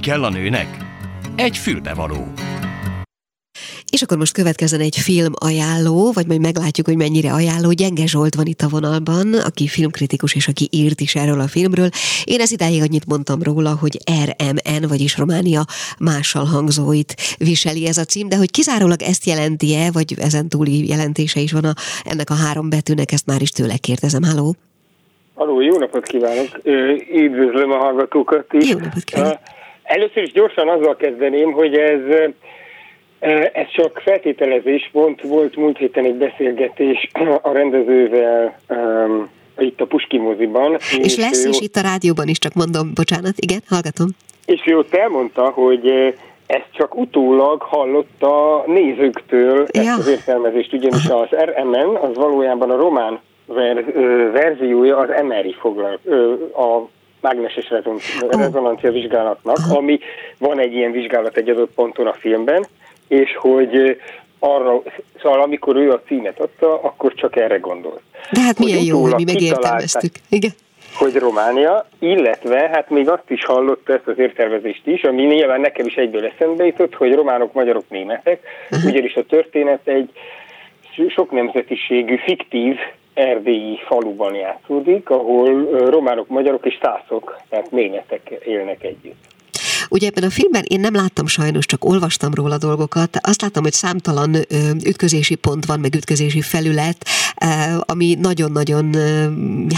Kell 0.02 0.24
a 0.24 0.30
nőnek? 0.30 0.68
Egy 1.36 1.58
fülbevaló. 1.58 2.28
És 3.92 4.02
akkor 4.02 4.18
most 4.18 4.34
következzen 4.34 4.80
egy 4.80 4.98
film 4.98 5.34
ajánló, 5.36 6.12
vagy 6.12 6.28
majd 6.28 6.42
meglátjuk, 6.42 6.86
hogy 6.88 6.96
mennyire 6.96 7.32
ajánló. 7.34 7.72
Gyenge 7.72 8.06
Zsolt 8.06 8.36
van 8.36 8.46
itt 8.46 8.62
a 8.62 8.68
vonalban, 8.70 9.34
aki 9.34 9.68
filmkritikus 9.68 10.36
és 10.36 10.48
aki 10.48 10.68
írt 10.72 11.02
is 11.02 11.16
erről 11.16 11.40
a 11.40 11.48
filmről. 11.48 11.90
Én 12.24 12.40
ez 12.40 12.52
idáig 12.52 12.82
annyit 12.82 13.06
mondtam 13.06 13.44
róla, 13.44 13.78
hogy 13.80 13.98
RMN, 14.26 14.88
vagyis 14.88 15.18
Románia 15.18 15.62
mással 16.00 16.46
hangzóit 16.46 17.14
viseli 17.38 17.88
ez 17.88 17.98
a 17.98 18.04
cím, 18.04 18.30
de 18.30 18.36
hogy 18.36 18.52
kizárólag 18.52 19.02
ezt 19.02 19.26
jelenti-e, 19.26 19.92
vagy 19.92 20.14
ezen 20.18 20.50
túli 20.50 20.88
jelentése 20.88 21.40
is 21.40 21.52
van 21.52 21.66
a, 21.66 21.74
ennek 22.06 22.30
a 22.30 22.34
három 22.34 22.70
betűnek, 22.70 23.12
ezt 23.12 23.26
már 23.26 23.42
is 23.42 23.50
tőle 23.50 23.78
kérdezem. 23.78 24.24
Halló? 24.24 24.56
Halló, 25.34 25.62
jó 25.62 25.78
napot 25.78 26.06
kívánok! 26.06 26.60
Üdvözlöm 27.14 27.72
a 27.72 27.78
hallgatókat 27.78 28.54
is. 28.54 28.70
Jó 28.70 28.80
napot 28.80 29.04
kívánok! 29.04 29.40
Először 29.92 30.24
is 30.24 30.32
gyorsan 30.32 30.68
azzal 30.68 30.96
kezdeném, 30.96 31.52
hogy 31.52 31.76
ez 31.76 32.00
ez 33.54 33.68
csak 33.72 34.02
feltételezés, 34.04 34.90
volt, 34.94 35.22
volt 35.22 35.56
múlt 35.56 35.78
héten 35.78 36.06
egy 36.06 36.16
beszélgetés 36.16 37.10
a 37.42 37.52
rendezővel 37.52 38.60
um, 38.70 39.30
itt 39.58 39.82
a 39.82 39.86
Puski 39.86 40.18
moziban. 40.18 40.74
És, 40.74 40.98
és 40.98 41.18
lesz 41.18 41.46
is 41.46 41.60
itt 41.60 41.76
a 41.76 41.82
rádióban 41.82 42.28
is, 42.28 42.38
csak 42.38 42.54
mondom, 42.54 42.92
bocsánat, 42.94 43.34
igen, 43.36 43.60
hallgatom. 43.68 44.08
És 44.46 44.62
ő 44.66 44.78
ott 44.78 44.94
elmondta, 44.94 45.50
hogy 45.50 45.88
ezt 46.46 46.68
csak 46.72 46.96
utólag 46.96 47.62
hallotta 47.62 48.64
nézőktől, 48.68 49.68
ja. 49.72 49.82
ezt 49.82 49.98
az 49.98 50.08
értelmezést, 50.08 50.74
ugyanis 50.74 51.06
az 51.10 51.28
RMN 51.30 51.96
az 51.96 52.16
valójában 52.16 52.70
a 52.70 52.76
román 52.76 53.20
ver, 53.46 53.86
verziója 54.32 54.98
az 54.98 55.10
MRI 55.24 55.56
foglal, 55.60 56.00
a 56.56 56.90
mágneses 57.22 57.74
rezonancia 58.30 58.92
vizsgálatnak, 58.92 59.58
ami 59.70 60.00
van 60.38 60.60
egy 60.60 60.74
ilyen 60.74 60.92
vizsgálat 60.92 61.38
egy 61.38 61.50
adott 61.50 61.74
ponton 61.74 62.08
a 62.08 62.14
filmben, 62.14 62.66
és 63.08 63.36
hogy 63.40 64.00
arra, 64.40 64.82
szóval 65.22 65.42
amikor 65.42 65.76
ő 65.76 65.92
a 65.92 66.02
címet 66.08 66.40
adta, 66.40 66.82
akkor 66.82 67.14
csak 67.14 67.36
erre 67.36 67.58
gondolt. 67.58 68.02
De 68.32 68.42
hát 68.42 68.60
milyen 68.60 68.84
jó, 68.84 69.02
hogy 69.02 69.14
mi 69.16 69.24
megértelmeztük. 69.24 70.14
Igen 70.30 70.52
hogy 70.94 71.16
Románia, 71.16 71.88
illetve 72.00 72.70
hát 72.72 72.90
még 72.90 73.10
azt 73.10 73.30
is 73.30 73.46
hallotta 73.46 73.94
ezt 73.94 74.08
az 74.08 74.18
értelmezést 74.18 74.88
is, 74.88 75.04
ami 75.04 75.24
nyilván 75.24 75.62
nekem 75.62 75.86
is 75.86 75.96
egyből 75.96 76.26
eszembe 76.26 76.66
jutott, 76.66 76.96
hogy 76.96 77.14
románok, 77.14 77.54
magyarok, 77.54 77.90
németek, 77.90 78.42
uh-huh. 78.72 78.92
ugyanis 78.92 79.16
a 79.16 79.26
történet 79.26 79.88
egy 79.88 80.10
sok 81.10 81.32
nemzetiségű, 81.32 82.18
fiktív 82.18 82.76
erdélyi 83.14 83.80
faluban 83.88 84.36
játszódik, 84.36 85.10
ahol 85.10 85.66
románok, 85.90 86.28
magyarok 86.28 86.66
és 86.66 86.80
szászok, 86.82 87.38
tehát 87.50 87.72
németek 87.72 88.34
élnek 88.46 88.84
együtt. 88.84 89.30
Ugye 89.90 90.08
ebben 90.08 90.24
a 90.24 90.30
filmben 90.30 90.64
én 90.68 90.80
nem 90.80 90.94
láttam 90.94 91.28
sajnos, 91.28 91.66
csak 91.66 91.86
olvastam 91.86 92.34
róla 92.34 92.58
dolgokat. 92.58 93.18
Azt 93.22 93.42
láttam, 93.42 93.64
hogy 93.64 93.72
számtalan 93.72 94.36
ütközési 94.86 95.36
pont 95.36 95.66
van, 95.66 95.80
meg 95.80 95.96
ütközési 95.96 96.42
felület, 96.42 96.98
ami 97.80 98.18
nagyon-nagyon 98.22 98.94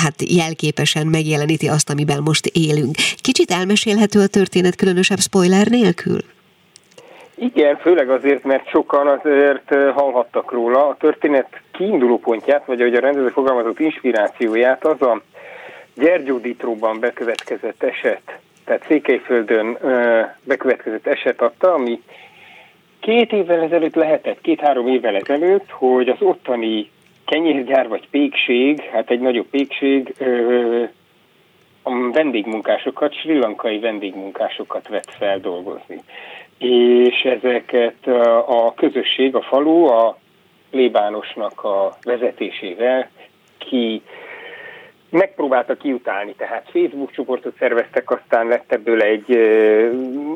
hát 0.03 0.15
jelképesen 0.35 1.07
megjeleníti 1.07 1.67
azt, 1.67 1.89
amiben 1.89 2.21
most 2.23 2.45
élünk. 2.45 2.95
Kicsit 3.21 3.51
elmesélhető 3.51 4.19
a 4.19 4.27
történet 4.27 4.75
különösebb 4.75 5.19
spoiler 5.19 5.67
nélkül? 5.67 6.19
Igen, 7.35 7.77
főleg 7.77 8.09
azért, 8.09 8.43
mert 8.43 8.69
sokan 8.69 9.07
azért 9.07 9.93
hallhattak 9.93 10.51
róla. 10.51 10.87
A 10.87 10.97
történet 10.99 11.61
kiinduló 11.73 12.19
pontját, 12.19 12.65
vagy 12.65 12.81
ahogy 12.81 12.95
a 12.95 12.99
rendező 12.99 13.27
fogalmazott 13.27 13.79
inspirációját, 13.79 14.85
az 14.85 15.01
a 15.01 15.21
Gyergyódítróban 15.95 16.99
bekövetkezett 16.99 17.83
eset 17.83 18.39
tehát 18.63 18.85
Székelyföldön 18.87 19.77
bekövetkezett 20.43 21.07
eset 21.07 21.41
adta, 21.41 21.73
ami 21.73 22.01
két 22.99 23.31
évvel 23.31 23.61
ezelőtt 23.61 23.95
lehetett, 23.95 24.41
két-három 24.41 24.87
évvel 24.87 25.15
ezelőtt, 25.15 25.69
hogy 25.69 26.09
az 26.09 26.21
ottani 26.21 26.91
kenyérgyár 27.25 27.87
vagy 27.87 28.09
pékség, 28.09 28.81
hát 28.81 29.09
egy 29.09 29.19
nagyobb 29.19 29.47
pékség, 29.49 30.13
a 31.85 32.11
vendégmunkásokat, 32.11 33.13
sri 33.13 33.37
lankai 33.37 33.79
vendégmunkásokat 33.79 34.87
vett 34.87 35.11
fel 35.17 35.39
dolgozni. 35.39 36.01
És 36.57 37.21
ezeket 37.21 38.07
a 38.47 38.73
közösség, 38.73 39.35
a 39.35 39.41
falu 39.41 39.85
a 39.85 40.17
plébánosnak 40.73 41.63
a 41.63 41.97
vezetésével 42.03 43.09
ki 43.57 44.01
megpróbáltak 45.09 45.77
kiutálni, 45.77 46.33
tehát 46.37 46.69
Facebook 46.71 47.11
csoportot 47.11 47.55
szerveztek, 47.59 48.11
aztán 48.11 48.47
lett 48.47 48.71
ebből 48.71 49.01
egy 49.01 49.27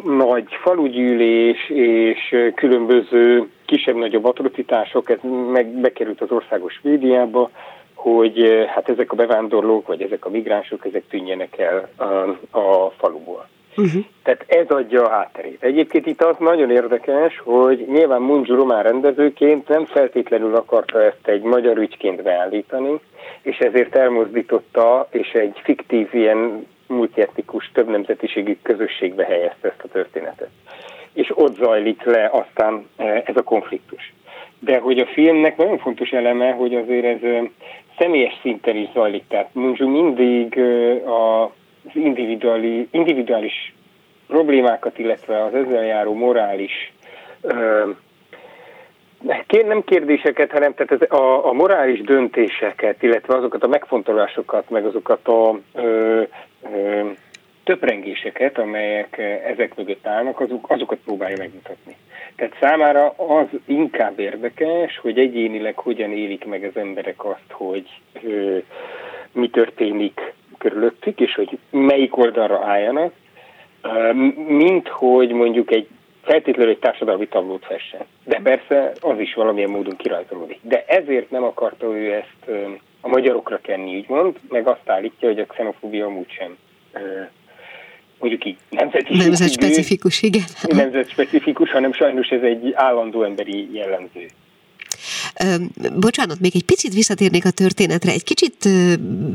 nagy 0.04 0.48
falugyűlés, 0.62 1.70
és 1.70 2.36
különböző 2.56 3.50
kisebb-nagyobb 3.66 4.26
atrocitások, 4.26 5.10
ez 5.10 5.18
meg 5.52 5.68
bekerült 5.68 6.22
az 6.22 6.32
országos 6.32 6.80
médiába, 6.84 7.50
hogy 7.94 8.66
hát 8.68 8.90
ezek 8.90 9.12
a 9.12 9.16
bevándorlók, 9.16 9.88
vagy 9.88 10.02
ezek 10.02 10.26
a 10.26 10.30
migránsok, 10.30 10.86
ezek 10.86 11.04
tűnjenek 11.10 11.58
el 11.58 11.90
a, 11.98 12.04
a 12.60 12.94
faluból. 12.98 13.48
Uh-huh. 13.78 14.04
Tehát 14.24 14.44
ez 14.48 14.70
adja 14.70 15.04
a 15.04 15.10
hátterét. 15.10 15.64
Egyébként 15.64 16.06
itt 16.06 16.22
az 16.22 16.36
nagyon 16.40 16.72
érdekes, 16.72 17.42
hogy 17.44 17.86
nyilván 17.88 18.22
Munzsu 18.22 18.56
román 18.56 18.84
rendezőként 18.84 19.68
nem 19.68 19.86
feltétlenül 19.86 20.56
akarta 20.56 21.04
ezt 21.04 21.28
egy 21.28 21.42
magyar 21.42 21.78
ügyként 21.78 22.22
beállítani, 22.22 23.00
és 23.42 23.58
ezért 23.58 23.96
elmozdította, 23.96 25.08
és 25.12 25.32
egy 25.32 25.60
fiktív 25.64 26.08
ilyen 26.12 26.68
multietnikus, 26.88 27.72
több 27.74 27.90
nemzetiségű 27.90 28.58
közösségbe 28.62 29.26
helyezte 29.26 29.68
ezt 29.68 29.84
a 29.84 29.88
történetet. 29.88 30.50
És 31.14 31.32
ott 31.36 31.56
zajlik 31.56 32.04
le 32.04 32.30
aztán 32.32 32.88
e, 32.96 33.24
ez 33.26 33.36
a 33.36 33.44
konfliktus. 33.44 34.14
De 34.60 34.80
hogy 34.80 35.00
a 35.00 35.06
filmnek 35.06 35.58
nagyon 35.58 35.78
fontos 35.78 36.12
eleme, 36.12 36.52
hogy 36.52 36.76
azért 36.76 37.06
ez 37.06 37.24
e, 37.24 37.50
személyes 37.98 38.38
szinten 38.42 38.76
is 38.76 38.88
zajlik. 38.94 39.24
Tehát 39.28 39.50
Munzsu 39.54 39.88
mindig 39.88 40.58
e, 40.58 40.94
az 41.88 41.96
individuális, 41.96 42.88
individuális 42.92 43.74
problémákat, 44.28 45.00
illetve 45.00 45.44
az 45.44 45.54
ezzel 45.54 45.84
járó 45.84 46.14
morális 46.14 46.92
nem 49.50 49.84
kérdéseket, 49.84 50.52
hanem 50.52 50.74
tehát 50.74 51.02
ez 51.02 51.20
a, 51.20 51.48
a 51.48 51.54
morális 51.54 52.02
döntéseket, 52.02 53.04
illetve 53.04 53.36
azokat 53.36 53.64
a 53.64 53.68
megfontolásokat, 53.68 54.70
meg 54.70 54.86
azokat 54.86 55.28
a 55.28 55.60
ö, 55.74 56.22
ö, 56.74 57.10
töprengéseket, 57.64 58.58
amelyek 58.58 59.18
ezek 59.46 59.76
mögött 59.76 60.08
állnak, 60.08 60.40
azok, 60.40 60.70
azokat 60.70 60.98
próbálja 61.06 61.36
megmutatni. 61.38 61.96
Tehát 62.36 62.58
számára 62.60 63.10
az 63.10 63.48
inkább 63.66 64.20
érdekes, 64.20 64.98
hogy 64.98 65.20
egyénileg 65.20 65.78
hogyan 65.78 66.12
élik 66.12 66.46
meg 66.46 66.64
az 66.64 66.82
emberek 66.82 67.26
azt, 67.26 67.52
hogy 67.52 67.88
ö, 68.24 68.58
mi 69.32 69.50
történik 69.50 70.34
körülöttük, 70.58 71.20
és 71.20 71.34
hogy 71.34 71.58
melyik 71.70 72.18
oldalra 72.18 72.66
álljanak, 72.66 73.14
mint 74.48 74.88
hogy 74.88 75.32
mondjuk 75.32 75.72
egy 75.72 75.88
feltétlenül 76.22 76.72
egy 76.72 76.80
társadalmi 76.80 77.28
tablót 77.28 77.66
fessen. 77.66 78.02
De 78.24 78.40
persze 78.44 78.92
az 79.00 79.20
is 79.20 79.34
valamilyen 79.34 79.70
módon 79.70 79.96
kirajzolódik. 79.96 80.60
De 80.62 80.86
ezért 80.88 81.32
nem 81.32 81.44
akarta 81.44 81.98
ő 81.98 82.14
ezt 82.14 82.60
a 83.02 83.08
magyarokra 83.08 83.60
kenni, 83.62 83.98
úgymond, 83.98 84.36
meg 84.50 84.68
azt 84.68 84.90
állítja, 84.90 85.28
hogy 85.28 85.40
a 85.40 85.46
xenofóbia 85.46 86.06
amúgy 86.06 86.30
sem 86.30 86.58
mondjuk 88.20 88.46
így 88.46 88.58
nemzeti 88.70 89.18
Nemzet 89.18 89.52
specifikus, 89.52 90.22
igen. 90.22 90.44
Nemzet 90.62 91.10
specifikus, 91.10 91.72
hanem 91.72 91.94
sajnos 91.94 92.30
ez 92.30 92.42
egy 92.42 92.72
állandó 92.74 93.24
emberi 93.24 93.74
jellemző. 93.74 94.28
Bocsánat, 95.96 96.40
még 96.40 96.52
egy 96.56 96.66
picit 96.66 96.94
visszatérnék 96.94 97.46
a 97.46 97.52
történetre, 97.52 98.12
egy 98.12 98.24
kicsit 98.24 98.70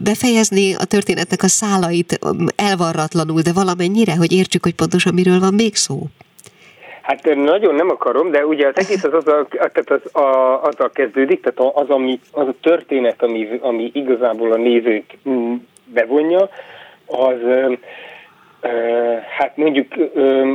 befejezni 0.03 0.75
a 0.75 0.85
történetnek 0.85 1.43
a 1.43 1.49
szálait 1.49 2.19
elvarratlanul, 2.57 3.41
de 3.41 3.53
valamennyire, 3.53 4.17
hogy 4.17 4.33
értsük, 4.33 4.63
hogy 4.63 4.75
pontosan 4.75 5.15
miről 5.15 5.41
van 5.41 5.55
még 5.55 5.75
szó. 5.75 6.07
Hát 7.03 7.35
nagyon 7.35 7.75
nem 7.75 7.91
akarom, 7.91 8.31
de 8.31 8.47
ugye 8.47 8.67
az 8.67 8.77
egész 8.77 9.05
az 9.05 9.13
azzal, 9.13 9.49
tehát 9.51 9.91
az, 9.91 10.15
a, 10.23 10.61
azzal 10.63 10.91
kezdődik, 10.91 11.43
tehát 11.43 11.73
az, 11.75 11.91
ami, 11.91 12.21
az 12.31 12.49
a 12.49 12.55
történet, 12.61 13.23
ami, 13.23 13.49
ami 13.61 13.91
igazából 13.95 14.53
a 14.53 14.57
nézőt 14.57 15.19
mm, 15.29 15.55
bevonja, 15.85 16.49
az 17.07 17.37
hát 19.39 19.57
mondjuk 19.57 19.87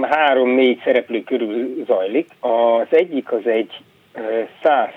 három-négy 0.01 0.81
szereplő 0.83 1.23
körül 1.23 1.83
zajlik. 1.87 2.27
Az 2.39 2.87
egyik 2.89 3.31
az 3.31 3.47
egy 3.47 3.71
száz 4.63 4.93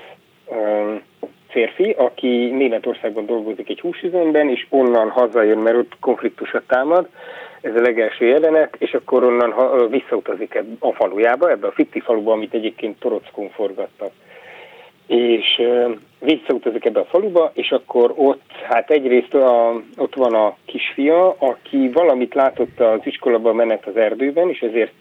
férfi, 1.49 1.91
aki 1.91 2.51
Németországban 2.51 3.27
dolgozik 3.27 3.68
egy 3.68 3.81
húsüzemben, 3.81 4.49
és 4.49 4.66
onnan 4.68 5.11
hazajön, 5.11 5.59
mert 5.59 5.77
ott 5.77 5.97
konfliktusat 6.01 6.62
támad, 6.66 7.09
ez 7.61 7.75
a 7.75 7.81
legelső 7.81 8.27
jelenet, 8.27 8.77
és 8.79 8.95
akkor 8.95 9.25
onnan 9.25 9.55
visszautazik 9.91 10.62
a 10.79 10.93
falujába, 10.93 11.51
ebbe 11.51 11.66
a 11.66 11.73
fiktív 11.73 12.03
faluba, 12.03 12.33
amit 12.33 12.55
egyébként 12.55 12.99
Torockon 12.99 13.49
forgattak. 13.49 14.12
és 15.07 15.62
visszautazik 16.18 16.85
ebbe 16.85 17.01
a 17.01 17.05
faluba, 17.05 17.51
és 17.55 17.71
akkor 17.71 18.12
ott, 18.16 18.51
hát 18.68 18.91
egyrészt 18.91 19.35
a, 19.35 19.83
ott 19.97 20.14
van 20.14 20.35
a 20.35 20.57
kisfia, 20.64 21.35
aki 21.39 21.89
valamit 21.89 22.35
látott 22.35 22.81
az 22.81 23.01
iskolaban 23.03 23.55
menet 23.55 23.87
az 23.87 23.97
erdőben, 23.97 24.49
és 24.49 24.61
ezért 24.61 24.93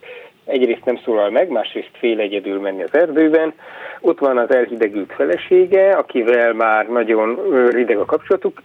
egyrészt 0.50 0.86
nem 0.86 1.00
szólal 1.04 1.30
meg, 1.30 1.50
másrészt 1.50 1.92
fél 1.92 2.20
egyedül 2.20 2.60
menni 2.60 2.84
az 2.84 2.94
erdőben. 2.94 3.54
Ott 4.02 4.20
van 4.20 4.38
az 4.38 4.52
elhidegült 4.52 5.14
felesége, 5.14 5.92
akivel 5.92 6.54
már 6.54 6.88
nagyon 6.88 7.40
rideg 7.70 7.98
a 7.98 8.06
kapcsolatuk, 8.06 8.62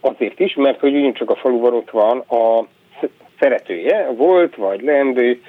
azért 0.00 0.40
is, 0.40 0.54
mert 0.54 0.80
hogy 0.80 0.94
ugyancsak 0.94 1.30
a 1.30 1.34
faluban 1.34 1.74
ott 1.74 1.90
van 1.90 2.18
a 2.18 2.66
szeretője, 3.38 4.10
volt 4.16 4.56
vagy 4.56 4.82
leendő, 4.82 5.40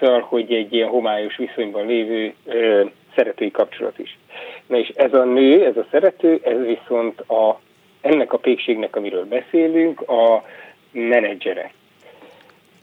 szóval, 0.00 0.20
hogy 0.20 0.52
egy 0.52 0.72
ilyen 0.72 0.88
homályos 0.88 1.36
viszonyban 1.36 1.86
lévő 1.86 2.34
szeretői 3.14 3.50
kapcsolat 3.50 3.98
is. 3.98 4.18
Na 4.66 4.76
és 4.76 4.88
ez 4.88 5.14
a 5.14 5.24
nő, 5.24 5.64
ez 5.64 5.76
a 5.76 5.86
szerető, 5.90 6.40
ez 6.42 6.58
viszont 6.66 7.20
a, 7.20 7.60
ennek 8.00 8.32
a 8.32 8.38
pékségnek, 8.38 8.96
amiről 8.96 9.24
beszélünk, 9.24 10.00
a 10.00 10.44
menedzsere. 10.90 11.72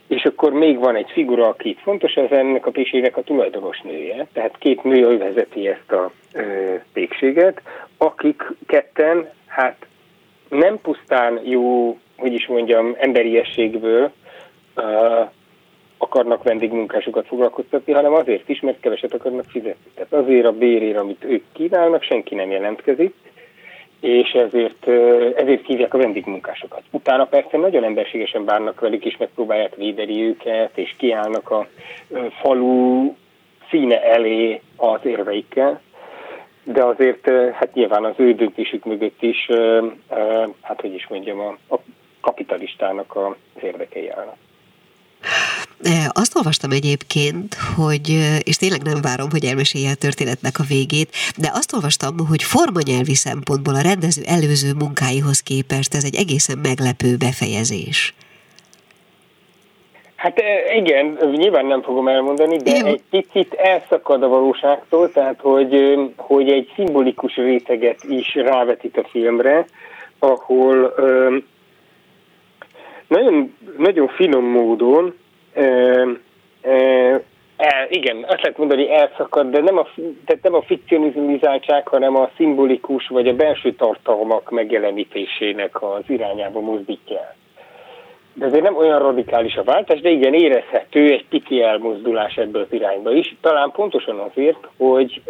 És 0.06 0.24
akkor 0.24 0.52
még 0.52 0.78
van 0.78 0.96
egy 0.96 1.10
figura, 1.12 1.48
aki 1.48 1.76
fontos, 1.82 2.14
ez 2.14 2.30
ennek 2.30 2.66
a 2.66 2.70
pékségnek 2.70 3.16
a 3.16 3.22
tulajdonos 3.22 3.80
nője. 3.80 4.26
Tehát 4.32 4.58
két 4.58 4.82
nő 4.82 5.18
vezeti 5.18 5.68
ezt 5.68 5.92
a 5.92 6.10
ö, 6.32 6.74
pékséget, 6.92 7.62
akik 7.96 8.42
ketten, 8.66 9.28
hát 9.46 9.86
nem 10.48 10.78
pusztán 10.80 11.40
jó, 11.44 11.98
hogy 12.16 12.32
is 12.32 12.46
mondjam, 12.46 12.94
emberiességből 12.98 14.12
uh, 14.76 15.28
akarnak 15.98 16.42
vendégmunkásokat 16.42 17.26
foglalkoztatni, 17.26 17.92
hanem 17.92 18.12
azért 18.12 18.48
is, 18.48 18.60
mert 18.60 18.80
keveset 18.80 19.14
akarnak 19.14 19.44
fizetni. 19.48 19.90
Tehát 19.94 20.12
azért 20.12 20.46
a 20.46 20.52
bérért, 20.52 20.98
amit 20.98 21.24
ők 21.24 21.44
kínálnak, 21.52 22.02
senki 22.02 22.34
nem 22.34 22.50
jelentkezik, 22.50 23.14
és 24.04 24.30
ezért, 24.30 24.88
ezért 25.36 25.66
hívják 25.66 25.94
a 25.94 25.98
vendégmunkásokat. 25.98 26.82
Utána 26.90 27.24
persze 27.24 27.56
nagyon 27.56 27.84
emberségesen 27.84 28.44
bánnak 28.44 28.80
velük, 28.80 29.04
és 29.04 29.16
megpróbálják 29.16 29.74
védeni 29.74 30.22
őket, 30.22 30.78
és 30.78 30.94
kiállnak 30.96 31.50
a 31.50 31.66
falu 32.40 33.14
színe 33.70 34.02
elé 34.02 34.60
az 34.76 35.00
érveikkel, 35.02 35.80
de 36.64 36.82
azért 36.82 37.30
hát 37.52 37.74
nyilván 37.74 38.04
az 38.04 38.14
ő 38.16 38.34
döntésük 38.34 38.84
mögött 38.84 39.22
is, 39.22 39.48
hát 40.60 40.80
hogy 40.80 40.94
is 40.94 41.06
mondjam, 41.08 41.40
a, 41.68 41.74
kapitalistának 42.20 43.16
az 43.16 43.62
érdekei 43.62 44.08
állnak. 44.08 44.36
Azt 46.12 46.36
olvastam 46.36 46.70
egyébként, 46.70 47.54
hogy, 47.76 48.08
és 48.42 48.56
tényleg 48.56 48.82
nem 48.82 49.00
várom, 49.02 49.30
hogy 49.30 49.44
elmesélje 49.44 49.90
a 49.90 49.94
történetnek 49.94 50.58
a 50.58 50.64
végét, 50.68 51.10
de 51.36 51.50
azt 51.52 51.72
olvastam, 51.72 52.14
hogy 52.28 52.42
formanyelvi 52.42 53.14
szempontból 53.14 53.74
a 53.74 53.80
rendező 53.80 54.22
előző 54.26 54.72
munkáihoz 54.78 55.40
képest 55.40 55.94
ez 55.94 56.04
egy 56.04 56.14
egészen 56.14 56.58
meglepő 56.58 57.16
befejezés. 57.16 58.14
Hát 60.16 60.42
igen, 60.76 61.18
nyilván 61.32 61.66
nem 61.66 61.82
fogom 61.82 62.08
elmondani, 62.08 62.56
de 62.56 62.76
Jó. 62.76 62.86
egy 62.86 63.02
picit 63.10 63.54
elszakad 63.54 64.22
a 64.22 64.28
valóságtól, 64.28 65.12
tehát 65.12 65.40
hogy, 65.40 65.98
hogy 66.16 66.50
egy 66.50 66.72
szimbolikus 66.74 67.36
réteget 67.36 68.04
is 68.08 68.34
rávetít 68.34 68.96
a 68.96 69.08
filmre, 69.10 69.66
ahol 70.18 70.94
nagyon, 73.08 73.54
nagyon 73.78 74.08
finom 74.08 74.44
módon 74.44 75.14
el, 77.56 77.86
igen, 77.88 78.16
azt 78.16 78.40
lehet 78.42 78.58
mondani, 78.58 78.92
elszakad, 78.92 79.50
de 79.50 79.60
nem 79.60 79.78
a, 79.78 79.86
tehát 80.24 80.42
nem 80.42 80.54
a 80.54 80.62
fikcionizáltság, 80.62 81.88
hanem 81.88 82.16
a 82.16 82.30
szimbolikus 82.36 83.08
vagy 83.08 83.28
a 83.28 83.34
belső 83.34 83.72
tartalmak 83.74 84.50
megjelenítésének 84.50 85.82
az 85.82 86.02
irányába 86.06 86.60
mozdítja 86.60 87.16
el. 87.16 87.34
De 88.34 88.46
azért 88.46 88.62
nem 88.62 88.76
olyan 88.76 88.98
radikális 88.98 89.56
a 89.56 89.62
váltás, 89.62 90.00
de 90.00 90.08
igen, 90.10 90.34
érezhető 90.34 91.12
egy 91.12 91.24
piki 91.28 91.62
elmozdulás 91.62 92.36
ebből 92.36 92.62
az 92.62 92.72
irányba 92.72 93.12
is. 93.12 93.34
Talán 93.40 93.70
pontosan 93.70 94.18
azért, 94.18 94.68
hogy 94.76 95.22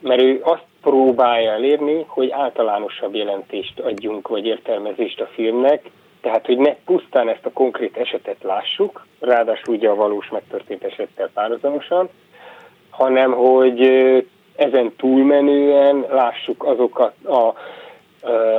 mert 0.00 0.20
ő 0.20 0.40
azt 0.42 0.64
próbálja 0.82 1.50
elérni, 1.50 2.04
hogy 2.06 2.30
általánosabb 2.30 3.14
jelentést 3.14 3.80
adjunk, 3.80 4.28
vagy 4.28 4.46
értelmezést 4.46 5.20
a 5.20 5.26
filmnek, 5.26 5.90
tehát, 6.20 6.46
hogy 6.46 6.58
ne 6.58 6.74
pusztán 6.74 7.28
ezt 7.28 7.46
a 7.46 7.52
konkrét 7.52 7.96
esetet 7.96 8.42
lássuk, 8.42 9.06
ráadásul 9.20 9.74
ugye 9.74 9.88
a 9.88 9.94
valós 9.94 10.28
megtörtént 10.28 10.84
esettel 10.84 11.30
párhuzamosan, 11.34 12.08
hanem 12.90 13.32
hogy 13.32 13.80
ezen 14.56 14.92
túlmenően 14.96 16.06
lássuk 16.10 16.64
azokat 16.64 17.24
a, 17.24 17.54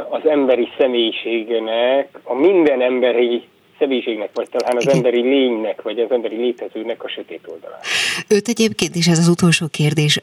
az 0.09 0.25
emberi 0.25 0.67
személyiségnek, 0.77 2.19
a 2.23 2.33
minden 2.33 2.81
emberi 2.81 3.47
személyiségnek, 3.79 4.29
vagy 4.33 4.49
talán 4.49 4.77
az 4.77 4.87
emberi 4.87 5.21
lénynek, 5.21 5.81
vagy 5.81 5.99
az 5.99 6.11
emberi 6.11 6.35
létezőnek 6.35 7.03
a 7.03 7.09
sötét 7.09 7.47
oldalán. 7.47 7.79
Őt 8.27 8.47
egyébként 8.47 8.95
is 8.95 9.07
ez 9.07 9.19
az 9.19 9.27
utolsó 9.27 9.67
kérdés. 9.71 10.21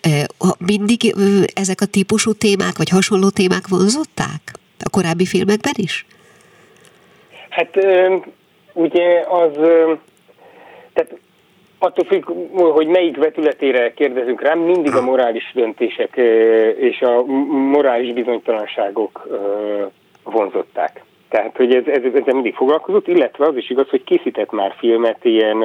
Mindig 0.59 1.15
ezek 1.55 1.81
a 1.81 1.87
típusú 1.87 2.33
témák, 2.33 2.77
vagy 2.77 2.89
hasonló 2.89 3.29
témák 3.29 3.69
vonzották? 3.69 4.41
A 4.85 4.91
korábbi 4.91 5.27
filmekben 5.27 5.75
is? 5.77 6.07
Hát 7.57 7.87
ugye 8.73 9.25
az, 9.29 9.53
tehát 10.93 11.19
attól 11.79 12.05
függ, 12.05 12.25
hogy 12.53 12.87
melyik 12.87 13.17
vetületére 13.17 13.93
kérdezünk 13.93 14.43
rám, 14.43 14.59
mindig 14.59 14.95
a 14.95 15.03
morális 15.03 15.51
döntések 15.55 16.17
és 16.77 17.01
a 17.01 17.23
morális 17.73 18.13
bizonytalanságok 18.13 19.29
vonzották. 20.23 21.03
Tehát, 21.29 21.57
hogy 21.57 21.75
ez, 21.75 21.87
ez, 21.87 22.03
ezzel 22.03 22.35
mindig 22.35 22.55
foglalkozott, 22.55 23.09
illetve 23.09 23.47
az 23.47 23.57
is 23.57 23.71
igaz, 23.71 23.89
hogy 23.89 24.05
készített 24.05 24.51
már 24.51 24.75
filmet 24.79 25.25
ilyen 25.25 25.65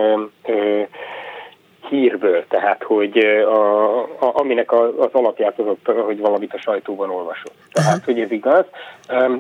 hírből, 1.92 2.46
tehát 2.48 2.84
hogy 2.84 3.18
a, 3.46 4.00
a, 4.00 4.32
aminek 4.34 4.72
a, 4.72 5.00
az 5.00 5.10
alapját 5.12 5.60
az 5.60 5.66
ott, 5.66 5.92
hogy 6.06 6.20
valamit 6.20 6.54
a 6.54 6.60
sajtóban 6.60 7.10
olvasott. 7.10 7.56
Tehát, 7.72 8.04
hogy 8.04 8.20
ez 8.20 8.32
igaz. 8.32 8.66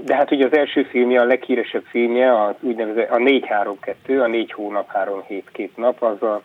De 0.03 0.15
hát 0.15 0.31
ugye 0.31 0.45
az 0.45 0.53
első 0.53 0.83
filmje, 0.83 1.21
a 1.21 1.25
leghíresebb 1.25 1.83
filmje, 1.83 2.43
az 2.43 2.55
úgynevezett 2.59 3.09
a 3.09 3.17
4-3-2, 3.17 4.23
a 4.23 4.27
4 4.27 4.51
hónap, 4.51 4.91
3 4.91 5.23
hét, 5.27 5.45
2 5.51 5.69
nap, 5.75 6.01
az 6.01 6.21
a 6.21 6.41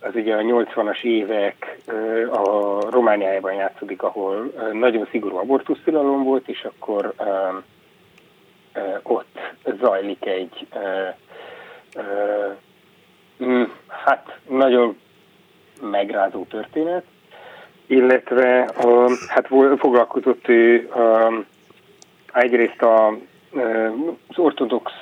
az 0.00 0.14
ugye 0.14 0.34
a 0.34 0.40
80-as 0.40 1.02
évek 1.02 1.78
a 2.32 2.78
Romániájában 2.90 3.54
játszódik, 3.54 4.02
ahol 4.02 4.52
nagyon 4.72 5.08
szigorú 5.10 5.36
abortusztilalom 5.36 6.24
volt, 6.24 6.48
és 6.48 6.64
akkor 6.64 7.14
ott 9.02 9.38
zajlik 9.80 10.26
egy 10.26 10.66
hát 13.88 14.38
nagyon 14.48 14.96
megrázó 15.80 16.44
történet, 16.44 17.04
illetve 17.86 18.60
a, 18.60 19.10
hát 19.28 19.46
foglalkozott 19.78 20.48
ő 20.48 20.90
egyrészt 22.32 22.82
a, 22.82 23.06
az 24.28 24.38
ortodox 24.38 24.92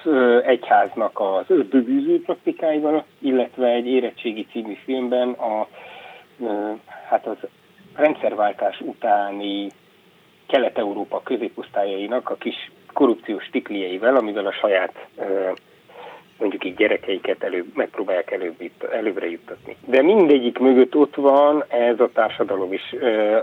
egyháznak 0.44 1.20
az 1.20 1.44
ördögűző 1.46 2.22
praktikáival, 2.22 3.04
illetve 3.18 3.66
egy 3.66 3.86
érettségi 3.86 4.46
című 4.50 4.74
filmben 4.84 5.30
a, 5.30 5.68
hát 7.08 7.26
az 7.26 7.36
rendszerváltás 7.94 8.80
utáni 8.80 9.68
Kelet-Európa 10.46 11.20
középosztályainak 11.24 12.30
a 12.30 12.34
kis 12.34 12.70
korrupciós 12.92 13.48
tiklieivel, 13.50 14.16
amivel 14.16 14.46
a 14.46 14.52
saját 14.52 15.06
mondjuk 16.42 16.64
így 16.64 16.76
gyerekeiket 16.76 17.42
előbb, 17.42 17.66
megpróbálják 17.74 18.30
előbb, 18.30 18.54
előbbre 18.92 19.30
juttatni. 19.30 19.76
De 19.86 20.02
mindegyik 20.02 20.58
mögött 20.58 20.96
ott 20.96 21.14
van 21.14 21.64
ez 21.68 22.00
a 22.00 22.10
társadalom 22.12 22.72
is, 22.72 22.92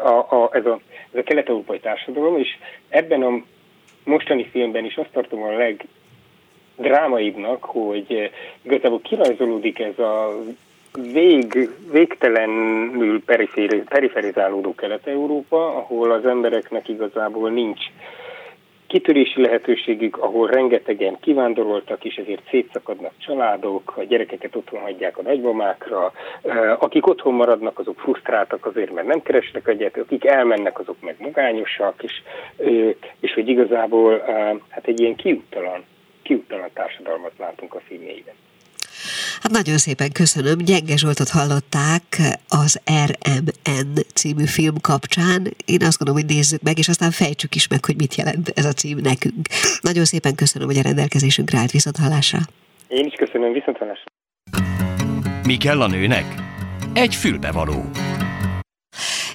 a, 0.04 0.18
a, 0.18 0.50
ez, 0.52 0.66
a, 0.66 0.80
ez 1.12 1.20
a 1.20 1.24
kelet-európai 1.24 1.80
társadalom, 1.80 2.38
és 2.38 2.48
ebben 2.90 3.22
a 3.24 3.44
mostani 4.04 4.46
filmben 4.52 4.86
is 4.86 4.96
azt 4.98 5.12
tartom 5.12 5.44
a 5.44 5.58
legdrámaibbnak, 6.78 7.64
hogy 7.64 8.32
igazából 8.62 9.02
kirajzolódik 9.02 9.80
ez 9.80 10.00
a 10.00 10.40
vég, 11.12 11.70
végtelenül 11.92 13.24
periferizálódó 13.90 14.76
Kelet-Európa, 14.76 15.76
ahol 15.76 16.12
az 16.12 16.26
embereknek 16.26 16.88
igazából 16.88 17.50
nincs 17.50 17.82
kitörési 18.90 19.42
lehetőségük, 19.42 20.18
ahol 20.18 20.48
rengetegen 20.48 21.18
kivándoroltak, 21.20 22.06
és 22.06 22.16
ezért 22.16 22.48
szétszakadnak 22.50 23.12
családok, 23.18 23.94
a 23.98 24.04
gyerekeket 24.04 24.56
otthon 24.56 24.80
hagyják 24.80 25.18
a 25.18 25.22
nagymamákra, 25.22 26.12
akik 26.80 27.08
otthon 27.08 27.34
maradnak, 27.34 27.80
azok 27.80 28.00
frusztráltak 28.00 28.66
azért, 28.66 28.94
mert 28.94 29.08
nem 29.08 29.22
keresnek 29.22 29.68
egyet, 29.68 29.98
akik 29.98 30.26
elmennek, 30.26 30.80
azok 30.80 30.96
meg 31.02 31.16
magányosak, 31.20 32.04
és, 32.04 32.22
és 33.20 33.34
hogy 33.34 33.48
igazából 33.48 34.20
hát 34.70 34.88
egy 34.88 35.00
ilyen 35.00 35.16
kiúttalan, 35.16 35.84
kiúttalan 36.22 36.70
társadalmat 36.74 37.34
látunk 37.38 37.74
a 37.74 37.80
filmjeiben. 37.80 38.34
Hát 39.42 39.52
nagyon 39.52 39.78
szépen 39.78 40.12
köszönöm. 40.12 40.58
Gyenge 40.58 40.98
Zsoltot 40.98 41.30
hallották 41.30 42.04
az 42.48 42.82
RMN 43.06 43.94
című 44.14 44.46
film 44.46 44.76
kapcsán. 44.82 45.48
Én 45.66 45.84
azt 45.84 45.98
gondolom, 45.98 46.22
hogy 46.22 46.36
nézzük 46.36 46.62
meg, 46.62 46.78
és 46.78 46.88
aztán 46.88 47.12
fejtsük 47.12 47.56
is 47.56 47.68
meg, 47.68 47.86
hogy 47.86 47.96
mit 47.96 48.16
jelent 48.16 48.50
ez 48.56 48.66
a 48.66 48.72
cím 48.72 48.98
nekünk. 48.98 49.48
Nagyon 49.82 50.06
szépen 50.06 50.36
köszönöm, 50.36 50.68
hogy 50.68 50.78
a 50.78 50.82
rendelkezésünkre 50.82 51.58
állt 51.58 51.72
viszont 51.72 51.98
hallásra. 51.98 52.40
Én 52.88 53.06
is 53.06 53.14
köszönöm, 53.14 53.52
viszont 53.54 53.78
hallásra. 53.78 54.12
Mi 55.44 55.58
kell 55.58 55.82
a 55.82 55.88
nőnek? 55.88 56.26
Egy 56.94 57.16
fülbevaló 57.16 57.90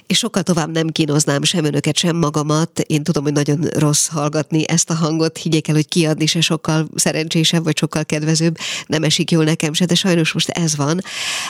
és 0.07 0.17
sokkal 0.17 0.43
tovább 0.43 0.71
nem 0.71 0.89
kínoznám 0.89 1.43
sem 1.43 1.65
önöket, 1.65 1.97
sem 1.97 2.15
magamat. 2.15 2.79
Én 2.79 3.03
tudom, 3.03 3.23
hogy 3.23 3.33
nagyon 3.33 3.61
rossz 3.61 4.07
hallgatni 4.07 4.67
ezt 4.67 4.89
a 4.89 4.93
hangot, 4.93 5.37
higgyék 5.37 5.67
el, 5.67 5.75
hogy 5.75 5.87
kiadni 5.87 6.25
se 6.25 6.41
sokkal 6.41 6.87
szerencsésebb, 6.95 7.63
vagy 7.63 7.77
sokkal 7.77 8.05
kedvezőbb, 8.05 8.57
nem 8.87 9.03
esik 9.03 9.31
jól 9.31 9.43
nekem 9.43 9.73
se, 9.73 9.85
de 9.85 9.95
sajnos 9.95 10.33
most 10.33 10.49
ez 10.49 10.75
van. 10.75 11.01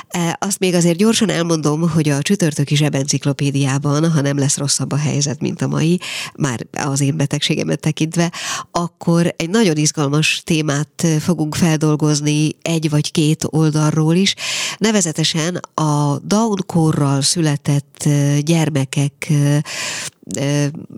E, 0.08 0.38
azt 0.42 0.60
még 0.60 0.74
azért 0.74 0.98
gyorsan 0.98 1.30
elmondom, 1.30 1.90
hogy 1.90 2.10
a 2.10 2.22
csütörtöki 2.22 2.76
zsebenciklopédiában, 2.76 4.12
ha 4.12 4.22
nem 4.22 4.38
lesz 4.38 4.58
rosszabb 4.58 4.92
a 4.92 4.98
helyzet, 4.98 5.40
mint 5.40 5.62
a 5.62 5.68
mai, 5.68 6.00
már 6.36 6.66
az 6.72 7.02
én 7.02 7.18
betegségemet 7.18 7.80
tekintve, 7.80 8.32
akkor 8.72 9.34
egy 9.38 9.50
nagyon 9.50 9.76
izgalmas 9.78 10.42
témát 10.44 11.08
fogunk 11.20 11.56
feldolgozni 11.56 12.56
egy 12.62 12.90
vagy 12.90 13.12
két 13.12 13.44
oldalról 13.50 14.16
is, 14.16 14.34
nevezetesen 14.78 15.56
a 15.74 16.20
Down-korral 16.24 17.22
született 17.22 18.08
gyermekek 18.46 19.30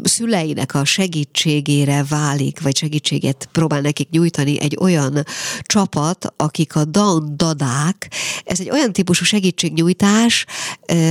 szüleinek 0.03 0.75
a 0.75 0.85
segítségére 0.85 2.05
válik, 2.09 2.61
vagy 2.61 2.77
segítséget 2.77 3.49
próbál 3.51 3.81
nekik 3.81 4.09
nyújtani 4.09 4.59
egy 4.59 4.77
olyan 4.79 5.23
csapat, 5.61 6.33
akik 6.37 6.75
a 6.75 6.85
Down 6.85 7.33
Dadák. 7.35 8.11
Ez 8.43 8.59
egy 8.59 8.69
olyan 8.69 8.93
típusú 8.93 9.23
segítségnyújtás, 9.23 10.45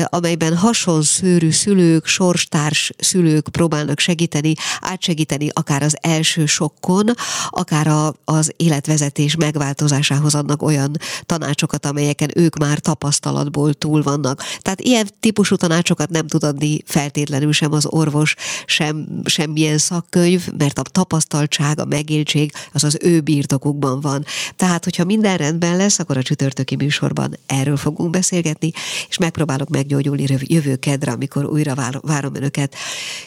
amelyben 0.04 0.56
hasonszőrű 0.56 1.50
szülők, 1.50 2.06
sorstárs 2.06 2.92
szülők 2.98 3.48
próbálnak 3.48 3.98
segíteni, 3.98 4.54
átsegíteni 4.80 5.48
akár 5.52 5.82
az 5.82 5.96
első 6.00 6.46
sokkon, 6.46 7.10
akár 7.48 7.86
a, 7.86 8.14
az 8.24 8.52
életvezetés 8.56 9.36
megváltozásához 9.36 10.34
adnak 10.34 10.62
olyan 10.62 10.96
tanácsokat, 11.26 11.86
amelyeken 11.86 12.30
ők 12.34 12.56
már 12.56 12.78
tapasztalatból 12.78 13.74
túl 13.74 14.02
vannak. 14.02 14.42
Tehát 14.60 14.80
ilyen 14.80 15.08
típusú 15.20 15.56
tanácsokat 15.56 16.10
nem 16.10 16.26
tud 16.26 16.44
adni 16.44 16.82
feltétlenül 16.84 17.52
sem 17.52 17.72
az 17.72 17.86
orvos, 17.86 18.04
orvos, 18.06 18.34
sem, 18.66 19.06
semmilyen 19.24 19.78
szakkönyv, 19.78 20.48
mert 20.58 20.78
a 20.78 20.82
tapasztaltság, 20.82 21.80
a 21.80 21.84
megéltség 21.84 22.52
az 22.72 22.84
az 22.84 22.98
ő 23.02 23.20
birtokukban 23.20 24.00
van. 24.00 24.24
Tehát, 24.56 24.84
hogyha 24.84 25.04
minden 25.04 25.36
rendben 25.36 25.76
lesz, 25.76 25.98
akkor 25.98 26.16
a 26.16 26.22
csütörtöki 26.22 26.76
műsorban 26.76 27.38
erről 27.46 27.76
fogunk 27.76 28.10
beszélgetni, 28.10 28.70
és 29.08 29.18
megpróbálok 29.18 29.68
meggyógyulni 29.68 30.24
jövő 30.40 30.76
kedre, 30.76 31.12
amikor 31.12 31.44
újra 31.44 31.74
várom 32.02 32.34
önöket. 32.34 32.74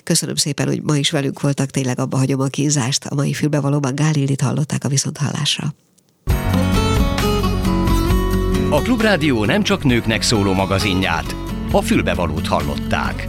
Köszönöm 0.03 0.36
szépen, 0.36 0.67
hogy 0.67 0.82
ma 0.82 0.97
is 0.97 1.09
velünk 1.11 1.41
voltak, 1.41 1.69
tényleg 1.69 1.99
abba 1.99 2.17
hagyom 2.17 2.39
a 2.39 2.47
kínzást. 2.47 3.05
A 3.05 3.15
mai 3.15 3.34
fülbevalóban 3.34 3.95
Gálilit 3.95 4.41
hallották 4.41 4.84
a 4.84 4.88
viszonthallásra. 4.88 5.73
A 8.71 8.82
Klubrádió 8.82 9.45
nem 9.45 9.63
csak 9.63 9.84
nőknek 9.84 10.21
szóló 10.21 10.53
magazinját, 10.53 11.36
a 11.71 11.82
fülbevalót 11.82 12.47
hallották. 12.47 13.27